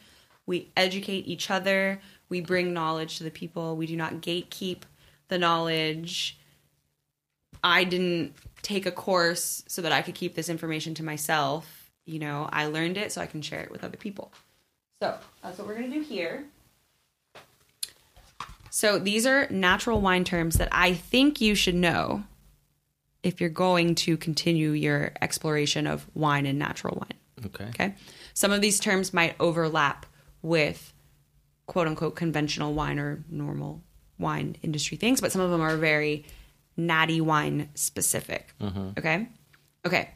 We 0.47 0.71
educate 0.75 1.27
each 1.27 1.51
other. 1.51 2.01
We 2.27 2.41
bring 2.41 2.73
knowledge 2.73 3.17
to 3.19 3.23
the 3.23 3.31
people. 3.31 3.75
We 3.75 3.85
do 3.85 3.95
not 3.95 4.15
gatekeep 4.15 4.81
the 5.27 5.37
knowledge. 5.37 6.39
I 7.63 7.83
didn't 7.83 8.33
take 8.63 8.85
a 8.87 8.91
course 8.91 9.63
so 9.67 9.83
that 9.83 9.91
I 9.91 10.01
could 10.01 10.15
keep 10.15 10.33
this 10.33 10.49
information 10.49 10.95
to 10.95 11.03
myself. 11.03 11.91
You 12.07 12.17
know, 12.17 12.49
I 12.51 12.65
learned 12.65 12.97
it 12.97 13.11
so 13.11 13.21
I 13.21 13.27
can 13.27 13.43
share 13.43 13.61
it 13.61 13.71
with 13.71 13.83
other 13.83 13.97
people. 13.97 14.31
So 15.01 15.17
that's 15.43 15.59
what 15.59 15.67
we're 15.67 15.77
going 15.77 15.91
to 15.91 15.97
do 15.97 16.03
here. 16.03 16.45
So 18.73 18.97
these 18.97 19.25
are 19.27 19.47
natural 19.49 19.99
wine 19.99 20.23
terms 20.23 20.55
that 20.55 20.69
I 20.71 20.93
think 20.93 21.41
you 21.41 21.55
should 21.55 21.75
know 21.75 22.23
if 23.21 23.41
you're 23.41 23.49
going 23.49 23.95
to 23.95 24.15
continue 24.15 24.71
your 24.71 25.11
exploration 25.21 25.85
of 25.87 26.07
wine 26.13 26.45
and 26.45 26.57
natural 26.57 26.95
wine. 26.97 27.45
okay, 27.47 27.69
Okay. 27.69 27.95
Some 28.33 28.53
of 28.53 28.61
these 28.61 28.79
terms 28.79 29.13
might 29.13 29.35
overlap 29.41 30.05
with 30.41 30.93
quote 31.65 31.85
unquote 31.85 32.15
conventional 32.15 32.73
wine 32.73 32.97
or 32.97 33.23
normal 33.29 33.81
wine 34.17 34.55
industry 34.63 34.95
things, 34.97 35.19
but 35.19 35.33
some 35.33 35.41
of 35.41 35.51
them 35.51 35.59
are 35.61 35.75
very 35.75 36.23
natty 36.77 37.19
wine 37.19 37.67
specific. 37.75 38.53
Mm-hmm. 38.61 38.91
Okay. 38.97 39.27
Okay. 39.85 40.09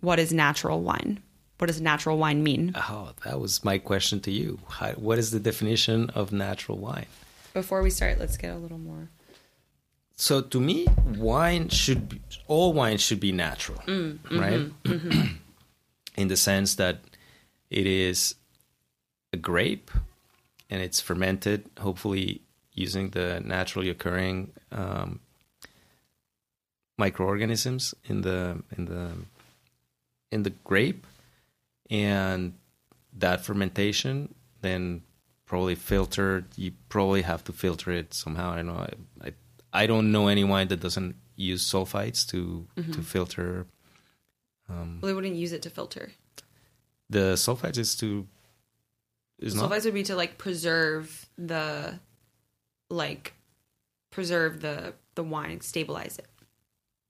What 0.00 0.18
is 0.18 0.32
natural 0.32 0.80
wine? 0.80 1.20
What 1.58 1.66
does 1.66 1.80
natural 1.80 2.16
wine 2.16 2.42
mean? 2.42 2.72
oh, 2.74 3.10
that 3.24 3.38
was 3.38 3.62
my 3.64 3.76
question 3.76 4.20
to 4.20 4.30
you. 4.30 4.60
How, 4.68 4.92
what 4.92 5.18
is 5.18 5.30
the 5.30 5.40
definition 5.40 6.08
of 6.10 6.32
natural 6.32 6.78
wine? 6.78 7.06
Before 7.54 7.82
we 7.82 7.90
start, 7.90 8.18
let's 8.18 8.36
get 8.36 8.54
a 8.54 8.58
little 8.58 8.78
more. 8.78 9.10
So 10.16 10.40
to 10.40 10.60
me, 10.60 10.86
wine 11.16 11.68
should 11.68 12.08
be, 12.08 12.20
all 12.48 12.72
wine 12.72 12.98
should 12.98 13.20
be 13.20 13.30
natural, 13.30 13.78
mm, 13.86 14.18
mm-hmm, 14.18 14.40
right? 14.40 14.82
Mm-hmm. 14.84 15.36
In 16.16 16.28
the 16.28 16.36
sense 16.36 16.74
that 16.74 16.98
it 17.70 17.86
is 17.86 18.34
a 19.32 19.36
grape 19.36 19.90
and 20.68 20.82
it's 20.82 21.00
fermented, 21.00 21.70
hopefully 21.78 22.42
using 22.74 23.10
the 23.10 23.40
naturally 23.44 23.90
occurring 23.90 24.52
um, 24.72 25.20
microorganisms 26.96 27.94
in 28.04 28.22
the 28.22 28.62
in 28.76 28.86
the 28.86 29.12
in 30.32 30.42
the 30.42 30.50
grape, 30.64 31.06
and 31.90 32.54
that 33.12 33.44
fermentation 33.44 34.34
then 34.60 35.02
probably 35.48 35.74
filtered. 35.74 36.44
You 36.56 36.72
probably 36.88 37.22
have 37.22 37.42
to 37.44 37.52
filter 37.52 37.90
it 37.90 38.14
somehow. 38.14 38.52
I 38.52 38.56
don't 38.56 38.66
know. 38.68 38.86
I, 39.22 39.28
I 39.28 39.32
I 39.82 39.86
don't 39.86 40.12
know 40.12 40.28
any 40.28 40.44
wine 40.44 40.68
that 40.68 40.80
doesn't 40.80 41.16
use 41.34 41.64
sulfites 41.64 42.26
to 42.28 42.66
mm-hmm. 42.76 42.92
to 42.92 43.02
filter. 43.02 43.66
Um, 44.68 44.98
well, 45.00 45.08
they 45.08 45.14
wouldn't 45.14 45.34
use 45.34 45.52
it 45.52 45.62
to 45.62 45.70
filter. 45.70 46.12
The 47.10 47.36
sulfites 47.36 47.78
is 47.78 47.96
to 47.96 48.26
is 49.38 49.54
not 49.54 49.70
Sulfites 49.70 49.84
would 49.86 49.94
be 49.94 50.02
to 50.04 50.16
like 50.16 50.36
preserve 50.36 51.26
the, 51.38 51.98
like, 52.90 53.34
preserve 54.10 54.60
the 54.60 54.94
the 55.14 55.24
wine, 55.24 55.60
stabilize 55.60 56.18
it. 56.18 56.28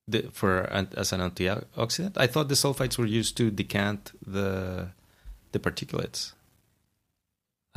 the, 0.08 0.22
for 0.32 0.62
as 0.72 1.12
an 1.12 1.20
antioxidant. 1.20 2.16
I 2.16 2.26
thought 2.26 2.48
the 2.48 2.54
sulfites 2.54 2.98
were 2.98 3.06
used 3.06 3.36
to 3.36 3.50
decant 3.50 4.12
the 4.26 4.88
the 5.52 5.58
particulates. 5.58 6.32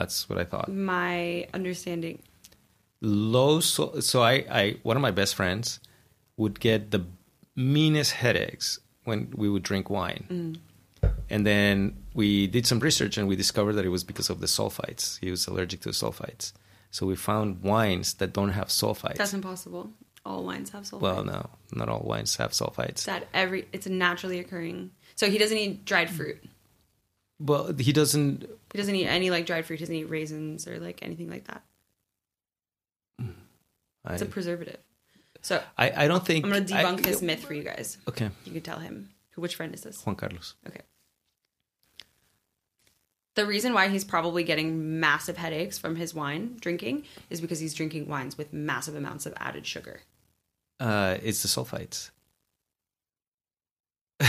That's 0.02 0.28
what 0.28 0.39
I 0.39 0.45
thought. 0.45 0.68
My 0.68 1.47
understanding 1.54 2.20
Low 3.02 3.60
so, 3.62 3.99
so 3.99 4.22
I, 4.22 4.45
I 4.49 4.76
one 4.84 4.95
of 4.95 5.02
my 5.02 5.10
best 5.10 5.34
friends 5.34 5.80
would 6.38 6.60
get 6.60 6.91
the 6.91 7.04
meanest 7.56 8.12
headaches 8.14 8.80
when 9.06 9.34
we 9.36 9.49
would 9.49 9.64
drink 9.64 9.89
wine. 9.89 10.26
Mm. 10.30 11.12
And 11.30 11.47
then 11.47 11.97
we 12.14 12.45
did 12.45 12.68
some 12.68 12.80
research 12.80 13.18
and 13.18 13.28
we 13.28 13.36
discovered 13.36 13.74
that 13.74 13.86
it 13.86 13.89
was 13.89 14.04
because 14.04 14.30
of 14.30 14.39
the 14.39 14.45
sulfites. 14.45 15.20
He 15.20 15.32
was 15.32 15.47
allergic 15.47 15.82
to 15.82 15.89
sulfites. 15.89 16.54
So 16.91 17.08
we 17.08 17.16
found 17.16 17.64
wines 17.64 18.14
that 18.16 18.34
don't 18.34 18.49
have 18.49 18.68
sulfites. 18.68 19.16
That's 19.16 19.34
impossible. 19.34 19.89
All 20.24 20.43
wines 20.43 20.70
have 20.70 20.84
sulfites. 20.84 21.02
well, 21.02 21.24
no, 21.24 21.49
not 21.74 21.89
all 21.89 22.04
wines 22.06 22.36
have 22.36 22.52
sulfites. 22.52 23.06
that 23.06 23.28
every 23.34 23.68
it's 23.74 23.88
naturally 23.88 24.38
occurring. 24.38 24.91
So 25.16 25.28
he 25.28 25.39
doesn't 25.39 25.58
eat 25.58 25.86
dried 25.86 26.12
fruit. 26.12 26.43
Well, 27.44 27.74
he 27.74 27.92
doesn't. 27.92 28.42
He 28.72 28.78
doesn't 28.78 28.94
eat 28.96 29.08
any 29.08 29.30
like 29.32 29.46
dried 29.46 29.66
fruit. 29.66 29.80
He 29.80 29.84
doesn't 29.86 29.96
eat 29.96 30.10
raisins 30.10 30.68
or 30.68 30.80
like 30.80 31.00
anything 31.02 31.30
like 31.30 31.46
that. 31.48 31.64
I, 34.06 34.14
It's 34.14 34.22
a 34.22 34.26
preservative. 34.26 34.78
So 35.42 35.62
I, 35.78 36.06
I 36.06 36.08
don't 36.08 36.26
think 36.26 36.46
I'm 36.46 36.52
gonna 36.52 36.66
debunk 36.66 37.00
I- 37.00 37.02
this 37.02 37.22
myth 37.22 37.44
for 37.44 37.54
you 37.54 37.64
guys. 37.64 37.98
Okay, 38.08 38.30
You 38.46 38.52
can 38.52 38.62
tell 38.62 38.80
him. 38.80 39.10
Who? 39.32 39.42
Which 39.42 39.56
friend 39.56 39.74
is 39.74 39.82
this? 39.82 40.06
Juan 40.06 40.16
Carlos. 40.16 40.56
Okay. 40.68 40.82
The 43.36 43.46
reason 43.46 43.74
why 43.74 43.88
he's 43.88 44.04
probably 44.04 44.44
getting 44.44 45.00
massive 45.00 45.38
headaches 45.38 45.78
from 45.78 45.96
his 45.96 46.14
wine 46.14 46.58
drinking 46.60 47.06
is 47.30 47.39
because 47.42 47.60
he's 47.60 47.74
drinking 47.74 48.08
wines 48.08 48.38
with 48.38 48.52
massive 48.52 48.94
amounts 48.96 49.26
of 49.26 49.34
added 49.38 49.66
sugar. 49.66 50.02
Uh, 50.80 51.18
it's 51.24 51.42
the 51.42 51.48
sulfites. 51.48 52.12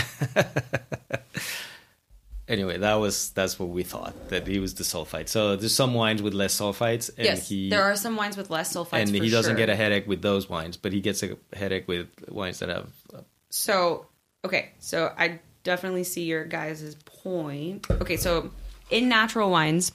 anyway, 2.53 2.78
that 2.78 2.94
was 2.94 3.30
that's 3.30 3.59
what 3.59 3.70
we 3.70 3.82
thought 3.82 4.14
that 4.28 4.46
he 4.46 4.61
was 4.61 4.74
the 4.74 4.84
sulfite. 4.84 5.28
So 5.28 5.57
there's 5.57 5.74
some 5.74 5.94
wines 5.94 6.22
with 6.22 6.34
less 6.34 6.55
sulfites, 6.55 7.11
and 7.16 7.24
yes, 7.24 7.48
he 7.48 7.70
there 7.70 7.82
are 7.82 7.96
some 7.96 8.14
wines 8.14 8.36
with 8.36 8.50
less 8.50 8.72
sulfites, 8.72 9.00
and 9.00 9.09
he 9.09 9.30
doesn't 9.30 9.53
sure. 9.53 9.57
get 9.57 9.70
a 9.70 9.74
headache 9.74 10.07
with 10.07 10.22
those 10.22 10.48
wines, 10.48 10.76
but 10.76 10.92
he 10.92 11.00
gets 11.00 11.22
a 11.22 11.36
headache 11.55 11.88
with 11.88 12.09
wines 12.28 12.61
that 12.61 12.68
have. 12.68 12.90
uh, 13.12 13.22
So, 13.48 14.07
okay, 14.44 14.70
so 14.78 15.12
I 15.18 15.40
definitely 15.64 16.05
see 16.05 16.24
your 16.24 16.44
guys' 16.44 16.94
point. 17.07 17.90
Okay, 17.90 18.16
so 18.16 18.50
in 18.90 19.09
natural 19.09 19.50
wines, 19.50 19.92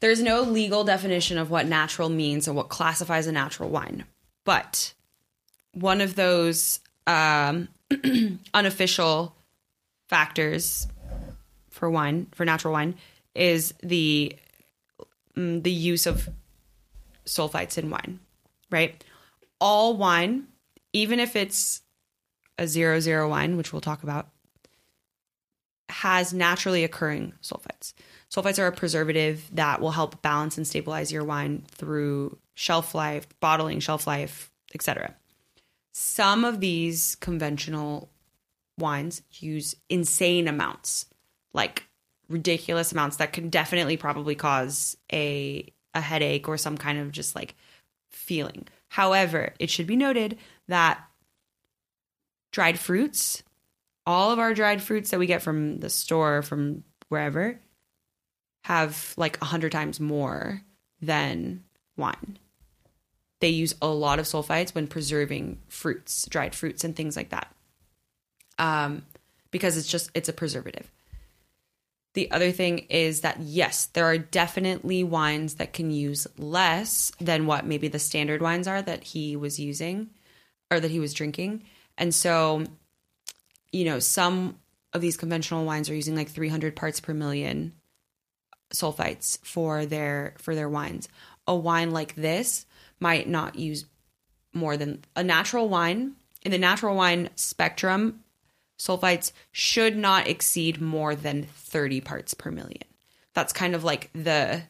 there's 0.00 0.22
no 0.22 0.42
legal 0.42 0.82
definition 0.82 1.38
of 1.38 1.50
what 1.50 1.66
natural 1.66 2.08
means 2.08 2.48
and 2.48 2.56
what 2.56 2.68
classifies 2.70 3.26
a 3.26 3.32
natural 3.32 3.68
wine. 3.68 4.04
But 4.44 4.94
one 5.72 6.00
of 6.00 6.14
those 6.14 6.80
um, 7.06 7.68
unofficial 8.54 9.34
factors 10.08 10.88
for 11.70 11.90
wine, 11.90 12.26
for 12.32 12.44
natural 12.44 12.72
wine, 12.72 12.94
is 13.34 13.74
the 13.82 14.36
mm, 15.36 15.62
the 15.62 15.70
use 15.70 16.06
of 16.06 16.28
sulfites 17.24 17.78
in 17.78 17.90
wine, 17.90 18.20
right? 18.70 19.02
All 19.60 19.96
wine, 19.96 20.48
even 20.92 21.20
if 21.20 21.36
it's 21.36 21.82
a 22.58 22.66
zero 22.66 23.00
zero 23.00 23.28
wine, 23.28 23.56
which 23.56 23.72
we'll 23.72 23.80
talk 23.80 24.02
about, 24.02 24.28
has 25.88 26.32
naturally 26.32 26.84
occurring 26.84 27.32
sulfites. 27.42 27.92
Sulfites 28.30 28.58
are 28.58 28.66
a 28.66 28.72
preservative 28.72 29.48
that 29.52 29.80
will 29.80 29.92
help 29.92 30.20
balance 30.20 30.56
and 30.56 30.66
stabilize 30.66 31.10
your 31.10 31.24
wine 31.24 31.64
through 31.68 32.38
shelf 32.54 32.94
life, 32.94 33.26
bottling, 33.40 33.80
shelf 33.80 34.06
life, 34.06 34.50
etc. 34.74 35.14
Some 35.92 36.44
of 36.44 36.60
these 36.60 37.16
conventional 37.16 38.10
wines 38.78 39.22
use 39.32 39.74
insane 39.88 40.48
amounts, 40.48 41.06
like 41.52 41.86
ridiculous 42.28 42.92
amounts 42.92 43.16
that 43.16 43.32
can 43.32 43.48
definitely 43.48 43.96
probably 43.96 44.34
cause 44.34 44.96
a 45.12 45.72
a 45.94 46.00
headache 46.00 46.48
or 46.48 46.56
some 46.56 46.76
kind 46.76 46.98
of 46.98 47.12
just 47.12 47.34
like 47.34 47.54
feeling. 48.10 48.66
However, 48.88 49.54
it 49.58 49.70
should 49.70 49.86
be 49.86 49.96
noted 49.96 50.38
that 50.68 51.00
dried 52.52 52.78
fruits, 52.78 53.42
all 54.06 54.30
of 54.30 54.38
our 54.38 54.54
dried 54.54 54.82
fruits 54.82 55.10
that 55.10 55.18
we 55.18 55.26
get 55.26 55.42
from 55.42 55.80
the 55.80 55.90
store, 55.90 56.42
from 56.42 56.84
wherever, 57.08 57.60
have 58.64 59.14
like 59.16 59.40
a 59.40 59.46
hundred 59.46 59.72
times 59.72 60.00
more 60.00 60.62
than 61.00 61.64
wine. 61.96 62.38
They 63.40 63.50
use 63.50 63.74
a 63.80 63.88
lot 63.88 64.18
of 64.18 64.26
sulfites 64.26 64.74
when 64.74 64.88
preserving 64.88 65.60
fruits, 65.68 66.26
dried 66.28 66.54
fruits, 66.54 66.84
and 66.84 66.94
things 66.96 67.16
like 67.16 67.30
that, 67.30 67.54
um, 68.58 69.02
because 69.50 69.76
it's 69.76 69.88
just 69.88 70.10
it's 70.14 70.28
a 70.28 70.32
preservative. 70.32 70.90
The 72.14 72.30
other 72.30 72.50
thing 72.50 72.78
is 72.90 73.20
that 73.20 73.38
yes, 73.40 73.86
there 73.86 74.04
are 74.04 74.18
definitely 74.18 75.04
wines 75.04 75.54
that 75.54 75.72
can 75.72 75.90
use 75.90 76.26
less 76.36 77.12
than 77.20 77.46
what 77.46 77.66
maybe 77.66 77.88
the 77.88 77.98
standard 77.98 78.42
wines 78.42 78.66
are 78.66 78.82
that 78.82 79.04
he 79.04 79.36
was 79.36 79.60
using 79.60 80.10
or 80.70 80.80
that 80.80 80.90
he 80.90 81.00
was 81.00 81.14
drinking. 81.14 81.64
And 81.96 82.14
so, 82.14 82.64
you 83.72 83.84
know, 83.84 83.98
some 83.98 84.58
of 84.92 85.00
these 85.00 85.16
conventional 85.16 85.64
wines 85.64 85.90
are 85.90 85.94
using 85.94 86.16
like 86.16 86.30
300 86.30 86.74
parts 86.74 86.98
per 86.98 87.14
million 87.14 87.72
sulfites 88.72 89.38
for 89.44 89.86
their 89.86 90.34
for 90.38 90.54
their 90.54 90.68
wines. 90.68 91.08
A 91.46 91.54
wine 91.54 91.90
like 91.90 92.14
this 92.14 92.66
might 93.00 93.28
not 93.28 93.56
use 93.56 93.84
more 94.52 94.76
than 94.76 95.04
a 95.14 95.22
natural 95.22 95.68
wine. 95.68 96.14
In 96.42 96.52
the 96.52 96.58
natural 96.58 96.94
wine 96.94 97.30
spectrum, 97.34 98.24
sulfites 98.78 99.32
should 99.52 99.96
not 99.96 100.28
exceed 100.28 100.80
more 100.80 101.14
than 101.14 101.44
30 101.44 102.00
parts 102.00 102.34
per 102.34 102.50
million. 102.50 102.84
That's 103.34 103.52
kind 103.52 103.74
of 103.74 103.84
like 103.84 104.10
the 104.14 104.62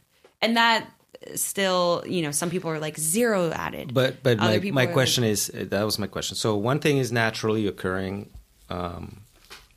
and 0.43 0.57
that 0.57 0.89
still, 1.35 2.05
you 2.07 2.23
know, 2.23 2.31
some 2.31 2.51
people 2.51 2.71
are 2.71 2.79
like 2.79 2.99
zero 2.99 3.51
added. 3.51 3.93
But 3.95 4.23
but 4.23 4.39
Other 4.39 4.61
my, 4.61 4.71
my 4.71 4.83
are 4.83 4.87
like- 4.87 4.93
question 4.95 5.25
is 5.25 5.51
uh, 5.51 5.65
that 5.71 5.83
was 5.85 5.99
my 5.99 6.07
question. 6.07 6.37
So 6.37 6.57
one 6.57 6.79
thing 6.81 6.99
is 6.99 7.11
naturally 7.13 7.67
occurring 7.67 8.31
um, 8.71 9.23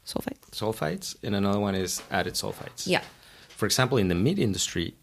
sulfites. 0.06 0.50
sulfites, 0.52 1.16
and 1.24 1.36
another 1.36 1.60
one 1.60 1.76
is 1.76 2.02
added 2.12 2.34
sulfites. 2.34 2.86
Yeah. 2.88 3.02
For 3.50 3.66
example, 3.66 3.98
in 3.98 4.08
the 4.08 4.16
meat 4.16 4.40
industry, 4.40 4.96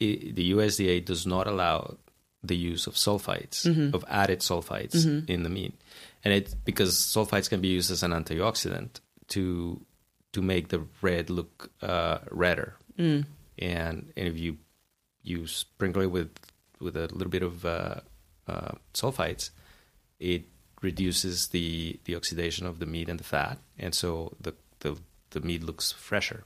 i 0.00 0.18
the 0.32 0.52
USDA 0.52 1.04
does 1.04 1.26
not 1.26 1.46
allow 1.46 1.96
the 2.42 2.56
use 2.56 2.86
of 2.86 2.94
sulfites 2.94 3.66
Mm-hmm. 3.66 3.94
of 3.96 4.04
added 4.08 4.40
sulfites 4.40 4.94
in 5.28 5.42
the 5.42 5.48
meat, 5.48 5.74
and 6.26 6.34
it 6.34 6.54
because 6.64 6.96
sulfites 6.98 7.48
can 7.48 7.60
be 7.60 7.68
used 7.78 7.90
as 7.92 8.02
an 8.02 8.10
antioxidant 8.10 8.98
to 9.28 9.80
to 10.32 10.42
make 10.42 10.68
the 10.68 10.82
red 11.02 11.30
look 11.30 11.70
uh, 11.82 12.18
redder, 12.32 12.74
Mm. 12.98 13.26
and 13.58 14.12
and 14.16 14.28
if 14.28 14.36
you 14.36 14.56
you 15.22 15.46
sprinkle 15.46 16.02
it 16.02 16.10
with 16.10 16.32
with 16.80 16.96
a 16.96 17.06
little 17.14 17.30
bit 17.30 17.42
of 17.44 17.64
uh, 17.64 18.00
uh, 18.48 18.72
sulfites, 18.92 19.50
it 20.18 20.42
reduces 20.82 21.48
the 21.48 22.00
the 22.04 22.16
oxidation 22.16 22.66
of 22.66 22.78
the 22.80 22.86
meat 22.86 23.08
and 23.08 23.20
the 23.20 23.24
fat, 23.24 23.58
and 23.78 23.94
so 23.94 24.34
the 24.40 24.52
the, 24.80 24.98
the 25.30 25.40
meat 25.40 25.62
looks 25.62 25.92
fresher. 25.92 26.42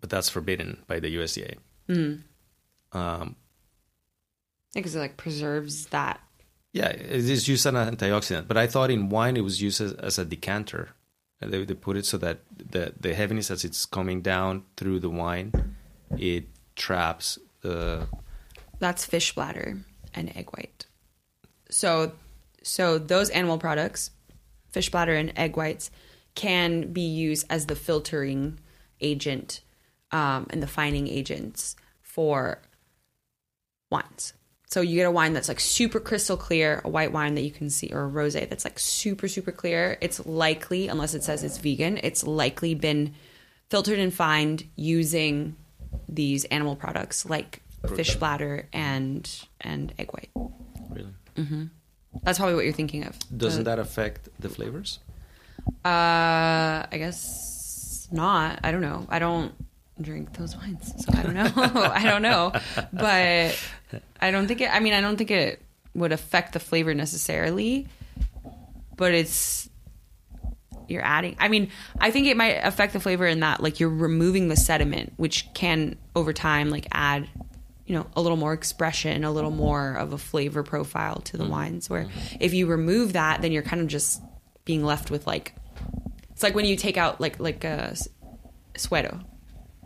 But 0.00 0.10
that's 0.10 0.28
forbidden 0.28 0.82
by 0.86 1.00
the 1.00 1.14
USDA. 1.16 1.58
Mm. 1.88 2.22
Um, 2.92 3.36
Because 4.74 4.94
it 4.94 5.00
like 5.00 5.16
preserves 5.16 5.86
that. 5.86 6.20
Yeah, 6.76 6.88
it 6.88 7.30
is 7.30 7.48
used 7.48 7.64
as 7.64 7.74
an 7.74 7.96
antioxidant. 7.96 8.46
But 8.46 8.58
I 8.58 8.66
thought 8.66 8.90
in 8.90 9.08
wine 9.08 9.36
it 9.38 9.44
was 9.44 9.62
used 9.62 9.80
as, 9.80 9.94
as 9.94 10.18
a 10.18 10.26
decanter. 10.26 10.90
They, 11.40 11.64
they 11.64 11.74
put 11.74 11.96
it 11.96 12.04
so 12.04 12.18
that 12.18 12.40
the 12.54 12.92
the 13.00 13.14
heaviness 13.14 13.50
as 13.50 13.64
it's 13.64 13.86
coming 13.86 14.20
down 14.20 14.64
through 14.76 15.00
the 15.00 15.08
wine, 15.08 15.52
it 16.18 16.44
traps 16.74 17.38
the 17.62 18.08
That's 18.78 19.06
fish 19.06 19.34
bladder 19.34 19.78
and 20.14 20.36
egg 20.36 20.50
white. 20.54 20.84
So, 21.70 22.12
so 22.62 22.98
those 22.98 23.30
animal 23.30 23.58
products, 23.58 24.10
fish 24.70 24.90
bladder 24.90 25.14
and 25.14 25.32
egg 25.36 25.56
whites, 25.56 25.90
can 26.34 26.92
be 26.92 27.06
used 27.28 27.46
as 27.48 27.66
the 27.66 27.76
filtering 27.76 28.60
agent 29.00 29.62
um, 30.12 30.46
and 30.50 30.62
the 30.62 30.66
fining 30.66 31.08
agents 31.08 31.74
for 32.02 32.60
wines. 33.90 34.34
So 34.68 34.80
you 34.80 34.96
get 34.96 35.06
a 35.06 35.10
wine 35.10 35.32
that's 35.32 35.48
like 35.48 35.60
super 35.60 36.00
crystal 36.00 36.36
clear, 36.36 36.80
a 36.84 36.88
white 36.88 37.12
wine 37.12 37.34
that 37.36 37.42
you 37.42 37.52
can 37.52 37.70
see, 37.70 37.90
or 37.92 38.04
a 38.06 38.10
rosé 38.10 38.48
that's 38.48 38.64
like 38.64 38.78
super 38.78 39.28
super 39.28 39.52
clear. 39.52 39.96
It's 40.00 40.24
likely, 40.26 40.88
unless 40.88 41.14
it 41.14 41.22
says 41.22 41.44
it's 41.44 41.58
vegan, 41.58 41.98
it's 42.02 42.24
likely 42.24 42.74
been 42.74 43.14
filtered 43.70 43.98
and 43.98 44.12
fined 44.12 44.64
using 44.74 45.56
these 46.08 46.44
animal 46.46 46.76
products 46.76 47.24
like 47.28 47.62
fish 47.94 48.16
bladder 48.16 48.68
and 48.72 49.28
and 49.60 49.92
egg 49.98 50.10
white. 50.12 50.30
really. 50.90 51.68
That's 52.22 52.38
probably 52.38 52.54
what 52.54 52.64
you're 52.64 52.72
thinking 52.74 53.04
of. 53.04 53.16
Doesn't 53.36 53.64
that 53.64 53.78
affect 53.78 54.28
the 54.40 54.48
flavors? 54.48 54.98
Uh, 55.84 56.86
I 56.90 56.96
guess 56.96 58.08
not. 58.10 58.60
I 58.64 58.72
don't 58.72 58.80
know. 58.80 59.06
I 59.08 59.18
don't 59.18 59.52
drink 60.00 60.34
those 60.34 60.56
wines, 60.56 60.92
so 61.04 61.12
I 61.18 61.22
don't 61.22 61.34
know. 61.34 61.50
I 61.56 62.04
don't 62.04 62.22
know, 62.22 62.52
but 62.92 63.58
I 64.20 64.30
don't 64.30 64.46
think 64.46 64.60
it. 64.60 64.70
I 64.70 64.80
mean, 64.80 64.92
I 64.92 65.00
don't 65.00 65.16
think 65.16 65.30
it 65.30 65.62
would 65.94 66.12
affect 66.12 66.52
the 66.52 66.60
flavor 66.60 66.94
necessarily, 66.94 67.88
but 68.96 69.14
it's 69.14 69.68
you're 70.88 71.04
adding. 71.04 71.36
I 71.38 71.48
mean, 71.48 71.70
I 71.98 72.10
think 72.10 72.26
it 72.26 72.36
might 72.36 72.60
affect 72.62 72.92
the 72.92 73.00
flavor 73.00 73.26
in 73.26 73.40
that 73.40 73.62
like 73.62 73.80
you're 73.80 73.88
removing 73.88 74.48
the 74.48 74.56
sediment, 74.56 75.12
which 75.16 75.52
can 75.54 75.96
over 76.14 76.32
time 76.32 76.70
like 76.70 76.86
add 76.92 77.28
you 77.86 77.94
know 77.94 78.06
a 78.16 78.20
little 78.20 78.36
more 78.36 78.52
expression 78.52 79.24
a 79.24 79.30
little 79.30 79.50
more 79.50 79.94
of 79.94 80.12
a 80.12 80.18
flavor 80.18 80.62
profile 80.62 81.20
to 81.20 81.36
the 81.36 81.44
mm-hmm. 81.44 81.52
wines 81.52 81.88
where 81.88 82.04
mm-hmm. 82.04 82.36
if 82.40 82.52
you 82.52 82.66
remove 82.66 83.12
that 83.12 83.42
then 83.42 83.52
you're 83.52 83.62
kind 83.62 83.80
of 83.80 83.86
just 83.86 84.20
being 84.64 84.84
left 84.84 85.10
with 85.10 85.26
like 85.26 85.54
it's 86.32 86.42
like 86.42 86.54
when 86.54 86.64
you 86.64 86.76
take 86.76 86.96
out 86.96 87.20
like 87.20 87.38
like 87.38 87.62
a 87.64 87.96
suero 88.76 89.20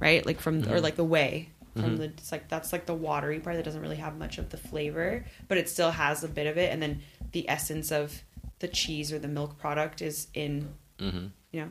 right? 0.00 0.24
Like 0.24 0.40
from 0.40 0.66
or 0.70 0.80
like 0.80 0.96
the 0.96 1.04
whey 1.04 1.50
from 1.76 1.96
the 1.98 2.04
it's 2.04 2.32
like 2.32 2.48
that's 2.48 2.72
like 2.72 2.84
the 2.86 2.94
watery 2.94 3.38
part 3.38 3.56
that 3.56 3.64
doesn't 3.64 3.80
really 3.80 3.96
have 3.96 4.18
much 4.18 4.38
of 4.38 4.50
the 4.50 4.56
flavor 4.56 5.24
but 5.46 5.56
it 5.56 5.68
still 5.68 5.92
has 5.92 6.24
a 6.24 6.28
bit 6.28 6.46
of 6.46 6.58
it. 6.58 6.72
And 6.72 6.82
then 6.82 7.02
the 7.32 7.48
essence 7.48 7.92
of 7.92 8.22
the 8.58 8.68
cheese 8.68 9.12
or 9.12 9.18
the 9.18 9.28
milk 9.28 9.58
product 9.58 10.02
is 10.02 10.26
in 10.34 10.68
Mm-hmm. 10.98 11.28
you 11.52 11.60
know 11.62 11.68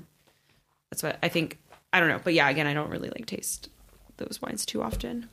that's 0.89 1.03
what 1.03 1.19
i 1.21 1.27
think 1.29 1.59
i 1.93 1.99
don't 1.99 2.09
know. 2.09 2.19
But 2.23 2.33
yeah 2.33 2.49
again 2.49 2.65
i 2.65 2.73
don't 2.73 2.89
really 2.89 3.09
like 3.09 3.27
taste 3.27 3.69
those 4.17 4.39
wines 4.41 4.65
too 4.65 4.81
often. 4.81 5.29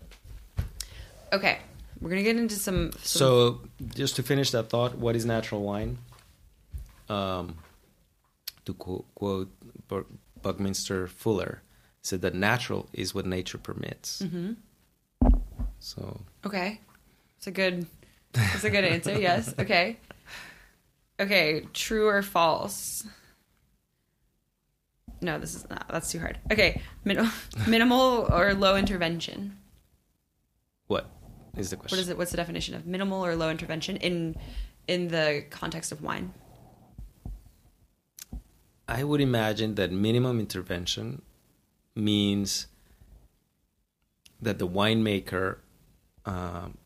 Okay 1.33 1.59
we're 2.01 2.11
gonna 2.11 2.23
get 2.23 2.37
into 2.37 2.57
some, 2.57 2.93
some 2.93 3.01
So, 3.03 3.61
just 3.95 4.17
to 4.17 4.23
finish 4.23 4.51
that 4.51 4.69
thought, 4.69 4.99
what 4.99 5.17
is 5.17 5.25
natural 5.25 5.63
wine? 5.63 5.97
Um, 7.09 7.57
to 8.67 8.75
quote, 8.75 9.07
quote 9.15 9.51
Buckminster 10.43 11.07
Fuller 11.07 11.63
said 12.07 12.23
that 12.23 12.35
natural 12.35 12.89
is 12.93 13.15
what 13.15 13.27
nature 13.27 13.59
permits. 13.59 14.23
Mm-hmm. 14.23 14.53
So 15.81 16.21
Okay. 16.45 16.81
It's 17.39 17.47
a 17.47 17.51
good 17.51 17.87
it's 18.35 18.65
a 18.65 18.71
good 18.71 18.85
answer, 18.85 19.19
yes. 19.29 19.55
Okay. 19.59 19.99
Okay, 21.19 21.67
true 21.73 22.07
or 22.09 22.23
false? 22.23 23.05
No, 25.21 25.39
this 25.39 25.55
is 25.55 25.69
not 25.69 25.89
that's 25.89 26.11
too 26.13 26.21
hard. 26.21 26.39
Okay. 26.53 26.81
Min- 27.05 27.31
minimal 27.67 28.29
or 28.31 28.55
low 28.55 28.77
intervention? 28.77 29.59
what 30.87 31.11
is 31.57 31.71
the 31.71 31.77
question? 31.77 31.97
What 31.97 32.03
is 32.03 32.09
it 32.09 32.17
what's 32.19 32.31
the 32.31 32.37
definition 32.37 32.75
of 32.77 32.87
minimal 32.87 33.25
or 33.25 33.35
low 33.35 33.51
intervention 33.51 33.97
in 33.97 34.37
in 34.87 35.09
the 35.09 35.45
context 35.51 35.91
of 35.91 36.03
wine? 36.03 36.33
I 38.89 39.03
would 39.03 39.21
imagine 39.21 39.75
that 39.75 39.91
minimum 39.91 40.39
intervention 40.39 41.23
means 41.97 42.67
that 44.41 44.59
the 44.59 44.69
winemaker 44.69 45.59
um, 46.25 46.77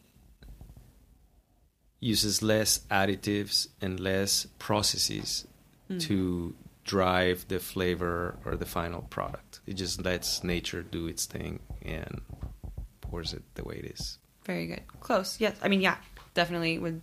uses 1.99 2.43
less 2.43 2.81
additives 2.91 3.69
and 3.81 4.01
less 4.01 4.47
processes 4.59 5.47
to 5.99 6.55
drive 6.85 7.47
the 7.49 7.59
flavor 7.59 8.37
or 8.45 8.57
the 8.57 8.65
final 8.65 9.03
product. 9.03 9.61
It 9.67 9.75
just 9.75 10.05
lets 10.05 10.45
nature 10.45 10.83
do 10.83 11.09
its 11.09 11.27
thing 11.27 11.61
and 11.83 12.21
pours 13.01 13.33
it 13.33 13.43
the 13.55 13.65
way 13.65 13.77
it 13.77 13.93
is. 13.93 14.19
Very 14.45 14.67
good. 14.67 14.83
Close. 15.01 15.41
Yes. 15.41 15.57
I 15.63 15.69
mean, 15.69 15.81
yeah, 15.81 15.97
definitely 16.35 16.79
would. 16.79 17.03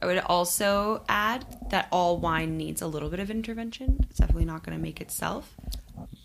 I 0.00 0.06
would 0.06 0.18
also 0.18 1.02
add 1.08 1.44
that 1.70 1.88
all 1.90 2.18
wine 2.18 2.56
needs 2.56 2.82
a 2.82 2.86
little 2.86 3.08
bit 3.08 3.18
of 3.18 3.30
intervention. 3.30 4.06
It's 4.08 4.20
definitely 4.20 4.44
not 4.44 4.62
going 4.62 4.76
to 4.78 4.82
make 4.82 5.00
itself. 5.00 5.56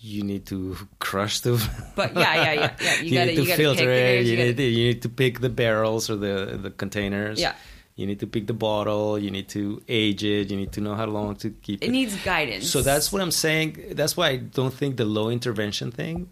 You 0.05 0.23
need 0.23 0.45
to 0.47 0.75
crush 0.99 1.39
the. 1.39 1.53
But 1.95 2.13
yeah, 2.13 2.35
yeah, 2.35 2.53
yeah, 2.53 2.75
yeah. 2.81 3.01
You, 3.01 3.13
gotta, 3.13 3.25
need 3.27 3.35
to 3.37 3.43
you 3.43 3.55
filter 3.55 3.89
it. 3.89 4.25
You, 4.25 4.31
you 4.31 4.35
gotta- 4.37 4.47
need 4.49 4.57
to, 4.57 4.63
you 4.63 4.87
need 4.89 5.01
to 5.03 5.09
pick 5.09 5.39
the 5.39 5.49
barrels 5.49 6.09
or 6.09 6.17
the 6.17 6.59
the 6.61 6.71
containers. 6.71 7.39
Yeah. 7.39 7.55
You 7.95 8.05
need 8.07 8.19
to 8.19 8.27
pick 8.27 8.47
the 8.47 8.53
bottle. 8.53 9.17
You 9.17 9.31
need 9.31 9.47
to 9.49 9.81
age 9.87 10.23
it. 10.25 10.51
You 10.51 10.57
need 10.57 10.73
to 10.73 10.81
know 10.81 10.95
how 10.95 11.05
long 11.05 11.35
to 11.37 11.51
keep 11.51 11.81
It 11.81 11.87
It 11.87 11.91
needs 11.91 12.15
guidance. 12.25 12.69
So 12.69 12.81
that's 12.81 13.13
what 13.13 13.21
I'm 13.21 13.31
saying. 13.31 13.77
That's 13.91 14.17
why 14.17 14.29
I 14.29 14.37
don't 14.37 14.73
think 14.73 14.97
the 14.97 15.05
low 15.05 15.29
intervention 15.29 15.91
thing 15.91 16.27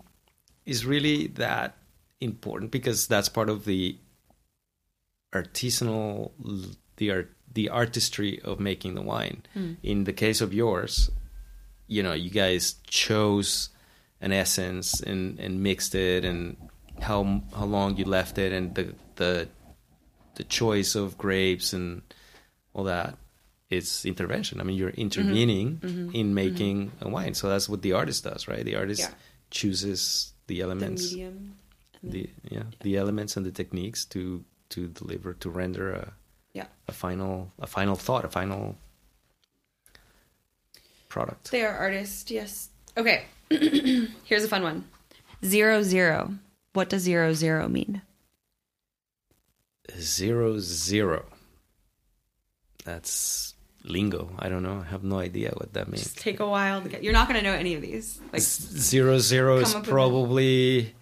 is 0.65 0.85
really 0.85 1.27
that 1.27 1.77
important 2.19 2.71
because 2.71 3.07
that's 3.07 3.29
part 3.29 3.47
of 3.49 3.63
the 3.63 3.95
artisanal, 5.33 6.31
the 6.97 7.11
art, 7.11 7.31
the 7.53 7.69
artistry 7.69 8.41
of 8.41 8.59
making 8.59 8.95
the 8.95 9.01
wine. 9.01 9.43
Hmm. 9.53 9.73
In 9.81 10.03
the 10.03 10.13
case 10.13 10.41
of 10.41 10.53
yours, 10.53 11.09
you 11.91 12.01
know, 12.01 12.13
you 12.13 12.29
guys 12.29 12.75
chose 12.87 13.69
an 14.21 14.31
essence 14.31 15.01
and 15.01 15.39
and 15.39 15.61
mixed 15.61 15.93
it, 15.93 16.23
and 16.23 16.55
how 17.01 17.43
how 17.53 17.65
long 17.65 17.97
you 17.97 18.05
left 18.05 18.37
it, 18.37 18.53
and 18.53 18.73
the 18.75 18.95
the 19.15 19.49
the 20.35 20.45
choice 20.45 20.95
of 20.95 21.17
grapes 21.17 21.73
and 21.73 22.01
all 22.73 22.85
that 22.85 23.17
is 23.69 24.05
intervention. 24.05 24.61
I 24.61 24.63
mean, 24.63 24.77
you're 24.77 24.91
mm-hmm. 24.91 25.01
intervening 25.01 25.77
mm-hmm. 25.77 26.15
in 26.15 26.27
mm-hmm. 26.27 26.33
making 26.33 26.91
a 27.01 27.09
wine. 27.09 27.33
So 27.33 27.49
that's 27.49 27.67
what 27.67 27.81
the 27.81 27.91
artist 27.91 28.23
does, 28.23 28.47
right? 28.47 28.63
The 28.63 28.75
artist 28.75 29.01
Yeah. 29.01 29.11
chooses 29.49 30.33
the 30.47 30.55
the 30.55 30.61
elements, 30.61 31.11
medium. 31.11 31.55
the 32.03 32.29
yeah, 32.49 32.63
the 32.81 32.97
elements 32.97 33.35
and 33.37 33.45
the 33.45 33.51
techniques 33.51 34.05
to 34.05 34.43
to 34.69 34.87
deliver 34.87 35.33
to 35.43 35.49
render 35.49 35.91
a 35.91 36.13
Yeah. 36.53 36.67
a 36.87 36.93
final 36.93 37.51
a 37.59 37.67
final 37.67 37.95
thought, 37.95 38.23
a 38.23 38.29
final 38.29 38.77
product. 41.11 41.51
They 41.51 41.63
are 41.63 41.75
artists, 41.75 42.31
yes. 42.31 42.69
Okay. 42.97 43.25
Here's 44.23 44.43
a 44.43 44.47
fun 44.47 44.63
one. 44.63 44.85
Zero 45.45 45.83
zero. 45.83 46.33
What 46.73 46.89
does 46.89 47.03
zero 47.03 47.33
zero 47.33 47.67
mean? 47.67 48.01
Zero 49.99 50.57
zero. 50.59 51.25
That's 52.85 53.53
lingo. 53.83 54.31
I 54.39 54.49
don't 54.49 54.63
know. 54.63 54.83
I 54.85 54.89
have 54.89 55.03
no 55.03 55.19
idea 55.19 55.51
what 55.57 55.73
that 55.73 55.87
means. 55.87 56.03
Just 56.03 56.17
take 56.17 56.39
a 56.39 56.47
while 56.47 56.81
to 56.81 56.89
get. 56.89 57.03
You're 57.03 57.13
not 57.13 57.27
going 57.27 57.39
to 57.39 57.43
know 57.43 57.53
any 57.53 57.73
of 57.75 57.81
these. 57.81 58.19
Like 58.31 58.41
zero 58.41 59.19
zero 59.19 59.57
is 59.57 59.73
Come 59.73 59.81
up 59.81 59.85
with 59.85 59.91
probably 59.91 60.95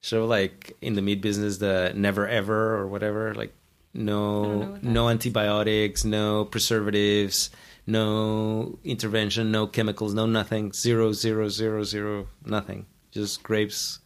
so 0.00 0.26
like 0.26 0.76
in 0.80 0.94
the 0.94 1.02
meat 1.02 1.20
business 1.20 1.58
the 1.58 1.92
never 1.94 2.26
ever 2.26 2.74
or 2.76 2.88
whatever 2.88 3.34
like 3.34 3.54
no 3.94 4.78
no 4.82 5.08
antibiotics 5.08 6.04
no 6.04 6.44
preservatives 6.46 7.50
no 7.86 8.78
intervention 8.84 9.50
no 9.50 9.66
chemicals 9.66 10.14
no 10.14 10.24
nothing 10.26 10.72
zero 10.72 11.12
zero 11.12 11.48
zero 11.48 11.82
zero 11.84 12.28
nothing 12.44 12.86
just 13.10 13.42
grapes 13.42 13.98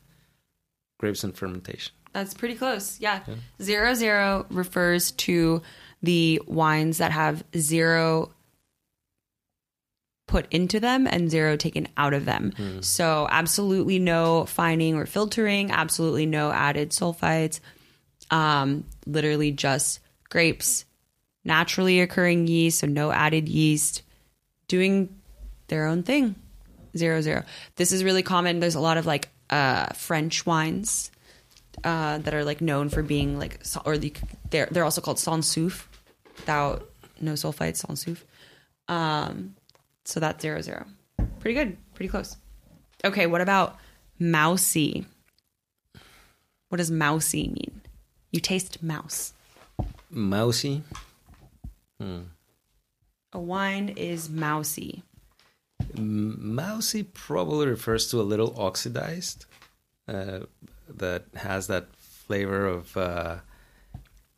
grapes 0.99 1.23
and 1.25 1.37
fermentation 1.37 1.93
That's 2.13 2.33
pretty 2.33 2.55
close. 2.55 2.99
Yeah. 2.99 3.21
Zero 3.61 3.93
zero 3.93 4.47
refers 4.49 5.11
to 5.13 5.61
the 6.03 6.41
wines 6.47 6.97
that 6.97 7.13
have 7.13 7.45
zero 7.55 8.33
put 10.27 10.47
into 10.51 10.81
them 10.81 11.07
and 11.07 11.31
zero 11.31 11.57
taken 11.57 11.89
out 11.97 12.15
of 12.15 12.25
them. 12.25 12.53
Hmm. 12.57 12.81
So 12.81 13.29
absolutely 13.31 13.99
no 13.99 14.47
fining 14.47 14.97
or 14.97 15.05
filtering, 15.07 15.71
absolutely 15.71 16.25
no 16.25 16.51
added 16.51 16.91
sulfites. 16.91 17.61
Um, 18.31 18.85
literally 19.07 19.53
just 19.53 20.01
grapes, 20.29 20.85
naturally 21.45 22.01
occurring 22.01 22.49
yeast, 22.49 22.81
so 22.81 22.87
no 22.87 23.13
added 23.13 23.49
yeast, 23.49 24.03
doing 24.69 25.09
their 25.69 25.87
own 25.87 26.03
thing. 26.03 26.35
Zero 26.97 27.21
zero. 27.21 27.45
This 27.77 27.93
is 27.93 28.03
really 28.03 28.23
common. 28.23 28.59
There's 28.59 28.75
a 28.75 28.81
lot 28.81 28.97
of 28.97 29.07
like 29.07 29.29
uh, 29.51 29.87
French 29.93 30.47
wines 30.47 31.11
uh, 31.85 32.19
that 32.19 32.35
are 32.35 32.45
like 32.45 32.61
known 32.61 32.89
for 32.89 33.03
being 33.03 33.39
like, 33.39 33.61
or 33.85 33.99
the, 33.99 34.13
they're 34.51 34.67
they're 34.71 34.85
also 34.85 35.01
called 35.01 35.19
sans 35.19 35.47
soufre, 35.47 35.85
without 36.37 36.89
no 37.21 37.35
sulfites, 37.35 37.77
sans 37.77 38.05
soufre. 38.05 38.23
Um, 38.89 39.55
so 40.05 40.21
that's 40.21 40.41
zero 40.43 40.63
zero. 40.63 40.87
Pretty 41.41 41.55
good, 41.55 41.77
pretty 41.95 42.09
close. 42.09 42.37
Okay, 43.05 43.27
what 43.27 43.41
about 43.41 43.77
mousy? 44.19 45.07
What 46.71 46.79
does 46.79 46.91
mousy 46.91 47.49
mean? 47.49 47.83
You 48.37 48.41
taste 48.41 48.83
mouse. 48.83 49.33
mousy 50.11 50.83
Hmm. 51.99 52.25
A 53.33 53.41
wine 53.41 53.89
is 53.97 54.29
mousy. 54.29 55.03
mousy 55.95 57.03
probably 57.03 57.67
refers 57.67 58.11
to 58.11 58.21
a 58.21 58.29
little 58.33 58.53
oxidized 58.61 59.47
uh, 60.07 60.41
that 60.87 61.25
has 61.35 61.67
that 61.69 61.87
flavor 61.97 62.67
of 62.67 62.95
uh, 62.99 63.37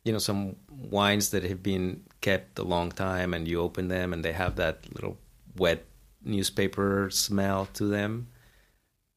you 0.05 0.13
know 0.13 0.19
some 0.19 0.55
wines 0.69 1.31
that 1.31 1.43
have 1.43 1.61
been 1.61 2.03
kept 2.21 2.57
a 2.57 2.63
long 2.63 2.93
time 2.93 3.33
and 3.33 3.49
you 3.49 3.59
open 3.59 3.89
them 3.89 4.13
and 4.13 4.23
they 4.23 4.31
have 4.31 4.55
that 4.55 4.77
little 4.95 5.17
wet 5.57 5.83
newspaper 6.23 7.09
smell 7.09 7.67
to 7.73 7.83
them 7.83 8.27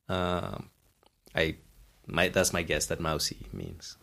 um, 0.08 0.70
i 1.36 1.54
my 2.06 2.28
that's 2.28 2.52
my 2.52 2.62
guess 2.62 2.86
that 2.86 2.98
mousy 2.98 3.46
means 3.52 3.96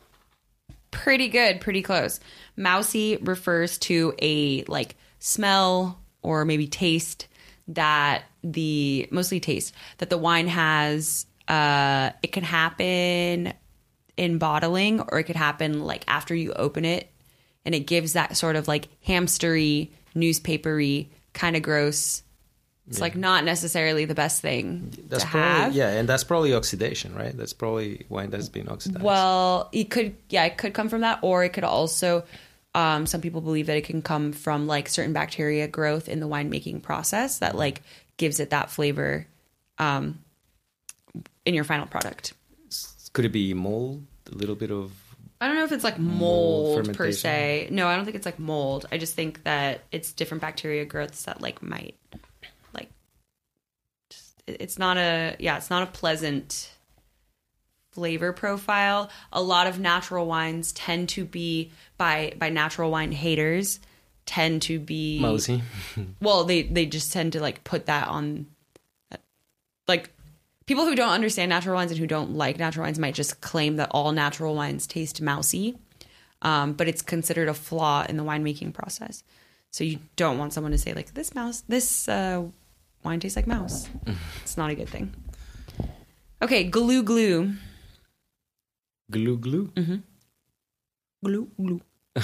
Pretty 0.91 1.29
good, 1.29 1.61
pretty 1.61 1.81
close. 1.81 2.19
Mousy 2.57 3.17
refers 3.17 3.77
to 3.79 4.13
a 4.21 4.63
like 4.65 4.95
smell 5.19 5.99
or 6.21 6.45
maybe 6.45 6.67
taste 6.67 7.27
that 7.67 8.23
the 8.43 9.07
mostly 9.11 9.39
taste 9.39 9.73
that 9.99 10.09
the 10.09 10.17
wine 10.17 10.47
has. 10.47 11.25
Uh, 11.47 12.11
it 12.21 12.31
can 12.31 12.43
happen 12.43 13.53
in 14.17 14.37
bottling 14.37 15.01
or 15.01 15.19
it 15.19 15.23
could 15.23 15.35
happen 15.35 15.83
like 15.83 16.03
after 16.07 16.35
you 16.35 16.53
open 16.53 16.85
it, 16.85 17.11
and 17.65 17.73
it 17.73 17.81
gives 17.81 18.13
that 18.13 18.37
sort 18.37 18.55
of 18.55 18.67
like 18.67 18.87
hamstery, 19.03 19.91
newspapery 20.13 21.11
kind 21.33 21.55
of 21.55 21.61
gross. 21.61 22.23
It's 22.89 22.99
like 22.99 23.15
not 23.15 23.43
necessarily 23.45 24.05
the 24.05 24.15
best 24.15 24.41
thing 24.41 24.91
that's 25.07 25.23
to 25.23 25.29
probably 25.29 25.49
have. 25.49 25.73
yeah 25.73 25.89
and 25.91 26.09
that's 26.09 26.23
probably 26.23 26.53
oxidation 26.55 27.13
right 27.15 27.37
that's 27.37 27.53
probably 27.53 28.05
wine 28.09 28.29
that's 28.31 28.49
been 28.49 28.67
oxidized 28.67 29.03
Well, 29.03 29.69
it 29.71 29.91
could, 29.91 30.15
yeah, 30.29 30.45
it 30.45 30.57
could 30.57 30.73
come 30.73 30.89
from 30.89 31.01
that, 31.01 31.19
or 31.21 31.43
it 31.43 31.53
could 31.53 31.63
also. 31.63 32.23
Um, 32.75 33.07
some 33.07 33.21
people 33.21 33.41
believe 33.41 33.65
that 33.65 33.77
it 33.77 33.83
can 33.85 34.01
come 34.03 34.31
from 34.31 34.67
like 34.67 34.89
certain 34.89 35.11
bacteria 35.13 35.67
growth 35.67 36.07
in 36.07 36.19
the 36.19 36.27
winemaking 36.27 36.81
process 36.83 37.39
that 37.39 37.55
like 37.55 37.81
gives 38.17 38.39
it 38.39 38.51
that 38.51 38.69
flavor 38.69 39.25
um, 39.79 40.19
in 41.45 41.53
your 41.55 41.63
final 41.63 41.87
product. 41.87 42.33
could 43.13 43.25
it 43.25 43.29
be 43.31 43.53
mold 43.55 44.03
a 44.31 44.35
little 44.35 44.55
bit 44.55 44.69
of 44.71 44.91
I 45.41 45.47
don't 45.47 45.55
know 45.55 45.63
if 45.63 45.71
it's 45.71 45.83
like 45.85 45.97
Mold 45.97 46.85
mold, 46.87 46.97
per 46.97 47.11
se. 47.13 47.69
No, 47.71 47.87
I 47.87 47.95
don't 47.95 48.03
think 48.03 48.17
it's 48.17 48.25
like 48.25 48.39
mold. 48.39 48.85
I 48.91 48.97
just 48.97 49.15
think 49.15 49.43
that 49.45 49.81
it's 49.91 50.11
different 50.11 50.41
bacteria 50.41 50.83
growths 50.85 51.23
that 51.23 51.39
like 51.41 51.63
might 51.63 51.95
like. 52.11 52.11
Just, 52.11 52.19
it- 52.19 52.28
it's 54.59 54.79
not 54.79 54.97
a 54.97 55.35
yeah. 55.39 55.57
It's 55.57 55.69
not 55.69 55.83
a 55.83 55.91
pleasant 55.91 56.71
flavor 57.91 58.33
profile. 58.33 59.09
A 59.31 59.41
lot 59.41 59.67
of 59.67 59.79
natural 59.79 60.25
wines 60.25 60.71
tend 60.71 61.09
to 61.09 61.25
be 61.25 61.71
by 61.97 62.33
by 62.37 62.49
natural 62.49 62.91
wine 62.91 63.11
haters 63.11 63.79
tend 64.25 64.61
to 64.61 64.79
be 64.79 65.19
mousy 65.19 65.63
well 66.21 66.43
they 66.43 66.61
they 66.61 66.85
just 66.85 67.11
tend 67.11 67.33
to 67.33 67.39
like 67.39 67.63
put 67.63 67.87
that 67.87 68.07
on 68.07 68.45
like 69.87 70.11
people 70.69 70.85
who 70.85 70.95
don't 70.95 71.09
understand 71.09 71.49
natural 71.49 71.75
wines 71.75 71.89
and 71.89 71.99
who 71.99 72.05
don't 72.05 72.35
like 72.35 72.59
natural 72.59 72.85
wines 72.85 72.99
might 72.99 73.15
just 73.15 73.41
claim 73.41 73.77
that 73.77 73.89
all 73.91 74.11
natural 74.11 74.53
wines 74.53 74.85
taste 74.85 75.19
mousy, 75.19 75.75
um, 76.43 76.73
but 76.73 76.87
it's 76.87 77.01
considered 77.01 77.49
a 77.49 77.55
flaw 77.55 78.05
in 78.07 78.15
the 78.15 78.23
winemaking 78.23 78.71
process. 78.71 79.23
So 79.71 79.83
you 79.83 79.97
don't 80.15 80.37
want 80.37 80.53
someone 80.53 80.71
to 80.71 80.77
say 80.77 80.93
like 80.93 81.15
this 81.15 81.33
mouse, 81.33 81.63
this 81.67 82.07
uh, 82.07 82.43
wine 83.03 83.19
tastes 83.19 83.35
like 83.35 83.47
mouse. 83.47 83.87
it's 84.43 84.57
not 84.57 84.69
a 84.71 84.75
good 84.75 84.89
thing. 84.89 85.13
Okay, 86.41 86.69
glou 86.69 87.03
glou. 87.03 87.55
Glou 89.11 89.37
glou. 89.37 89.71
Mm-hmm. 89.73 89.97
Glou 91.25 91.47
glou. 91.59 91.81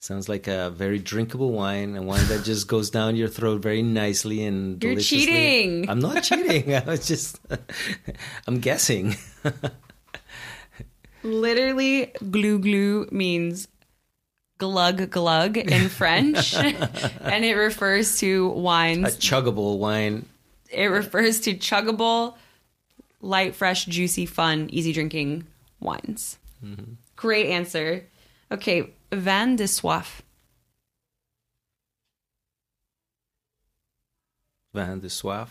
Sounds 0.00 0.28
like 0.28 0.46
a 0.46 0.70
very 0.70 0.98
drinkable 1.00 1.50
wine, 1.52 1.96
a 1.96 2.02
wine 2.02 2.24
that 2.28 2.44
just 2.44 2.68
goes 2.68 2.88
down 2.88 3.16
your 3.16 3.26
throat 3.28 3.60
very 3.60 3.82
nicely 3.82 4.44
and 4.44 4.82
You're 4.82 4.92
deliciously. 4.94 5.26
cheating. 5.26 5.90
I'm 5.90 5.98
not 5.98 6.22
cheating. 6.22 6.72
I 6.80 6.84
was 6.84 7.06
just, 7.06 7.40
I'm 8.46 8.60
guessing. 8.60 9.16
Literally, 11.24 12.12
glou 12.22 12.58
glou 12.62 13.10
means 13.10 13.66
glug 14.58 15.10
glug 15.10 15.56
in 15.56 15.88
French, 15.88 16.54
and 16.54 17.44
it 17.44 17.54
refers 17.54 18.18
to 18.20 18.48
wines. 18.48 19.14
A 19.14 19.18
chuggable 19.18 19.78
wine. 19.78 20.26
It 20.70 20.86
refers 20.86 21.40
to 21.42 21.54
chuggable, 21.54 22.36
light, 23.20 23.54
fresh, 23.54 23.86
juicy, 23.86 24.26
fun, 24.26 24.68
easy 24.70 24.92
drinking 24.92 25.46
wines. 25.80 26.38
Mm-hmm. 26.64 26.92
Great 27.16 27.46
answer. 27.46 28.04
Okay, 28.52 28.92
vin 29.12 29.56
de 29.56 29.64
soif. 29.64 30.20
Vin 34.74 35.00
de 35.00 35.08
soif. 35.08 35.48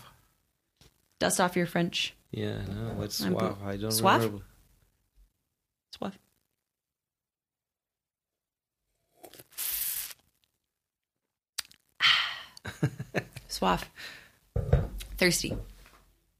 Dust 1.18 1.40
off 1.40 1.56
your 1.56 1.66
French. 1.66 2.14
Yeah, 2.30 2.58
no, 2.68 2.94
what's 2.96 3.20
soif? 3.20 3.56
I 3.64 3.76
don't 3.76 3.90
Soif? 3.90 4.16
remember. 4.22 4.44
Soif. 6.00 6.12
Soif. 13.48 13.84
Thirsty. 15.16 15.56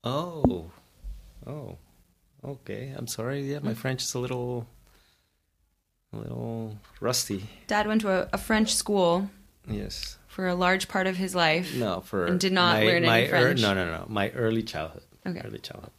Oh, 0.04 0.70
oh, 1.46 1.76
okay. 2.44 2.92
I'm 2.96 3.06
sorry. 3.06 3.42
Yeah, 3.42 3.58
my 3.60 3.74
French 3.74 4.02
is 4.02 4.14
a 4.14 4.18
little, 4.18 4.66
a 6.12 6.16
little 6.18 6.76
rusty. 7.00 7.44
Dad 7.66 7.86
went 7.86 8.02
to 8.02 8.10
a, 8.10 8.28
a 8.32 8.38
French 8.38 8.74
school 8.74 9.28
Yes. 9.68 10.18
for 10.28 10.46
a 10.46 10.54
large 10.54 10.88
part 10.88 11.06
of 11.06 11.16
his 11.16 11.34
life. 11.34 11.74
No, 11.74 12.00
for 12.00 12.26
And 12.26 12.38
did 12.38 12.52
not 12.52 12.76
my, 12.78 12.84
learn 12.84 12.96
any 12.98 13.06
my 13.06 13.20
ear- 13.22 13.28
French? 13.28 13.60
no, 13.60 13.74
no, 13.74 13.84
no. 13.86 14.04
My 14.08 14.30
early 14.30 14.62
childhood. 14.62 15.02
Okay. 15.26 15.40
Early 15.44 15.58
childhood. 15.58 15.90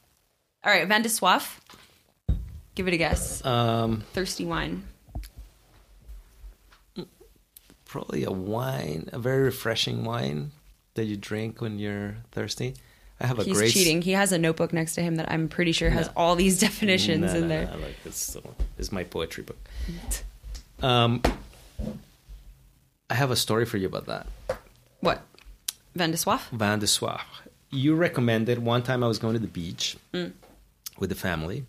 All 0.64 0.72
right, 0.72 0.88
vin 0.88 1.02
de 1.02 1.10
soif. 1.10 1.58
Give 2.76 2.88
it 2.88 2.94
a 2.94 2.98
guess. 2.98 3.44
Um, 3.46 4.02
Thirsty 4.14 4.46
wine. 4.46 4.84
probably 7.86 8.24
a 8.24 8.32
wine, 8.32 9.10
a 9.12 9.18
very 9.20 9.42
refreshing 9.44 10.04
wine 10.04 10.52
that 10.96 11.06
you 11.06 11.16
drink 11.18 11.62
when 11.62 11.80
you're 11.80 12.16
thirsty. 12.32 12.76
I 13.22 13.28
have 13.28 13.38
a 13.40 13.44
He's 13.44 13.58
great 13.58 13.72
cheating. 13.72 14.02
He 14.02 14.12
has 14.12 14.32
a 14.32 14.38
notebook 14.38 14.72
next 14.74 14.96
to 14.96 15.02
him 15.02 15.16
that 15.16 15.30
I'm 15.32 15.50
pretty 15.50 15.72
sure 15.74 15.90
has 15.90 16.08
No. 16.08 16.14
all 16.16 16.36
these 16.36 16.60
definitions 16.60 17.34
No, 17.34 17.36
in 17.36 17.42
no, 17.44 17.48
there. 17.48 17.66
No, 17.68 17.78
like 17.80 18.02
this, 18.04 18.28
this 18.28 18.44
is 18.78 18.92
my 18.92 19.04
poetry 19.04 19.44
book. 19.44 19.58
Um, 20.82 21.22
I 23.10 23.16
have 23.16 23.32
a 23.32 23.36
story 23.36 23.66
for 23.66 23.78
you 23.78 23.88
about 23.88 24.06
that. 24.06 24.28
What? 25.02 25.22
Vin 25.96 26.12
de 26.12 26.18
soif? 26.18 26.50
Vin 26.52 26.80
de 26.80 26.86
soif. 26.86 27.22
You 27.72 27.96
recommended 27.96 28.60
one 28.60 28.84
time 28.84 29.04
I 29.04 29.08
was 29.08 29.20
going 29.20 29.34
to 29.34 29.40
the 29.40 29.48
beach 29.48 29.98
Mm. 30.14 30.32
with 30.98 31.10
the 31.10 31.16
family, 31.16 31.66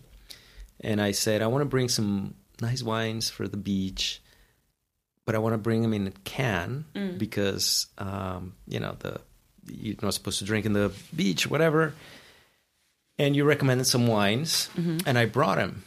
and 0.79 1.01
I 1.01 1.11
said 1.11 1.41
I 1.41 1.47
want 1.47 1.61
to 1.61 1.65
bring 1.65 1.89
some 1.89 2.35
nice 2.61 2.81
wines 2.83 3.29
for 3.29 3.47
the 3.47 3.57
beach, 3.57 4.21
but 5.31 5.37
I 5.37 5.39
want 5.39 5.53
to 5.53 5.57
bring 5.57 5.81
them 5.81 5.93
in 5.93 6.07
a 6.07 6.11
can 6.25 6.83
Mm. 6.93 7.17
because 7.17 7.87
um, 7.97 8.53
you 8.67 8.81
know 8.81 8.97
the 8.99 9.21
you're 9.65 9.95
not 10.01 10.13
supposed 10.13 10.39
to 10.39 10.45
drink 10.45 10.65
in 10.65 10.73
the 10.73 10.91
beach, 11.15 11.47
whatever. 11.49 11.93
And 13.17 13.33
you 13.35 13.45
recommended 13.45 13.85
some 13.87 14.07
wines, 14.07 14.69
Mm-hmm. 14.75 14.97
and 15.07 15.17
I 15.17 15.25
brought 15.25 15.55
them, 15.57 15.83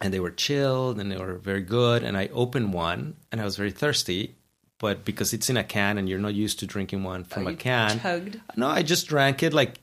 and 0.00 0.14
they 0.14 0.20
were 0.20 0.30
chilled 0.30 0.98
and 1.00 1.10
they 1.12 1.18
were 1.18 1.34
very 1.34 1.60
good. 1.62 2.02
And 2.04 2.16
I 2.16 2.28
opened 2.32 2.72
one, 2.72 3.16
and 3.30 3.40
I 3.40 3.44
was 3.44 3.56
very 3.56 3.72
thirsty, 3.72 4.34
but 4.78 5.04
because 5.04 5.34
it's 5.34 5.50
in 5.50 5.56
a 5.58 5.64
can 5.64 5.98
and 5.98 6.08
you're 6.08 6.18
not 6.28 6.32
used 6.34 6.58
to 6.60 6.66
drinking 6.66 7.02
one 7.04 7.24
from 7.24 7.46
Oh, 7.46 7.50
a 7.50 7.54
can, 7.54 7.98
chugged? 8.00 8.40
no, 8.56 8.68
I 8.68 8.82
just 8.82 9.08
drank 9.08 9.42
it 9.42 9.52
like, 9.52 9.74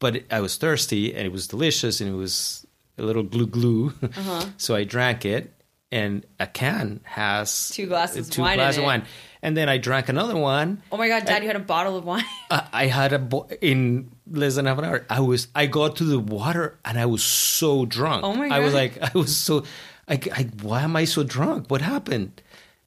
but 0.00 0.24
I 0.30 0.40
was 0.40 0.56
thirsty 0.58 1.14
and 1.14 1.24
it 1.26 1.32
was 1.32 1.46
delicious 1.48 2.00
and 2.02 2.10
it 2.10 2.16
was 2.18 2.66
a 2.98 3.02
little 3.02 3.24
glou 3.24 3.46
glou. 3.46 3.92
Uh-huh. 4.02 4.44
so 4.58 4.74
I 4.74 4.84
drank 4.84 5.24
it, 5.24 5.53
and 5.94 6.26
a 6.40 6.46
can 6.46 7.00
has 7.04 7.70
Two 7.70 7.86
glasses 7.86 8.28
two 8.28 8.42
wine 8.42 8.58
glasses 8.58 8.78
of 8.78 8.84
wine, 8.84 9.04
and 9.42 9.56
then 9.56 9.68
I 9.68 9.78
drank 9.78 10.08
another 10.08 10.36
one. 10.36 10.82
Oh 10.90 10.96
my 10.96 11.06
god, 11.08 11.24
Dad, 11.24 11.42
you 11.42 11.46
had 11.48 11.56
a 11.56 11.60
bottle 11.60 11.96
of 11.96 12.04
wine. 12.04 12.24
I 12.50 12.66
I 12.72 12.86
had 12.86 13.12
a 13.12 13.18
bo- 13.20 13.48
in 13.60 14.10
less 14.28 14.56
than 14.56 14.66
half 14.66 14.78
an 14.78 14.84
hour. 14.84 15.06
I 15.08 15.20
was 15.20 15.46
I 15.54 15.66
got 15.66 15.96
to 15.96 16.04
the 16.04 16.18
water 16.18 16.78
and 16.84 16.98
I 16.98 17.06
was 17.06 17.22
so 17.22 17.86
drunk. 17.86 18.24
Oh 18.24 18.34
my 18.34 18.48
god! 18.48 18.56
I 18.56 18.58
was 18.58 18.74
like 18.74 18.98
I 19.00 19.16
was 19.16 19.36
so 19.36 19.64
I, 20.08 20.18
I 20.34 20.42
why 20.62 20.82
am 20.82 20.96
I 20.96 21.04
so 21.04 21.22
drunk? 21.22 21.70
What 21.70 21.80
happened? 21.80 22.42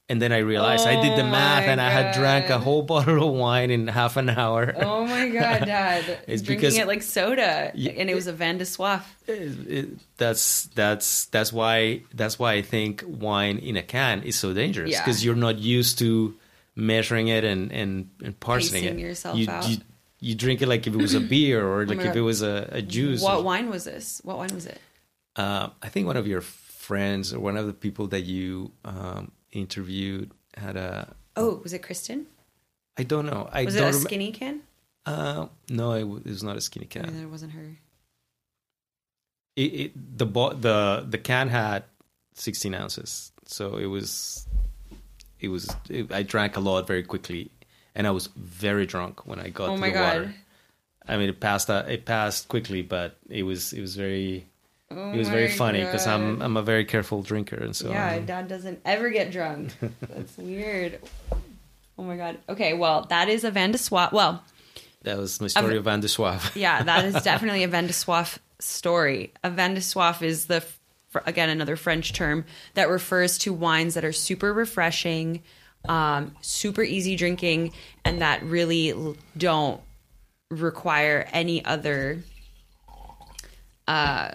And 0.10 0.22
then 0.22 0.32
I 0.32 0.38
realized 0.38 0.88
I 0.88 1.02
did 1.02 1.18
the 1.18 1.24
Oh 1.24 1.32
math 1.32 1.64
and 1.66 1.82
I 1.82 1.90
had 1.90 2.16
drank 2.16 2.50
a 2.50 2.58
whole 2.58 2.82
bottle 2.94 3.28
of 3.28 3.34
wine 3.36 3.72
in 3.72 3.88
half 3.90 4.16
an 4.16 4.30
hour. 4.30 4.74
Oh 4.78 5.06
my 5.06 5.28
god, 5.28 5.66
Dad. 5.66 6.06
It's 6.28 6.42
Drinking 6.42 6.70
because- 6.70 6.78
it 6.78 6.88
like 6.88 7.04
soda. 7.04 7.72
Yeah, 7.76 7.92
and 7.92 8.10
it 8.10 8.16
was 8.16 8.28
a 8.28 8.32
vin 8.34 8.58
de 8.58 8.64
soif. 8.64 9.04
It- 9.28 9.68
it- 9.78 9.90
that's 10.18 10.68
that's 10.76 11.26
that's 11.26 11.52
why 11.52 12.04
that's 12.14 12.40
why 12.40 12.54
I 12.54 12.62
think 12.62 13.04
wine 13.06 13.58
in 13.58 13.76
a 13.76 13.84
can 13.84 14.24
is 14.24 14.38
so 14.40 14.54
dangerous 14.54 14.92
Yeah. 14.92 15.02
because 15.04 15.26
you're 15.26 15.36
not 15.36 15.60
used 15.60 16.00
to 16.00 16.36
measuring 16.76 17.28
it 17.28 17.44
and 17.44 17.72
and, 17.74 18.10
and 18.24 18.40
parsing 18.40 18.84
Pacing 18.84 19.00
it. 19.00 19.02
yourself 19.02 19.38
you, 19.38 19.50
out. 19.50 19.68
you 19.68 19.78
you 20.22 20.36
drink 20.36 20.62
it 20.62 20.68
like 20.70 20.88
if 20.88 20.94
it 20.94 21.02
was 21.02 21.14
a 21.16 21.20
beer 21.20 21.68
or 21.68 21.86
like 21.92 22.00
if 22.00 22.16
it 22.16 22.22
was 22.22 22.42
a, 22.42 22.68
a 22.72 22.82
juice. 22.82 23.22
What 23.22 23.44
wine 23.44 23.70
was 23.70 23.84
this? 23.84 24.22
What 24.24 24.38
wine 24.38 24.54
was 24.56 24.66
it? 24.66 24.80
Uh, 25.36 25.68
I 25.84 25.90
think 25.90 26.08
one 26.08 26.16
of 26.18 26.26
your 26.28 26.42
friends 26.42 27.34
or 27.34 27.40
one 27.42 27.58
of 27.58 27.68
the 27.68 27.74
people 27.74 28.08
that 28.08 28.22
you 28.22 28.72
um, 28.86 29.32
interviewed 29.58 30.32
had 30.56 30.76
a. 30.78 31.16
Oh, 31.36 31.60
was 31.64 31.74
it 31.74 31.84
Kristen? 31.84 32.28
I 32.98 33.04
don't 33.04 33.26
know. 33.26 33.50
I 33.52 33.66
Was 33.66 33.76
it 33.76 33.80
don't 33.80 33.94
a 33.94 33.98
remem- 33.98 34.02
skinny 34.02 34.32
can? 34.32 34.62
Uh, 35.06 35.48
no, 35.70 35.92
it, 35.94 36.00
w- 36.02 36.22
it 36.26 36.30
was 36.30 36.44
not 36.44 36.58
a 36.58 36.62
skinny 36.62 36.86
can. 36.86 37.04
Maybe 37.04 37.20
that 37.20 37.30
wasn't 37.30 37.54
her. 37.54 37.78
it, 39.56 39.62
it 39.74 40.18
the 40.18 40.26
bo- 40.26 40.54
the 40.54 41.06
the 41.10 41.18
can 41.18 41.50
had 41.50 41.84
16 42.36 42.74
ounces 42.76 43.32
so 43.46 43.78
it 43.78 43.86
was 43.88 44.46
it 45.40 45.48
was 45.48 45.74
it, 45.90 46.12
i 46.12 46.22
drank 46.24 46.56
a 46.58 46.60
lot 46.60 46.86
very 46.86 47.02
quickly 47.04 47.50
and 47.96 48.06
i 48.06 48.12
was 48.12 48.28
very 48.36 48.86
drunk 48.86 49.26
when 49.26 49.40
i 49.40 49.50
got 49.50 49.70
Oh 49.70 49.76
to 49.76 49.82
my 49.82 49.88
the 49.90 49.94
God. 49.94 50.14
water 50.22 50.36
i 51.08 51.18
mean 51.18 51.30
it 51.30 51.40
passed 51.40 51.70
uh, 51.70 51.84
it 51.88 52.06
passed 52.06 52.48
quickly 52.48 52.82
but 52.84 53.18
it 53.30 53.42
was 53.44 53.74
it 53.74 53.82
was 53.82 53.96
very 53.96 54.46
Oh 54.90 55.12
it 55.12 55.18
was 55.18 55.28
very 55.30 55.50
funny 55.50 55.84
because 55.84 56.08
i'm 56.08 56.42
i'm 56.42 56.56
a 56.56 56.62
very 56.62 56.86
careful 56.86 57.22
drinker 57.22 57.58
and 57.58 57.76
so 57.76 57.90
yeah, 57.90 58.16
um, 58.16 58.26
Dad 58.26 58.48
doesn't 58.48 58.80
ever 58.86 59.10
get 59.10 59.32
drunk. 59.32 59.76
That's 60.02 60.38
weird. 60.38 61.00
Oh 61.98 62.04
my 62.04 62.16
god. 62.16 62.38
Okay, 62.48 62.74
well, 62.74 63.06
that 63.10 63.28
is 63.28 63.44
a 63.44 63.52
Vin 63.52 63.72
de. 63.72 63.80
Well, 63.92 64.44
that 65.04 65.18
was 65.18 65.42
my 65.42 65.48
story 65.48 65.68
I've- 65.68 65.78
of 65.78 65.84
vin 65.86 66.00
de 66.00 66.40
yeah, 66.56 66.84
that 66.84 67.06
is 67.06 67.22
definitely 67.24 67.64
a 67.64 67.68
Vin 67.68 67.88
de 67.88 68.30
story. 68.60 69.34
A 69.44 69.50
Vin 69.50 69.74
de 69.74 69.80
is 70.26 70.46
the 70.46 70.64
again 71.26 71.50
another 71.50 71.76
French 71.76 72.14
term 72.14 72.46
that 72.76 72.90
refers 72.90 73.38
to 73.40 73.54
wines 73.54 73.96
that 73.96 74.06
are 74.06 74.14
super 74.14 74.54
refreshing, 74.54 75.42
um, 75.90 76.36
super 76.42 76.84
easy 76.84 77.16
drinking, 77.16 77.74
and 78.06 78.22
that 78.22 78.44
really 78.44 79.16
don't 79.36 79.82
require 80.50 81.28
any 81.34 81.64
other 81.66 82.24
uh 83.88 84.32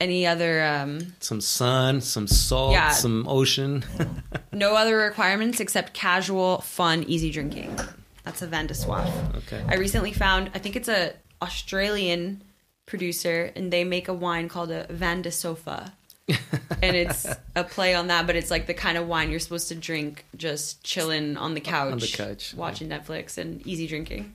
any 0.00 0.26
other 0.26 0.62
um 0.64 1.14
some 1.20 1.40
sun 1.40 2.00
some 2.00 2.26
salt 2.26 2.72
Yeah. 2.72 2.90
some 2.90 3.26
ocean 3.28 3.84
no 4.52 4.74
other 4.76 4.96
requirements 4.96 5.60
except 5.60 5.94
casual 5.94 6.58
fun 6.60 7.02
easy 7.04 7.30
drinking 7.30 7.78
that's 8.24 8.42
a 8.42 8.46
Vin 8.46 8.66
de 8.66 8.74
Soif. 8.74 9.08
okay 9.36 9.64
I 9.68 9.76
recently 9.76 10.12
found, 10.12 10.50
I 10.54 10.58
think 10.58 10.74
it's 10.76 10.88
a 10.88 11.12
Australian 11.40 12.42
producer, 12.86 13.52
and 13.54 13.72
they 13.72 13.84
make 13.84 14.08
a 14.08 14.14
wine 14.14 14.48
called 14.48 14.70
a 14.70 14.86
Vin 14.90 15.22
de 15.22 15.30
Sofa. 15.30 15.92
and 16.28 16.96
it's 16.96 17.26
a 17.54 17.62
play 17.62 17.94
on 17.94 18.08
that, 18.08 18.26
but 18.26 18.34
it's 18.34 18.50
like 18.50 18.66
the 18.66 18.74
kind 18.74 18.98
of 18.98 19.06
wine 19.06 19.30
you're 19.30 19.38
supposed 19.38 19.68
to 19.68 19.74
drink 19.76 20.24
just 20.36 20.82
chilling 20.82 21.36
on 21.36 21.54
the 21.54 21.60
couch, 21.60 21.92
On 21.92 21.98
the 21.98 22.08
couch, 22.08 22.52
watching 22.56 22.88
Netflix 22.88 23.38
and 23.38 23.64
easy 23.66 23.86
drinking. 23.86 24.34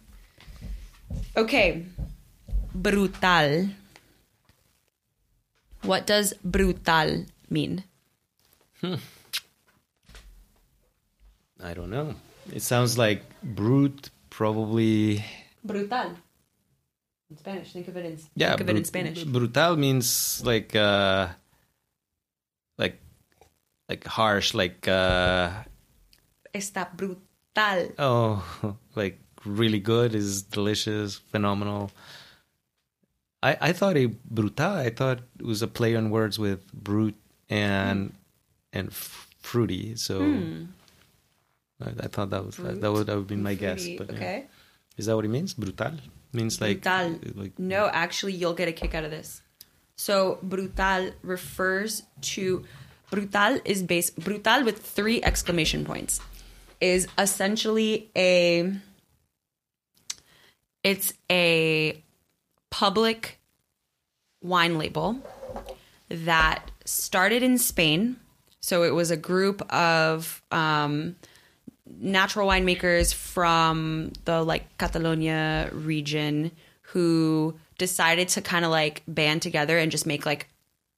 Okay, 1.36 1.86
brutal. 2.74 3.10
What 5.84 6.06
does 6.06 6.34
brutal 6.44 7.26
mean? 7.50 7.84
Hmm. 8.82 8.96
i 11.64 11.74
don't 11.76 11.92
know 11.92 12.16
it 12.52 12.64
sounds 12.64 12.98
like 12.98 13.22
brute 13.44 14.10
probably 14.32 15.24
Brutal. 15.64 16.16
In 17.30 17.38
Spanish, 17.38 17.72
think 17.72 17.88
of 17.88 17.96
it 17.98 18.06
in 18.06 18.18
Yeah, 18.36 18.50
think 18.50 18.62
of 18.62 18.70
it 18.70 18.78
in 18.78 18.86
Spanish. 18.86 19.24
Brutal 19.24 19.78
means 19.78 20.42
like 20.44 20.76
uh 20.76 21.28
like 22.78 23.00
like 23.88 24.04
harsh, 24.06 24.54
like 24.54 24.88
uh 24.88 25.64
Está 26.54 26.90
brutal. 26.98 27.94
oh 28.00 28.44
like 28.96 29.20
really 29.46 29.80
good 29.80 30.16
is 30.16 30.42
delicious, 30.42 31.16
phenomenal. 31.32 31.92
I 33.44 33.58
I 33.62 33.74
thought 33.74 33.98
a 33.98 34.06
brutal 34.06 34.66
I 34.68 34.90
thought 34.90 35.20
it 35.40 35.46
was 35.46 35.62
a 35.62 35.68
play 35.68 35.96
on 35.96 36.10
words 36.10 36.38
with 36.40 36.72
brute 36.74 37.16
and 37.50 38.14
and 38.74 38.88
f- 38.90 39.28
fruity. 39.40 39.96
So 39.96 40.20
Hmm. 40.20 40.66
I, 41.84 41.90
I 42.06 42.08
thought 42.08 42.30
that 42.30 42.46
was 42.46 42.56
Brute 42.56 42.82
that 42.82 42.92
would 42.92 43.08
that 43.08 43.16
would 43.18 43.28
be 43.28 43.36
my 43.36 43.56
guess. 43.56 43.88
But 43.98 44.10
yeah. 44.12 44.16
okay. 44.16 44.46
is 44.98 45.06
that 45.08 45.16
what 45.16 45.26
it 45.26 45.30
means? 45.30 45.54
Brutal 45.54 45.94
means 46.34 46.62
like 46.62 46.82
Brutal. 46.82 47.20
like 47.36 47.58
No, 47.58 47.88
actually, 47.88 48.34
you'll 48.34 48.54
get 48.54 48.68
a 48.68 48.72
kick 48.74 48.94
out 48.94 49.04
of 49.04 49.12
this. 49.12 49.42
So, 49.96 50.40
brutal 50.42 51.12
refers 51.22 52.04
to 52.34 52.66
brutal 53.10 53.60
is 53.66 53.84
based 53.84 54.18
brutal 54.20 54.64
with 54.64 54.80
three 54.80 55.22
exclamation 55.22 55.86
points 55.86 56.22
is 56.80 57.08
essentially 57.18 58.10
a 58.16 58.74
it's 60.84 61.14
a 61.30 62.02
public 62.72 63.40
wine 64.42 64.80
label 64.80 65.18
that 66.10 66.72
started 66.84 67.44
in 67.44 67.60
Spain. 67.60 68.18
So 68.60 68.84
it 68.84 68.96
was 68.96 69.12
a 69.12 69.18
group 69.18 69.62
of 69.74 70.42
um, 70.52 71.16
natural 71.86 72.48
winemakers 72.48 73.14
from 73.14 74.12
the 74.26 74.44
like 74.44 74.78
Catalonia 74.78 75.70
region 75.72 76.52
who 76.82 77.56
decided 77.78 78.28
to 78.30 78.42
kind 78.42 78.66
of 78.66 78.72
like 78.72 79.04
band 79.08 79.42
together 79.42 79.78
and 79.78 79.92
just 79.92 80.06
make 80.06 80.26
like 80.26 80.48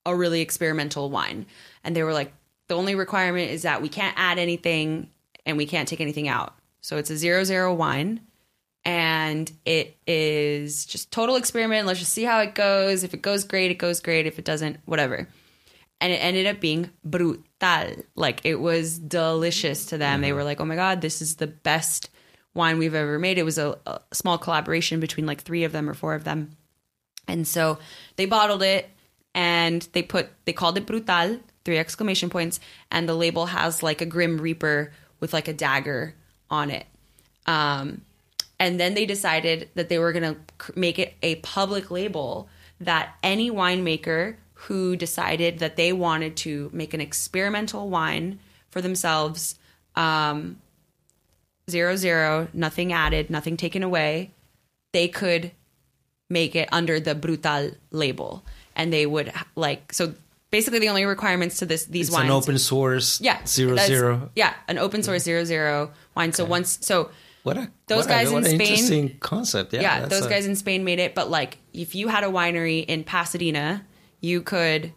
a 0.05 0.15
really 0.15 0.41
experimental 0.41 1.09
wine. 1.09 1.45
And 1.83 1.95
they 1.95 2.03
were 2.03 2.13
like, 2.13 2.33
the 2.67 2.75
only 2.75 2.95
requirement 2.95 3.51
is 3.51 3.63
that 3.63 3.81
we 3.81 3.89
can't 3.89 4.17
add 4.17 4.39
anything 4.39 5.09
and 5.45 5.57
we 5.57 5.65
can't 5.65 5.87
take 5.87 6.01
anything 6.01 6.27
out. 6.27 6.55
So 6.81 6.97
it's 6.97 7.09
a 7.09 7.17
zero 7.17 7.43
zero 7.43 7.73
wine 7.73 8.21
and 8.85 9.51
it 9.65 9.97
is 10.05 10.85
just 10.85 11.11
total 11.11 11.35
experiment. 11.35 11.87
Let's 11.87 11.99
just 11.99 12.13
see 12.13 12.23
how 12.23 12.39
it 12.39 12.55
goes. 12.55 13.03
If 13.03 13.13
it 13.13 13.21
goes 13.21 13.43
great, 13.43 13.71
it 13.71 13.77
goes 13.77 13.99
great. 13.99 14.25
If 14.25 14.39
it 14.39 14.45
doesn't, 14.45 14.77
whatever. 14.85 15.27
And 16.01 16.11
it 16.11 16.17
ended 16.17 16.47
up 16.47 16.59
being 16.59 16.89
brutal. 17.03 17.43
Like 18.15 18.41
it 18.43 18.55
was 18.55 18.99
delicious 18.99 19.85
to 19.87 19.97
them. 19.97 20.19
They 20.19 20.33
were 20.33 20.43
like, 20.43 20.59
"Oh 20.59 20.65
my 20.65 20.75
god, 20.75 20.99
this 20.99 21.21
is 21.21 21.37
the 21.37 21.47
best 21.47 22.09
wine 22.53 22.77
we've 22.77 22.93
ever 22.93 23.17
made." 23.17 23.37
It 23.37 23.43
was 23.43 23.57
a, 23.57 23.77
a 23.85 24.01
small 24.11 24.37
collaboration 24.37 24.99
between 24.99 25.25
like 25.25 25.41
three 25.41 25.63
of 25.63 25.71
them 25.71 25.89
or 25.89 25.93
four 25.93 26.13
of 26.13 26.25
them, 26.25 26.57
and 27.25 27.47
so 27.47 27.79
they 28.17 28.25
bottled 28.25 28.63
it 28.63 28.89
and 29.33 29.87
they 29.93 30.03
put 30.03 30.29
they 30.43 30.51
called 30.51 30.77
it 30.77 30.85
brutal, 30.85 31.39
three 31.63 31.77
exclamation 31.77 32.29
points, 32.29 32.59
and 32.91 33.07
the 33.07 33.15
label 33.15 33.45
has 33.45 33.81
like 33.81 34.01
a 34.01 34.05
grim 34.05 34.39
reaper 34.39 34.91
with 35.21 35.31
like 35.31 35.47
a 35.47 35.53
dagger 35.53 36.15
on 36.49 36.69
it. 36.69 36.85
Um, 37.45 38.01
and 38.63 38.79
then 38.79 38.93
they 38.93 39.05
decided 39.05 39.67
that 39.75 39.89
they 39.89 39.99
were 39.99 40.13
going 40.13 40.35
to 40.35 40.73
make 40.73 40.97
it 40.97 41.15
a 41.21 41.35
public 41.35 41.91
label 41.91 42.47
that 42.79 43.13
any 43.21 43.51
winemaker 43.51 44.37
who 44.53 44.95
decided 44.95 45.59
that 45.59 45.75
they 45.75 45.91
wanted 45.91 46.37
to 46.37 46.69
make 46.71 46.93
an 46.93 47.01
experimental 47.01 47.89
wine 47.89 48.39
for 48.69 48.79
themselves, 48.79 49.59
um, 49.97 50.61
zero 51.69 51.97
zero, 51.97 52.47
nothing 52.53 52.93
added, 52.93 53.29
nothing 53.29 53.57
taken 53.57 53.83
away, 53.83 54.31
they 54.93 55.09
could 55.09 55.51
make 56.29 56.55
it 56.55 56.69
under 56.71 57.01
the 57.01 57.15
Brutal 57.15 57.71
label, 57.91 58.45
and 58.77 58.93
they 58.93 59.05
would 59.05 59.33
like 59.57 59.91
so. 59.91 60.13
Basically, 60.51 60.79
the 60.79 60.87
only 60.87 61.03
requirements 61.03 61.57
to 61.57 61.65
this 61.65 61.83
these 61.83 62.07
it's 62.07 62.15
wines 62.15 62.29
an 62.29 62.31
open 62.31 62.57
source 62.59 63.19
yeah 63.19 63.43
zero 63.45 63.75
zero 63.75 64.29
yeah 64.35 64.53
an 64.69 64.77
open 64.77 65.03
source 65.03 65.23
zero 65.23 65.43
zero 65.43 65.91
wine. 66.15 66.31
So 66.31 66.45
once 66.45 66.79
so 66.81 67.09
What 67.43 67.57
a 67.57 67.71
Those 67.87 68.05
what 68.05 68.07
guys 68.07 68.31
a, 68.31 68.37
in 68.37 68.37
an 68.37 68.43
Spain- 68.45 68.61
interesting 68.61 69.17
concept. 69.19 69.73
Yeah, 69.73 69.81
yeah, 69.81 70.05
those 70.05 70.25
a- 70.25 70.29
guys 70.29 70.45
in 70.45 70.55
Spain 70.55 70.83
made 70.83 70.99
it. 70.99 71.13
But 71.13 71.29
like, 71.29 71.59
if 71.73 71.93
you 71.93 72.07
had 72.07 72.23
a 72.23 72.27
winery 72.27 72.85
in 72.85 73.03
Pasadena, 73.03 73.85
you 74.21 74.41
could 74.41 74.93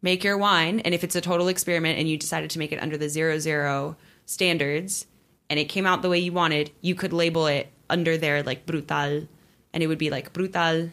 make 0.00 0.24
your 0.24 0.38
wine, 0.38 0.80
and 0.80 0.94
if 0.94 1.04
it's 1.04 1.14
a 1.14 1.20
total 1.20 1.48
experiment 1.48 1.98
and 1.98 2.08
you 2.08 2.16
decided 2.16 2.50
to 2.50 2.58
make 2.58 2.72
it 2.72 2.82
under 2.82 2.96
the 2.96 3.08
zero 3.08 3.38
zero 3.38 3.96
standards, 4.24 5.06
and 5.50 5.60
it 5.60 5.66
came 5.66 5.86
out 5.86 6.00
the 6.00 6.08
way 6.08 6.18
you 6.18 6.32
wanted, 6.32 6.70
you 6.80 6.94
could 6.94 7.12
label 7.12 7.46
it 7.46 7.70
under 7.90 8.16
their 8.16 8.42
like 8.42 8.64
brutal, 8.64 9.28
and 9.72 9.82
it 9.82 9.86
would 9.86 9.98
be 9.98 10.10
like 10.10 10.32
brutal. 10.32 10.90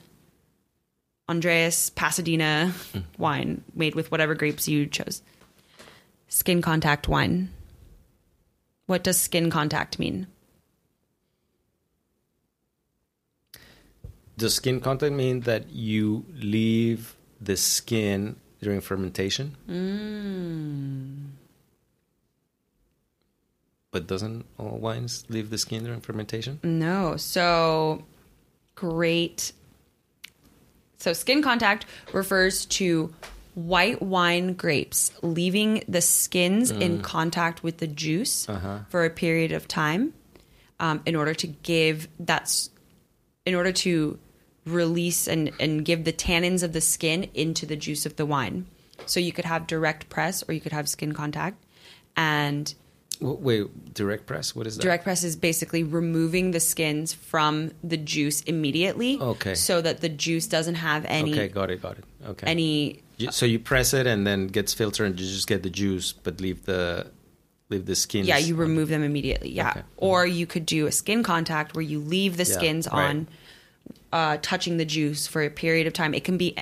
Andreas 1.30 1.90
Pasadena 1.92 2.74
hmm. 2.92 3.00
wine 3.18 3.64
made 3.74 3.96
with 3.96 4.12
whatever 4.12 4.36
grapes 4.36 4.68
you 4.68 4.86
chose. 4.86 5.22
Skin 6.28 6.62
contact 6.62 7.08
wine. 7.08 7.50
What 8.86 9.04
does 9.04 9.18
skin 9.18 9.50
contact 9.50 9.98
mean? 9.98 10.28
Does 14.38 14.56
skin 14.56 14.80
contact 14.80 15.14
mean 15.14 15.42
that 15.42 15.70
you 15.70 16.26
leave 16.34 17.16
the 17.40 17.58
skin 17.58 18.38
during 18.62 18.82
fermentation? 18.82 19.56
Mm. 19.70 21.32
But 23.92 24.08
doesn't 24.08 24.46
all 24.58 24.78
wines 24.78 25.26
leave 25.30 25.50
the 25.50 25.58
skin 25.58 25.84
during 25.84 26.02
fermentation? 26.02 26.60
No. 26.64 27.18
So 27.18 28.06
great. 28.76 29.52
So 30.98 31.14
skin 31.14 31.42
contact 31.42 31.86
refers 32.14 32.66
to 32.68 33.14
white 33.54 34.02
wine 34.02 34.54
grapes 34.54 35.12
leaving 35.22 35.84
the 35.88 36.02
skins 36.02 36.72
in 36.72 37.02
contact 37.02 37.64
with 37.64 37.78
the 37.80 37.88
juice 37.88 38.48
for 38.90 39.04
a 39.04 39.10
period 39.10 39.52
of 39.52 39.68
time 39.68 40.14
um, 40.80 41.02
in 41.06 41.16
order 41.16 41.34
to 41.34 41.48
give 41.48 42.08
that's 42.20 42.70
in 43.46 43.56
order 43.56 43.72
to 43.72 44.20
release 44.66 45.28
and, 45.28 45.52
and 45.60 45.84
give 45.84 46.04
the 46.04 46.14
tannins 46.14 46.64
of 46.64 46.74
the 46.74 46.82
skin 46.82 47.30
into 47.34 47.66
the 47.66 47.76
juice 47.76 48.06
of 48.06 48.16
the 48.16 48.26
wine. 48.26 48.68
So 49.06 49.20
you 49.20 49.32
could 49.32 49.46
have 49.46 49.66
direct 49.66 50.10
press 50.10 50.44
or 50.48 50.54
you 50.54 50.62
could 50.62 50.72
have 50.72 50.88
skin 50.88 51.14
contact. 51.14 51.64
And 52.16 52.74
Wait, 53.20 53.94
direct 53.94 54.26
press? 54.26 54.56
What 54.56 54.66
is 54.66 54.78
that? 54.78 54.82
Direct 54.82 55.04
press 55.04 55.24
is 55.24 55.36
basically 55.36 55.84
removing 55.84 56.52
the 56.52 56.60
skins 56.60 57.14
from 57.14 57.72
the 57.84 57.98
juice 57.98 58.42
immediately. 58.42 59.20
Okay. 59.20 59.54
So 59.54 59.82
that 59.82 60.02
the 60.02 60.10
juice 60.10 60.48
doesn't 60.48 60.76
have 60.76 61.06
any 61.06 61.34
Okay, 61.34 61.48
got 61.48 61.70
it, 61.70 61.82
got 61.82 61.98
it. 61.98 62.04
Okay. 62.26 62.48
any 62.48 63.04
so 63.30 63.46
you 63.46 63.60
press 63.60 63.94
it 63.94 64.08
and 64.08 64.26
then 64.26 64.48
gets 64.48 64.74
filtered 64.74 65.06
and 65.06 65.20
you 65.20 65.28
just 65.28 65.48
get 65.48 65.62
the 65.62 65.70
juice, 65.70 66.12
but 66.12 66.42
leave 66.42 66.66
the 66.66 67.12
leave 67.72 67.86
the 67.86 67.96
skin. 67.96 68.26
yeah, 68.26 68.38
you 68.38 68.56
remove 68.56 68.90
them 68.90 69.02
immediately. 69.04 69.50
Yeah. 69.52 69.70
Okay. 69.72 69.82
Or 69.98 70.26
you 70.28 70.46
could 70.46 70.66
do 70.66 70.86
a 70.88 70.92
skin 70.92 71.24
contact 71.24 71.74
where 71.76 71.82
you 71.82 72.00
leave 72.00 72.38
the 72.38 72.44
Yeah, 72.44 72.54
skins 72.58 72.88
right. 72.92 73.10
on 73.10 73.28
uh, 74.14 74.38
touching 74.42 74.78
the 74.78 74.86
juice 74.86 75.26
for 75.28 75.42
a 75.42 75.50
period 75.50 75.88
of 75.88 75.94
time. 75.94 76.14
It 76.14 76.24
can 76.24 76.38
be 76.38 76.56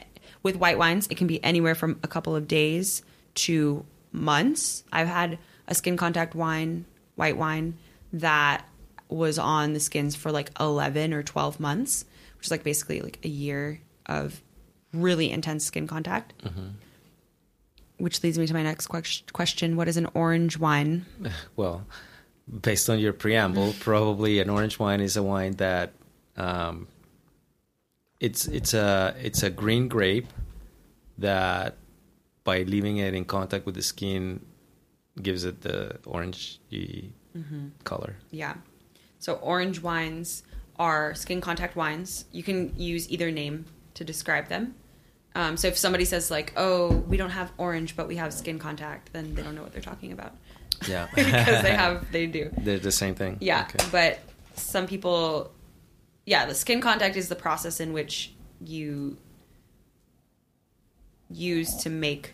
with 0.44 0.56
white 0.56 0.78
wines, 0.78 1.08
it 1.10 1.18
can 1.18 1.28
be 1.28 1.44
anywhere 1.44 1.76
from 1.76 2.00
a 2.04 2.08
couple 2.08 2.36
of 2.36 2.48
days 2.48 3.02
to 3.36 3.86
months. 4.14 4.84
I've 4.92 5.08
had 5.08 5.38
a 5.68 5.76
skin 5.76 5.98
contact 5.98 6.34
wine, 6.36 6.86
white 7.16 7.36
wine 7.38 7.78
that 8.14 8.66
was 9.10 9.38
on 9.38 9.74
the 9.74 9.80
skins 9.80 10.16
for 10.16 10.32
like 10.32 10.52
11 10.60 11.14
or 11.14 11.24
12 11.24 11.60
months, 11.60 12.06
which 12.38 12.48
is 12.48 12.52
like 12.52 12.64
basically 12.64 13.02
like 13.02 13.20
a 13.24 13.28
year 13.28 13.82
of 14.06 14.42
really 14.94 15.30
intense 15.32 15.66
skin 15.66 15.88
contact. 15.88 16.34
Which 18.00 18.24
leads 18.24 18.40
me 18.40 18.48
to 18.48 18.54
my 18.54 18.64
next 18.64 18.88
ques- 18.88 19.24
question. 19.32 19.76
What 19.76 19.88
is 19.88 19.98
an 19.98 20.08
orange 20.14 20.58
wine? 20.58 21.06
Well, 21.56 21.86
based 22.50 22.90
on 22.90 23.00
your 23.00 23.14
preamble, 23.14 23.74
probably 23.80 24.40
an 24.40 24.50
orange 24.50 24.80
wine 24.80 25.02
is 25.02 25.16
a 25.18 25.24
wine 25.24 25.54
that 25.58 25.94
um, 26.38 26.88
it's 28.20 28.48
it's 28.48 28.74
a 28.74 29.16
it's 29.22 29.44
a 29.44 29.50
green 29.50 29.88
grape 29.88 30.28
that 31.18 31.76
by 32.44 32.64
leaving 32.64 32.98
it 32.98 33.14
in 33.14 33.26
contact 33.26 33.66
with 33.66 33.76
the 33.76 33.82
skin 33.82 34.40
gives 35.22 35.44
it 35.44 35.62
the 35.62 35.98
orange 36.06 36.60
color. 37.84 38.16
Yeah. 38.32 38.56
So 39.20 39.36
orange 39.36 39.82
wines 39.82 40.44
are 40.78 41.14
skin 41.14 41.42
contact 41.42 41.76
wines. 41.76 42.26
You 42.32 42.42
can 42.44 42.74
use 42.78 43.10
either 43.12 43.32
name 43.32 43.66
to 43.96 44.06
describe 44.06 44.48
them. 44.48 44.76
Um, 45.36 45.58
so 45.58 45.68
if 45.68 45.78
somebody 45.78 46.06
says 46.06 46.32
like, 46.32 46.54
"Oh, 46.58 46.90
we 47.08 47.16
don't 47.18 47.30
have 47.30 47.52
orange, 47.58 47.96
but 47.96 48.08
we 48.08 48.16
have 48.18 48.34
skin 48.34 48.60
contact," 48.60 49.14
then 49.14 49.36
they 49.36 49.42
don't 49.44 49.56
know 49.56 49.62
what 49.62 49.72
they're 49.74 49.82
talking 49.82 50.12
about 50.12 50.34
Yeah, 50.88 51.08
because 51.16 51.62
they 51.62 51.74
have 51.76 52.12
they 52.12 52.26
do. 52.26 52.50
They're 52.58 52.80
the 52.80 52.92
same 52.92 53.16
thing. 53.16 53.38
Yeah, 53.40 53.68
Okay. 53.74 53.86
but 53.92 54.20
some 54.56 54.88
people, 54.88 55.52
yeah, 56.26 56.46
the 56.46 56.56
skin 56.56 56.82
contact 56.82 57.16
is 57.16 57.30
the 57.30 57.36
process 57.36 57.80
in 57.80 57.94
which 57.94 58.34
you 58.60 59.18
use 61.30 61.76
to 61.84 61.90
make 61.90 62.34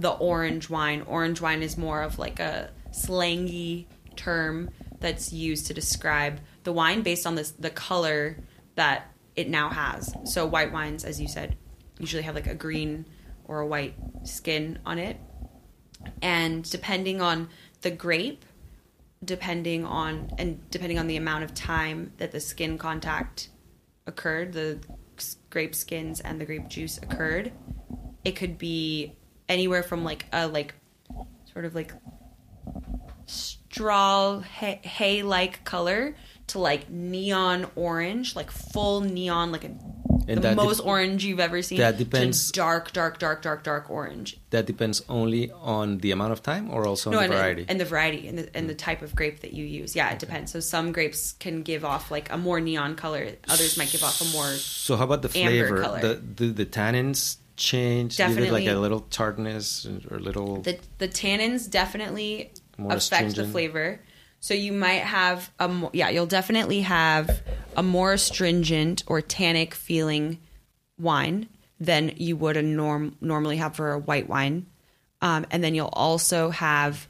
the 0.00 0.10
orange 0.10 0.68
wine. 0.68 1.02
Orange 1.06 1.40
wine 1.40 1.62
is 1.62 1.76
more 1.78 2.02
of 2.02 2.18
like 2.18 2.40
a 2.40 2.70
slangy 2.92 3.86
term 4.16 4.70
that's 5.00 5.32
used 5.32 5.66
to 5.66 5.74
describe 5.74 6.40
the 6.64 6.72
wine 6.72 7.02
based 7.02 7.26
on 7.26 7.34
this 7.34 7.52
the 7.52 7.70
color 7.70 8.36
that 8.74 9.06
it 9.36 9.48
now 9.48 9.68
has. 9.68 10.12
So 10.24 10.46
white 10.46 10.72
wines, 10.72 11.04
as 11.04 11.20
you 11.20 11.28
said, 11.28 11.56
usually 11.98 12.22
have 12.22 12.34
like 12.34 12.46
a 12.46 12.54
green 12.54 13.06
or 13.44 13.60
a 13.60 13.66
white 13.66 13.94
skin 14.24 14.78
on 14.84 14.98
it. 14.98 15.18
And 16.22 16.68
depending 16.68 17.20
on 17.20 17.48
the 17.82 17.90
grape, 17.90 18.44
depending 19.24 19.84
on 19.84 20.30
and 20.38 20.68
depending 20.70 20.98
on 20.98 21.06
the 21.06 21.16
amount 21.16 21.44
of 21.44 21.54
time 21.54 22.12
that 22.18 22.32
the 22.32 22.40
skin 22.40 22.76
contact 22.78 23.48
occurred, 24.06 24.52
the 24.52 24.78
grape 25.50 25.74
skins 25.74 26.20
and 26.20 26.40
the 26.40 26.44
grape 26.44 26.68
juice 26.68 26.98
occurred, 26.98 27.52
it 28.24 28.32
could 28.32 28.58
be 28.58 29.16
anywhere 29.48 29.82
from 29.82 30.04
like 30.04 30.26
a 30.32 30.46
like 30.46 30.74
sort 31.52 31.64
of 31.64 31.74
like 31.74 31.92
straw 33.26 34.40
hay 34.40 35.22
like 35.22 35.64
color 35.64 36.14
to 36.48 36.58
like 36.58 36.90
neon 36.90 37.66
orange, 37.76 38.36
like 38.36 38.50
full 38.50 39.00
neon, 39.00 39.50
like 39.50 39.64
a, 39.64 39.70
And 40.28 40.42
the 40.42 40.54
most 40.54 40.78
dep- 40.78 40.86
orange 40.86 41.24
you've 41.24 41.40
ever 41.40 41.62
seen. 41.62 41.78
that 41.78 41.98
to 41.98 42.04
depends- 42.04 42.50
dark, 42.52 42.92
dark, 42.92 43.18
dark, 43.18 43.42
dark, 43.42 43.62
dark 43.62 43.90
orange. 43.90 44.36
That 44.50 44.66
depends 44.66 45.02
only 45.08 45.50
on 45.50 45.98
the 45.98 46.10
amount 46.12 46.32
of 46.32 46.42
time 46.42 46.70
or 46.70 46.86
also 46.86 47.10
on 47.10 47.16
the 47.16 47.22
and, 47.22 47.32
variety. 47.32 47.64
and 47.68 47.80
the 47.80 47.84
variety 47.84 48.28
and 48.28 48.38
the, 48.38 48.56
and 48.56 48.68
the 48.68 48.74
mm. 48.74 48.78
type 48.78 49.02
of 49.02 49.14
grape 49.14 49.40
that 49.40 49.52
you 49.52 49.64
use. 49.64 49.94
Yeah, 49.96 50.10
it 50.10 50.18
depends. 50.18 50.52
So 50.52 50.60
some 50.60 50.92
grapes 50.92 51.32
can 51.32 51.62
give 51.62 51.84
off 51.84 52.10
like 52.10 52.30
a 52.32 52.38
more 52.38 52.60
neon 52.60 52.96
color. 52.96 53.28
Others 53.48 53.76
might 53.76 53.90
give 53.90 54.04
off 54.04 54.20
a 54.20 54.24
more. 54.36 54.52
so 54.54 54.96
how 54.96 55.04
about 55.04 55.22
the 55.22 55.28
flavor? 55.28 55.82
color. 55.82 56.00
The, 56.00 56.46
the 56.46 56.66
tannins 56.66 57.36
change? 57.56 58.18
It 58.18 58.52
like 58.52 58.66
a 58.66 58.74
little 58.74 59.00
tartness 59.00 59.86
or 60.10 60.16
a 60.16 60.20
little 60.20 60.62
The 60.62 60.78
the 60.98 61.08
tannins 61.08 61.70
definitely 61.70 62.52
affect 62.78 63.36
the 63.36 63.46
flavor. 63.46 64.00
So 64.44 64.52
you 64.52 64.74
might 64.74 65.00
have 65.04 65.50
a 65.58 65.68
mo- 65.68 65.90
yeah, 65.94 66.10
you'll 66.10 66.26
definitely 66.26 66.82
have 66.82 67.40
a 67.78 67.82
more 67.82 68.12
astringent 68.12 69.02
or 69.06 69.22
tannic 69.22 69.72
feeling 69.72 70.38
wine 70.98 71.48
than 71.80 72.12
you 72.18 72.36
would 72.36 72.58
a 72.58 72.62
norm 72.62 73.16
normally 73.22 73.56
have 73.56 73.74
for 73.74 73.92
a 73.92 73.98
white 73.98 74.28
wine. 74.28 74.66
Um, 75.22 75.46
and 75.50 75.64
then 75.64 75.74
you'll 75.74 75.88
also 75.94 76.50
have 76.50 77.08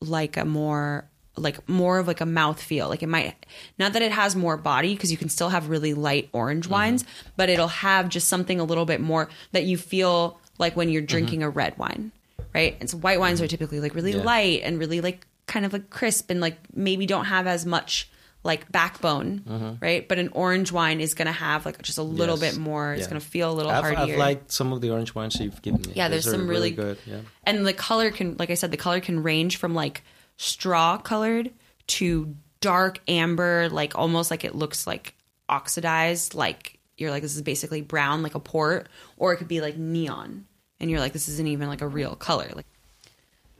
like 0.00 0.36
a 0.36 0.44
more 0.44 1.08
like 1.38 1.66
more 1.66 1.98
of 1.98 2.06
like 2.08 2.20
a 2.20 2.26
mouth 2.26 2.60
feel 2.62 2.90
like 2.90 3.02
it 3.02 3.08
might 3.08 3.46
not 3.78 3.94
that 3.94 4.02
it 4.02 4.12
has 4.12 4.36
more 4.36 4.58
body 4.58 4.94
because 4.94 5.10
you 5.10 5.16
can 5.16 5.30
still 5.30 5.48
have 5.48 5.70
really 5.70 5.94
light 5.94 6.28
orange 6.32 6.66
wines 6.66 7.04
but 7.36 7.48
it'll 7.48 7.68
have 7.68 8.08
just 8.10 8.28
something 8.28 8.58
a 8.60 8.64
little 8.64 8.84
bit 8.86 9.00
more 9.00 9.28
that 9.52 9.64
you 9.64 9.76
feel 9.76 10.38
like 10.58 10.76
when 10.76 10.88
you're 10.88 11.02
drinking 11.02 11.42
a 11.42 11.48
red 11.50 11.76
wine 11.76 12.10
right 12.54 12.76
and 12.80 12.88
so 12.88 12.96
white 12.98 13.20
wines 13.20 13.42
are 13.42 13.46
typically 13.46 13.80
like 13.80 13.94
really 13.94 14.12
Yeah. 14.12 14.22
light 14.22 14.60
and 14.62 14.78
really 14.78 15.02
like 15.02 15.26
kind 15.46 15.64
of 15.66 15.72
like 15.72 15.90
crisp 15.90 16.30
and 16.30 16.40
like 16.40 16.58
maybe 16.74 17.06
don't 17.06 17.26
have 17.26 17.46
as 17.46 17.64
much 17.66 18.10
like 18.44 18.70
backbone 18.70 19.40
mm-hmm. 19.40 19.72
right 19.80 20.08
but 20.08 20.18
an 20.18 20.28
orange 20.32 20.70
wine 20.70 21.00
is 21.00 21.14
gonna 21.14 21.32
have 21.32 21.66
like 21.66 21.82
just 21.82 21.98
a 21.98 22.02
little 22.02 22.38
Yes. 22.38 22.54
bit 22.54 22.60
more 22.60 22.92
it's 22.92 23.02
Yeah. 23.02 23.08
gonna 23.08 23.20
feel 23.20 23.50
a 23.50 23.54
little 23.54 23.72
I've, 23.72 23.82
hardier 23.82 24.14
I've 24.14 24.18
liked 24.18 24.52
some 24.52 24.72
of 24.72 24.80
the 24.80 24.90
orange 24.90 25.14
wines 25.16 25.34
you've 25.40 25.60
given 25.62 25.82
me. 25.82 25.92
Yeah, 25.96 26.08
Those 26.08 26.24
there's 26.24 26.34
some 26.36 26.46
really- 26.48 26.70
good. 26.70 26.98
Yeah. 27.06 27.20
and 27.44 27.66
the 27.66 27.72
color 27.72 28.10
can 28.10 28.36
like 28.38 28.50
i 28.50 28.54
said 28.54 28.70
the 28.70 28.76
color 28.76 29.00
can 29.00 29.22
range 29.22 29.56
from 29.56 29.74
like 29.74 30.02
straw 30.36 30.96
colored 30.98 31.50
to 31.88 32.34
dark 32.60 33.00
amber 33.08 33.68
like 33.68 33.96
almost 33.98 34.30
like 34.30 34.44
it 34.44 34.54
looks 34.54 34.86
like 34.86 35.14
oxidized 35.48 36.34
like 36.34 36.78
you're 36.96 37.10
like 37.10 37.22
this 37.22 37.36
is 37.36 37.42
basically 37.42 37.80
brown 37.82 38.22
like 38.22 38.34
a 38.34 38.40
port 38.40 38.88
or 39.16 39.32
it 39.32 39.36
could 39.36 39.48
be 39.48 39.60
like 39.60 39.76
neon 39.76 40.44
and 40.80 40.90
you're 40.90 41.00
like 41.00 41.12
this 41.12 41.28
isn't 41.28 41.46
even 41.46 41.68
like 41.68 41.80
a 41.82 41.88
real 41.88 42.14
color 42.16 42.48
like 42.54 42.66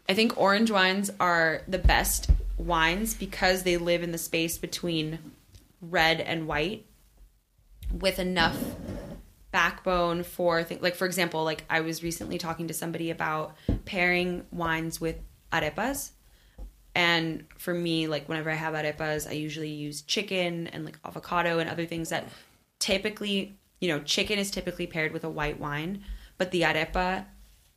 i 0.08 0.14
think 0.14 0.36
orange 0.36 0.70
wines 0.70 1.10
are 1.20 1.62
the 1.68 1.78
best 1.78 2.30
wines 2.56 3.14
because 3.14 3.62
they 3.62 3.76
live 3.76 4.02
in 4.02 4.12
the 4.12 4.18
space 4.18 4.58
between 4.58 5.18
red 5.80 6.20
and 6.20 6.46
white 6.46 6.86
with 7.92 8.18
enough 8.18 8.58
backbone 9.52 10.22
for 10.22 10.62
things 10.62 10.82
like 10.82 10.94
for 10.94 11.06
example 11.06 11.44
like 11.44 11.64
i 11.70 11.80
was 11.80 12.02
recently 12.02 12.38
talking 12.38 12.68
to 12.68 12.74
somebody 12.74 13.10
about 13.10 13.56
pairing 13.84 14.44
wines 14.50 15.00
with 15.00 15.16
arepas. 15.52 16.10
And 16.94 17.44
for 17.58 17.74
me 17.74 18.06
like 18.06 18.28
whenever 18.28 18.50
i 18.50 18.54
have 18.54 18.74
arepas 18.74 19.28
i 19.28 19.32
usually 19.32 19.68
use 19.68 20.02
chicken 20.02 20.66
and 20.68 20.84
like 20.84 20.98
avocado 21.04 21.58
and 21.58 21.68
other 21.68 21.86
things 21.86 22.08
that 22.08 22.28
typically 22.78 23.56
you 23.80 23.88
know 23.88 24.00
chicken 24.00 24.38
is 24.38 24.50
typically 24.50 24.86
paired 24.86 25.12
with 25.12 25.24
a 25.24 25.30
white 25.30 25.60
wine 25.60 26.02
but 26.38 26.50
the 26.50 26.62
arepa 26.62 27.24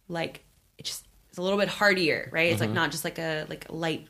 like 0.07 0.43
it 0.77 0.85
just 0.85 1.05
it's 1.29 1.37
a 1.37 1.41
little 1.41 1.57
bit 1.57 1.69
heartier 1.69 2.29
right 2.31 2.51
it's 2.51 2.61
like 2.61 2.71
not 2.71 2.91
just 2.91 3.03
like 3.03 3.19
a 3.19 3.45
like 3.49 3.65
light 3.69 4.07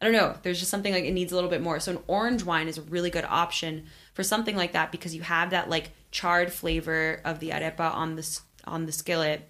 I 0.00 0.06
don't 0.08 0.16
know. 0.16 0.36
There's 0.42 0.58
just 0.58 0.70
something 0.70 0.92
like 0.92 1.04
it 1.04 1.12
needs 1.12 1.32
a 1.32 1.34
little 1.34 1.48
bit 1.48 1.62
more. 1.62 1.80
So 1.80 1.92
an 1.92 1.98
orange 2.08 2.44
wine 2.44 2.68
is 2.68 2.76
a 2.76 2.82
really 2.82 3.08
good 3.08 3.24
option 3.24 3.86
for 4.12 4.22
something 4.22 4.54
like 4.54 4.72
that 4.72 4.92
because 4.92 5.14
you 5.14 5.22
have 5.22 5.50
that 5.50 5.70
like 5.70 5.92
charred 6.10 6.52
flavor 6.52 7.22
of 7.24 7.38
the 7.40 7.50
arepa 7.50 7.94
on 7.94 8.16
the 8.16 8.40
on 8.66 8.84
the 8.84 8.92
skillet, 8.92 9.48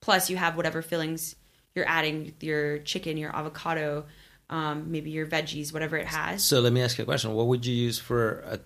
plus 0.00 0.28
you 0.28 0.36
have 0.36 0.56
whatever 0.56 0.82
fillings 0.82 1.36
you're 1.76 1.88
adding 1.88 2.34
your 2.40 2.78
chicken, 2.78 3.16
your 3.16 3.34
avocado, 3.34 4.04
um, 4.50 4.90
maybe 4.90 5.10
your 5.10 5.26
veggies, 5.26 5.72
whatever 5.72 5.96
it 5.96 6.06
has. 6.06 6.44
So 6.44 6.60
let 6.60 6.72
me 6.72 6.82
ask 6.82 6.98
you 6.98 7.02
a 7.02 7.06
question. 7.06 7.32
What 7.32 7.46
would 7.46 7.64
you 7.64 7.74
use 7.74 7.98
for 7.98 8.40
a, 8.40 8.58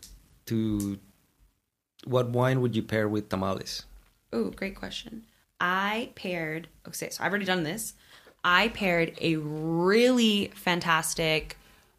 to 0.47 0.99
what 2.05 2.31
wine 2.31 2.63
would 2.63 2.75
you 2.75 2.83
pair 2.83 3.09
with 3.09 3.29
tamales? 3.29 3.85
Ooh, 4.35 4.53
great 4.57 4.75
question. 4.75 5.27
I 5.61 6.11
paired. 6.15 6.69
Okay, 6.87 7.11
so 7.11 7.23
I've 7.23 7.31
already 7.31 7.45
done 7.45 7.63
this. 7.63 7.95
I 8.45 8.69
paired 8.69 9.17
a 9.21 9.37
really 9.37 10.53
fantastic 10.55 11.59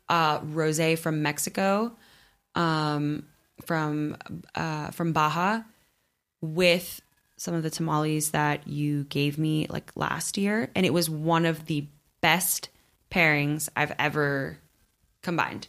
uh, 0.09 0.39
rosé 0.39 0.97
from 0.97 1.21
Mexico, 1.21 1.95
um, 2.55 3.25
from 3.65 4.17
uh, 4.55 4.91
from 4.91 5.11
Baja, 5.11 5.61
with 6.41 7.01
some 7.35 7.53
of 7.53 7.63
the 7.63 7.69
tamales 7.69 8.31
that 8.31 8.67
you 8.67 9.03
gave 9.05 9.37
me 9.37 9.67
like 9.69 9.91
last 9.95 10.37
year, 10.37 10.71
and 10.75 10.85
it 10.85 10.93
was 10.93 11.09
one 11.09 11.45
of 11.45 11.65
the 11.65 11.87
best 12.21 12.69
pairings 13.11 13.69
I've 13.75 13.93
ever 13.99 14.57
combined. 15.21 15.67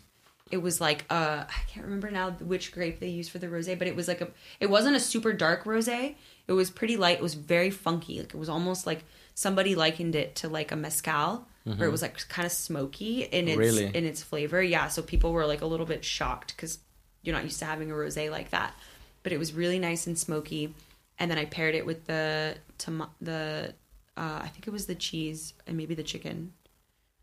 It 0.51 0.59
was 0.59 0.81
like 0.81 1.05
uh 1.11 1.45
I 1.47 1.61
can't 1.69 1.85
remember 1.85 2.11
now 2.11 2.31
which 2.31 2.73
grape 2.73 3.01
they 3.01 3.09
used 3.09 3.31
for 3.31 3.39
the 3.39 3.49
rosé, 3.49 3.79
but 3.79 3.87
it 3.87 3.95
was 3.95 4.09
like 4.09 4.21
a 4.21 4.29
it 4.61 4.71
wasn't 4.71 4.97
a 4.97 5.01
super 5.01 5.33
dark 5.33 5.65
rosé. 5.65 6.15
It 6.49 6.53
was 6.53 6.71
pretty 6.71 6.97
light. 6.97 7.19
It 7.19 7.23
was 7.23 7.35
very 7.35 7.71
funky. 7.71 8.19
Like 8.19 8.35
it 8.35 8.39
was 8.39 8.49
almost 8.49 8.87
like 8.87 9.05
somebody 9.35 9.75
likened 9.75 10.15
it 10.17 10.35
to 10.37 10.49
like 10.49 10.73
a 10.73 10.77
mezcal, 10.77 11.47
where 11.65 11.87
it 11.87 11.93
was 11.93 12.01
like 12.03 12.27
kind 12.29 12.47
of 12.47 12.53
smoky 12.53 13.23
in 13.25 13.47
its 13.47 13.59
Really? 13.59 13.85
in 13.85 14.05
its 14.07 14.23
flavor. 14.23 14.63
Yeah, 14.63 14.89
so 14.89 15.03
people 15.03 15.33
were 15.33 15.47
like 15.47 15.61
a 15.61 15.67
little 15.67 15.85
bit 15.87 16.03
shocked 16.05 16.57
because 16.57 16.79
you're 17.23 17.35
not 17.37 17.45
used 17.45 17.59
to 17.59 17.67
having 17.67 17.91
a 17.91 17.95
rosé 17.95 18.31
like 18.31 18.51
that. 18.51 18.75
But 19.23 19.33
it 19.33 19.39
was 19.39 19.53
really 19.53 19.79
nice 19.79 20.07
and 20.07 20.19
smoky. 20.19 20.75
And 21.19 21.31
then 21.31 21.37
I 21.37 21.45
paired 21.45 21.75
it 21.75 21.85
with 21.85 22.07
the 22.07 22.57
tom- 22.79 23.11
the 23.21 23.75
uh, 24.17 24.41
I 24.43 24.49
think 24.49 24.67
it 24.67 24.71
was 24.71 24.87
the 24.87 24.95
cheese 24.95 25.53
and 25.67 25.77
maybe 25.77 25.95
the 25.95 26.03
chicken. 26.03 26.53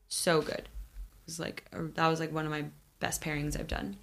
So 0.07 0.41
good. 0.41 0.59
It 0.59 1.25
was 1.25 1.39
like 1.39 1.63
a, 1.73 1.81
that 1.81 2.07
was 2.07 2.19
like 2.19 2.31
one 2.31 2.45
of 2.45 2.51
my 2.51 2.65
best 2.99 3.21
pairings 3.21 3.59
I've 3.59 3.67
done. 3.67 3.97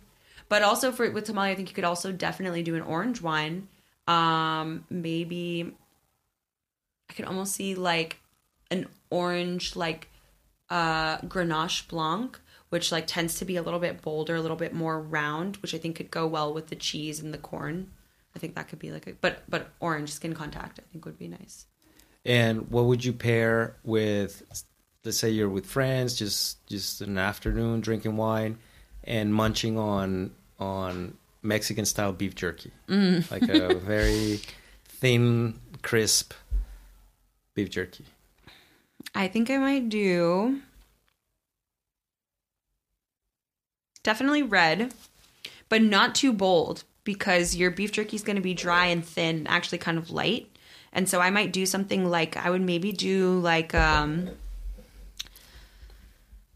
But 0.49 0.63
also 0.63 0.91
for 0.93 1.09
with 1.11 1.25
tamale, 1.25 1.51
I 1.53 1.55
think 1.55 1.69
you 1.69 1.75
could 1.75 1.85
also 1.85 2.11
definitely 2.11 2.63
do 2.65 2.75
an 2.75 2.83
orange 2.83 3.23
wine. 3.23 3.69
Um, 4.07 4.85
maybe 4.91 5.73
I 7.09 7.13
could 7.13 7.25
almost 7.25 7.55
see 7.55 7.75
like 7.75 8.19
an 8.71 8.89
orange 9.11 9.77
like 9.77 10.09
uh 10.71 11.19
Grenache 11.19 11.89
Blanc, 11.89 12.41
which 12.71 12.91
like 12.91 13.07
tends 13.07 13.39
to 13.39 13.45
be 13.45 13.57
a 13.57 13.63
little 13.63 13.81
bit 13.81 14.03
bolder, 14.03 14.35
a 14.35 14.41
little 14.41 14.57
bit 14.57 14.73
more 14.73 15.01
round, 15.01 15.57
which 15.57 15.75
I 15.75 15.79
think 15.79 15.97
could 15.97 16.11
go 16.11 16.27
well 16.27 16.53
with 16.53 16.69
the 16.69 16.77
cheese 16.77 17.21
and 17.21 17.33
the 17.33 17.39
corn. 17.39 17.93
I 18.35 18.39
think 18.39 18.55
that 18.55 18.69
could 18.69 18.79
be 18.79 18.91
like 18.91 19.07
a 19.07 19.13
but 19.13 19.43
but 19.49 19.71
orange 19.81 20.13
skin 20.13 20.35
contact 20.35 20.81
I 20.81 20.91
think 20.91 21.05
would 21.05 21.19
be 21.19 21.29
nice. 21.29 21.67
And 22.25 22.71
what 22.71 22.87
would 22.87 23.05
you 23.05 23.13
pair 23.13 23.77
with? 23.85 24.43
Let's 25.05 25.19
say 25.19 25.31
you're 25.31 25.49
with 25.49 25.67
friends, 25.67 26.17
just 26.17 26.65
just 26.67 27.01
an 27.01 27.19
afternoon 27.19 27.81
drinking 27.81 28.17
wine 28.17 28.59
and 29.05 29.35
munching 29.35 29.79
on 29.79 30.31
on 30.59 31.19
Mexican 31.43 31.85
style 31.85 32.13
beef 32.13 32.35
jerky, 32.35 32.71
Mm. 32.89 33.31
like 33.31 33.49
a 33.49 33.75
very 33.79 34.41
thin, 34.85 35.59
crisp 35.83 36.33
beef 37.55 37.71
jerky. 37.71 38.05
I 39.15 39.29
think 39.29 39.51
I 39.51 39.59
might 39.59 39.89
do 39.89 40.61
definitely 44.03 44.43
red, 44.43 44.95
but 45.69 45.83
not 45.83 46.15
too 46.15 46.33
bold 46.33 46.85
because 47.05 47.57
your 47.57 47.71
beef 47.71 47.93
jerky 47.93 48.17
is 48.17 48.23
going 48.23 48.37
to 48.37 48.43
be 48.43 48.55
dry 48.55 48.87
and 48.87 49.05
thin, 49.05 49.47
actually 49.49 49.79
kind 49.79 49.99
of 49.99 50.11
light. 50.11 50.49
And 50.93 51.09
so 51.09 51.21
I 51.21 51.31
might 51.31 51.53
do 51.53 51.67
something 51.67 52.05
like 52.09 52.37
I 52.37 52.51
would 52.51 52.61
maybe 52.63 52.93
do 52.93 53.39
like 53.41 53.75
um 53.75 54.29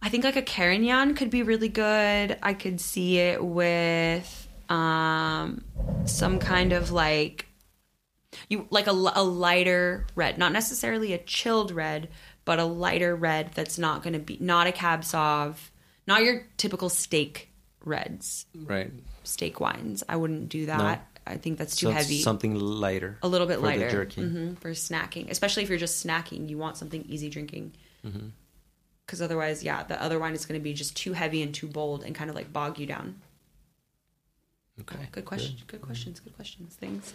I 0.02 0.08
think 0.08 0.24
like 0.24 0.36
a 0.36 0.42
Carignan 0.42 1.14
could 1.14 1.30
be 1.30 1.42
really 1.42 1.68
good. 1.70 2.38
I 2.42 2.54
could 2.54 2.80
see 2.80 3.18
it 3.18 3.42
with 3.44 4.45
um 4.68 5.64
some 6.04 6.38
kind 6.38 6.72
of 6.72 6.90
like 6.90 7.46
you 8.48 8.66
like 8.70 8.86
a, 8.86 8.90
a 8.92 9.22
lighter 9.22 10.06
red, 10.14 10.36
not 10.38 10.52
necessarily 10.52 11.12
a 11.12 11.18
chilled 11.18 11.70
red, 11.70 12.08
but 12.44 12.58
a 12.58 12.64
lighter 12.64 13.14
red 13.16 13.52
that's 13.54 13.78
not 13.78 14.02
going 14.02 14.12
to 14.12 14.18
be 14.18 14.36
not 14.40 14.66
a 14.66 14.72
cab 14.72 15.00
sauv, 15.02 15.54
not 16.06 16.22
your 16.22 16.46
typical 16.56 16.88
steak 16.88 17.50
reds, 17.84 18.46
Right. 18.54 18.90
steak 19.24 19.58
wines. 19.60 20.02
I 20.08 20.16
wouldn't 20.16 20.48
do 20.48 20.66
that. 20.66 21.06
I 21.28 21.36
think 21.38 21.58
that's 21.58 21.74
too 21.76 21.86
So 21.86 21.92
heavy. 21.92 22.20
Something 22.20 22.54
lighter. 22.56 23.18
a 23.22 23.26
little 23.28 23.46
bit 23.48 23.60
lighter 23.60 23.90
jerky. 23.90 24.22
hmm 24.22 24.54
for 24.54 24.70
snacking, 24.72 25.30
especially 25.30 25.62
if 25.64 25.68
you're 25.68 25.78
just 25.78 26.04
snacking. 26.06 26.48
You 26.48 26.58
want 26.58 26.76
something 26.76 27.04
easy 27.08 27.28
drinking. 27.30 27.72
Mm-hmm. 28.06 28.28
Because 29.04 29.22
otherwise, 29.22 29.62
yeah, 29.64 29.82
the 29.84 30.00
other 30.02 30.18
wine 30.18 30.34
is 30.34 30.46
going 30.46 30.60
to 30.60 30.62
be 30.62 30.72
just 30.74 30.96
too 30.96 31.12
heavy 31.14 31.42
and 31.42 31.54
too 31.54 31.68
bold 31.68 32.02
and 32.04 32.14
kind 32.14 32.28
of 32.28 32.36
like 32.36 32.52
bog 32.52 32.78
you 32.78 32.86
down. 32.86 33.20
Okay. 34.80 35.08
Good 35.12 35.24
question. 35.24 35.56
Good 35.66 35.80
questions. 35.82 36.20
Good 36.20 36.34
questions. 36.36 36.76
Thanks. 36.80 37.14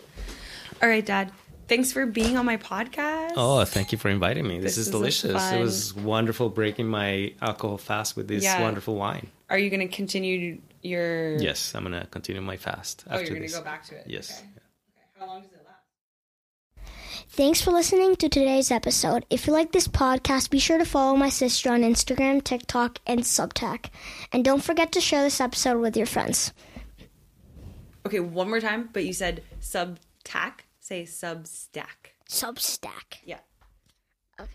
All 0.81 0.89
right, 0.89 1.05
Dad. 1.05 1.31
Thanks 1.67 1.91
for 1.93 2.05
being 2.05 2.35
on 2.37 2.45
my 2.45 2.57
podcast. 2.57 3.33
Oh, 3.37 3.63
thank 3.65 3.91
you 3.91 3.97
for 3.97 4.09
inviting 4.09 4.45
me. 4.47 4.59
This, 4.59 4.75
This 4.75 4.77
is 4.79 4.87
was 4.87 4.87
a 4.87 4.91
delicious. 4.97 5.33
fun- 5.33 5.57
It 5.57 5.61
was 5.61 5.93
wonderful 5.95 6.49
breaking 6.49 6.87
my 6.87 7.33
alcohol 7.41 7.77
fast 7.77 8.17
with 8.17 8.27
this 8.27 8.43
Yeah. 8.43 8.59
wonderful 8.61 8.95
wine. 8.95 9.27
Are 9.49 9.57
you 9.57 9.69
going 9.69 9.87
to 9.87 9.95
continue 9.95 10.59
your? 10.81 11.37
Yes, 11.37 11.73
I'm 11.75 11.83
gonna 11.83 12.07
continue 12.09 12.41
my 12.41 12.57
fast 12.57 13.03
Oh, 13.07 13.13
after 13.13 13.25
you're 13.25 13.29
going 13.35 13.41
this. 13.43 13.53
to 13.53 13.59
go 13.59 13.63
back 13.63 13.85
to 13.85 13.95
it. 13.95 14.05
Yes. 14.07 14.31
Okay. 14.31 14.39
Okay. 14.49 14.55
How 15.19 15.27
long 15.27 15.41
does 15.43 15.51
it 15.51 15.61
last? 15.65 16.87
Thanks 17.29 17.61
for 17.61 17.71
listening 17.71 18.15
to 18.17 18.27
today's 18.27 18.71
episode. 18.71 19.25
If 19.29 19.47
you 19.47 19.53
like 19.53 19.71
this 19.71 19.87
podcast, 19.87 20.49
be 20.49 20.59
sure 20.59 20.77
to 20.77 20.85
follow 20.85 21.15
my 21.15 21.29
sister 21.29 21.71
on 21.71 21.81
Instagram, 21.81 22.43
TikTok, 22.43 22.99
and 23.07 23.21
Subtac. 23.21 23.85
And 24.33 24.43
don't 24.43 24.63
forget 24.63 24.91
to 24.93 24.99
share 25.01 25.23
this 25.23 25.39
episode 25.39 25.79
with 25.79 25.95
your 25.95 26.07
friends. 26.07 26.51
Okay, 28.05 28.19
one 28.19 28.49
more 28.49 28.59
time. 28.59 28.89
But 28.91 29.05
you 29.05 29.13
said 29.13 29.43
subtac. 29.61 30.65
Say 30.79 31.03
substack. 31.03 32.15
Substack. 32.29 33.19
Yeah. 33.23 33.39
Okay. 34.39 34.51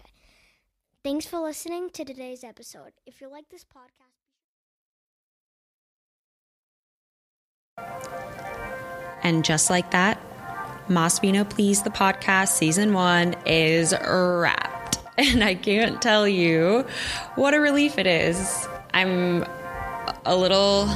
Thanks 1.05 1.27
for 1.27 1.39
listening 1.39 1.91
to 1.91 2.05
today's 2.05 2.43
episode. 2.43 2.93
If 3.07 3.21
you 3.21 3.29
like 3.31 3.49
this 3.49 3.65
podcast, 3.65 4.17
And 9.23 9.45
just 9.45 9.71
like 9.71 9.91
that, 9.91 10.21
Mas 10.89 11.19
Please, 11.19 11.83
the 11.83 11.91
podcast, 11.91 12.49
season 12.49 12.93
one 12.93 13.35
is 13.45 13.93
wrapped. 13.93 14.99
And 15.19 15.43
I 15.43 15.55
can't 15.55 16.01
tell 16.03 16.29
you 16.29 16.85
what 17.37 17.55
a 17.55 17.61
relief 17.61 17.97
it 17.99 18.07
is. 18.07 18.69
I'm 18.93 19.45
a 20.27 20.37
little 20.37 20.87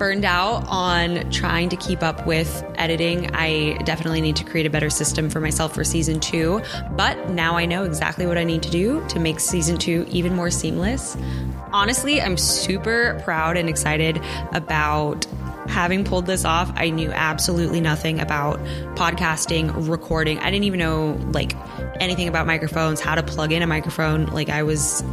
burned 0.00 0.24
out 0.24 0.64
on 0.66 1.30
trying 1.30 1.68
to 1.68 1.76
keep 1.76 2.02
up 2.02 2.26
with 2.26 2.64
editing. 2.76 3.30
I 3.34 3.76
definitely 3.84 4.22
need 4.22 4.34
to 4.36 4.44
create 4.44 4.64
a 4.64 4.70
better 4.70 4.88
system 4.88 5.28
for 5.28 5.42
myself 5.42 5.74
for 5.74 5.84
season 5.84 6.20
two. 6.20 6.62
But 6.92 7.28
now 7.28 7.58
I 7.58 7.66
know 7.66 7.84
exactly 7.84 8.26
what 8.26 8.38
I 8.38 8.44
need 8.44 8.62
to 8.62 8.70
do 8.70 9.06
to 9.08 9.20
make 9.20 9.38
season 9.38 9.76
two 9.76 10.06
even 10.08 10.34
more 10.34 10.50
seamless. 10.50 11.18
Honestly, 11.70 12.18
I'm 12.18 12.38
super 12.38 13.20
proud 13.24 13.58
and 13.58 13.68
excited 13.68 14.18
about 14.54 15.26
having 15.68 16.02
pulled 16.02 16.24
this 16.24 16.46
off. 16.46 16.72
I 16.76 16.88
knew 16.88 17.12
absolutely 17.12 17.82
nothing 17.82 18.20
about 18.20 18.58
podcasting, 18.96 19.86
recording. 19.86 20.38
I 20.38 20.50
didn't 20.50 20.64
even 20.64 20.78
know 20.78 21.20
like 21.32 21.54
anything 22.00 22.26
about 22.26 22.46
microphones, 22.46 23.00
how 23.00 23.16
to 23.16 23.22
plug 23.22 23.52
in 23.52 23.60
a 23.60 23.66
microphone. 23.66 24.24
Like 24.28 24.48
I 24.48 24.62
was 24.62 25.04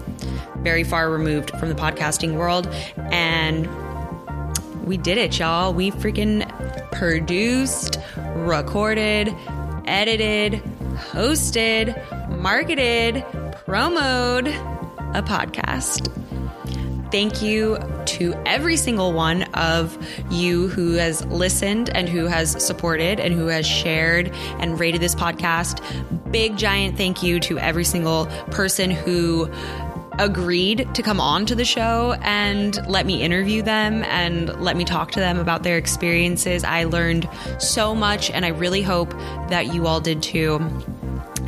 very 0.60 0.86
far 0.86 1.12
removed 1.12 1.52
from 1.60 1.68
the 1.68 1.76
podcasting 1.76 2.36
world 2.38 2.68
and 3.12 3.68
we 4.88 4.98
did 4.98 5.18
it, 5.18 5.38
y'all. 5.38 5.74
We 5.74 5.92
freaking 5.92 6.48
produced, 6.92 8.00
recorded, 8.36 9.36
edited, 9.86 10.54
hosted, 11.12 12.40
marketed, 12.40 13.26
promoted 13.66 14.48
a 15.14 15.22
podcast. 15.22 16.14
Thank 17.12 17.42
you 17.42 17.78
to 18.06 18.34
every 18.46 18.76
single 18.76 19.14
one 19.14 19.44
of 19.54 19.98
you 20.30 20.68
who 20.68 20.94
has 20.94 21.26
listened 21.26 21.90
and 21.90 22.08
who 22.08 22.26
has 22.26 22.64
supported 22.66 23.20
and 23.20 23.34
who 23.34 23.48
has 23.48 23.66
shared 23.66 24.30
and 24.60 24.80
rated 24.80 25.02
this 25.02 25.16
podcast. 25.16 25.82
Big 26.32 26.58
giant 26.58 26.98
thank 26.98 27.24
you 27.24 27.40
to 27.42 27.58
every 27.60 27.86
single 27.86 28.26
person 28.52 28.92
who 28.92 29.50
agreed 30.20 30.88
to 30.96 31.02
come 31.02 31.20
on 31.20 31.46
to 31.46 31.56
the 31.56 31.66
show 31.66 32.16
and 32.22 32.86
let 32.88 33.06
me 33.06 33.22
interview 33.22 33.62
them 33.62 34.04
and 34.04 34.50
let 34.62 34.76
me 34.76 34.84
talk 34.84 35.12
to 35.12 35.20
them 35.20 35.40
about 35.40 35.64
their 35.64 35.78
experiences. 35.78 36.64
I 36.64 36.86
learned 36.86 37.30
so 37.60 37.94
much 37.94 38.32
and 38.32 38.46
I 38.46 38.50
really 38.50 38.82
hope 38.82 39.12
that 39.50 39.74
you 39.74 39.88
all 39.88 40.00
did 40.00 40.24
too. 40.24 40.60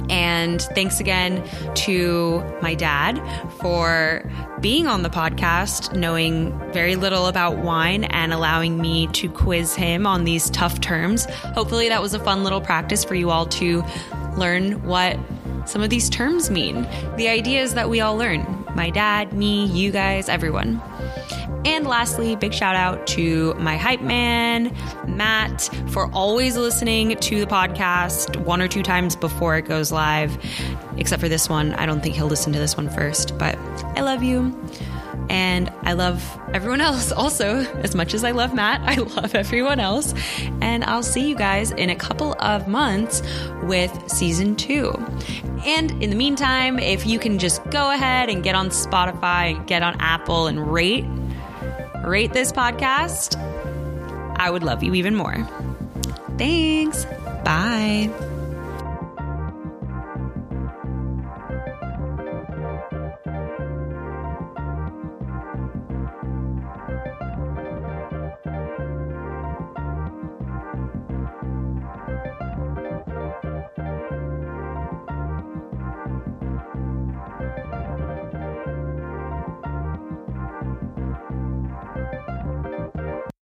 And 0.10 0.62
thanks 0.62 1.00
again 1.00 1.48
to 1.76 2.44
my 2.62 2.74
dad 2.74 3.22
for 3.60 4.30
being 4.60 4.88
on 4.88 5.04
the 5.04 5.10
podcast, 5.10 5.96
knowing 5.96 6.58
very 6.74 6.96
little 6.96 7.28
about 7.28 7.58
wine 7.58 8.06
and 8.06 8.34
allowing 8.34 8.82
me 8.82 9.08
to 9.08 9.30
quiz 9.30 9.76
him 9.76 10.08
on 10.08 10.24
these 10.24 10.50
tough 10.50 10.82
terms. 10.82 11.26
Hopefully, 11.26 11.90
that 11.90 12.02
was 12.02 12.16
a 12.16 12.20
fun 12.20 12.44
little 12.44 12.60
practice 12.60 13.04
for 13.04 13.14
you 13.14 13.30
all 13.30 13.46
to 13.46 13.84
learn 14.36 14.84
what 14.84 15.20
some 15.66 15.84
of 15.84 15.92
these 15.92 16.10
terms 16.10 16.50
mean. 16.50 16.88
The 17.16 17.28
idea 17.28 17.62
is 17.62 17.76
that 17.76 17.90
we 17.90 18.02
all 18.02 18.18
learn 18.18 18.59
my 18.76 18.90
dad, 18.90 19.34
me, 19.34 19.66
you 19.66 19.92
guys, 19.92 20.30
everyone. 20.30 20.82
And 21.66 21.86
lastly, 21.86 22.36
big 22.36 22.54
shout 22.54 22.76
out 22.76 23.06
to 23.08 23.54
my 23.56 23.76
hype 23.76 24.02
man, 24.02 24.76
Matt, 25.08 25.70
for 25.88 26.10
always 26.14 26.56
listening 26.56 27.18
to 27.18 27.40
the 27.40 27.48
podcast 27.48 28.38
one 28.38 28.62
or 28.62 28.68
two 28.68 28.82
times 28.82 29.16
before 29.16 29.58
it 29.58 29.64
goes 29.64 29.92
live. 29.92 30.38
Except 30.98 31.22
for 31.22 31.30
this 31.30 31.50
one. 31.50 31.74
I 31.74 31.86
don't 31.86 32.02
think 32.02 32.16
he'll 32.16 32.28
listen 32.28 32.54
to 32.54 32.60
this 32.60 32.78
one 32.78 32.90
first, 32.90 33.38
but 33.38 33.58
I 33.98 34.02
love 34.02 34.24
you. 34.24 34.58
And 35.30 35.72
I 35.84 35.94
love 35.94 36.24
everyone 36.54 36.82
else 36.82 37.12
also. 37.24 37.60
As 37.84 37.96
much 37.96 38.14
as 38.14 38.24
I 38.24 38.32
love 38.32 38.54
Matt, 38.54 38.82
I 38.82 38.96
love 38.96 39.36
everyone 39.36 39.80
else. 39.80 40.14
And 40.62 40.84
I'll 40.84 41.04
see 41.04 41.30
you 41.30 41.36
guys 41.36 41.72
in 41.72 41.90
a 41.90 41.96
couple 41.96 42.36
of 42.40 42.68
months 42.68 43.22
with 43.64 43.92
season 44.10 44.56
two. 44.56 44.92
And 45.66 45.92
in 46.04 46.10
the 46.10 46.16
meantime, 46.16 46.80
if 46.80 47.06
you 47.06 47.20
can 47.20 47.40
just 47.40 47.64
go 47.70 47.92
ahead 47.92 48.30
and 48.30 48.44
get 48.44 48.56
on 48.56 48.70
Spotify 48.70 49.56
and 49.56 49.68
get 49.68 49.84
on 49.84 49.96
Apple 50.00 50.48
and 50.48 50.72
rate 50.72 51.06
rate 52.06 52.34
this 52.34 52.52
podcast, 52.52 53.36
I 54.38 54.50
would 54.50 54.64
love 54.64 54.84
you 54.84 54.94
even 54.96 55.16
more. 55.16 55.48
Thanks. 56.38 57.06
Bye. 57.44 58.10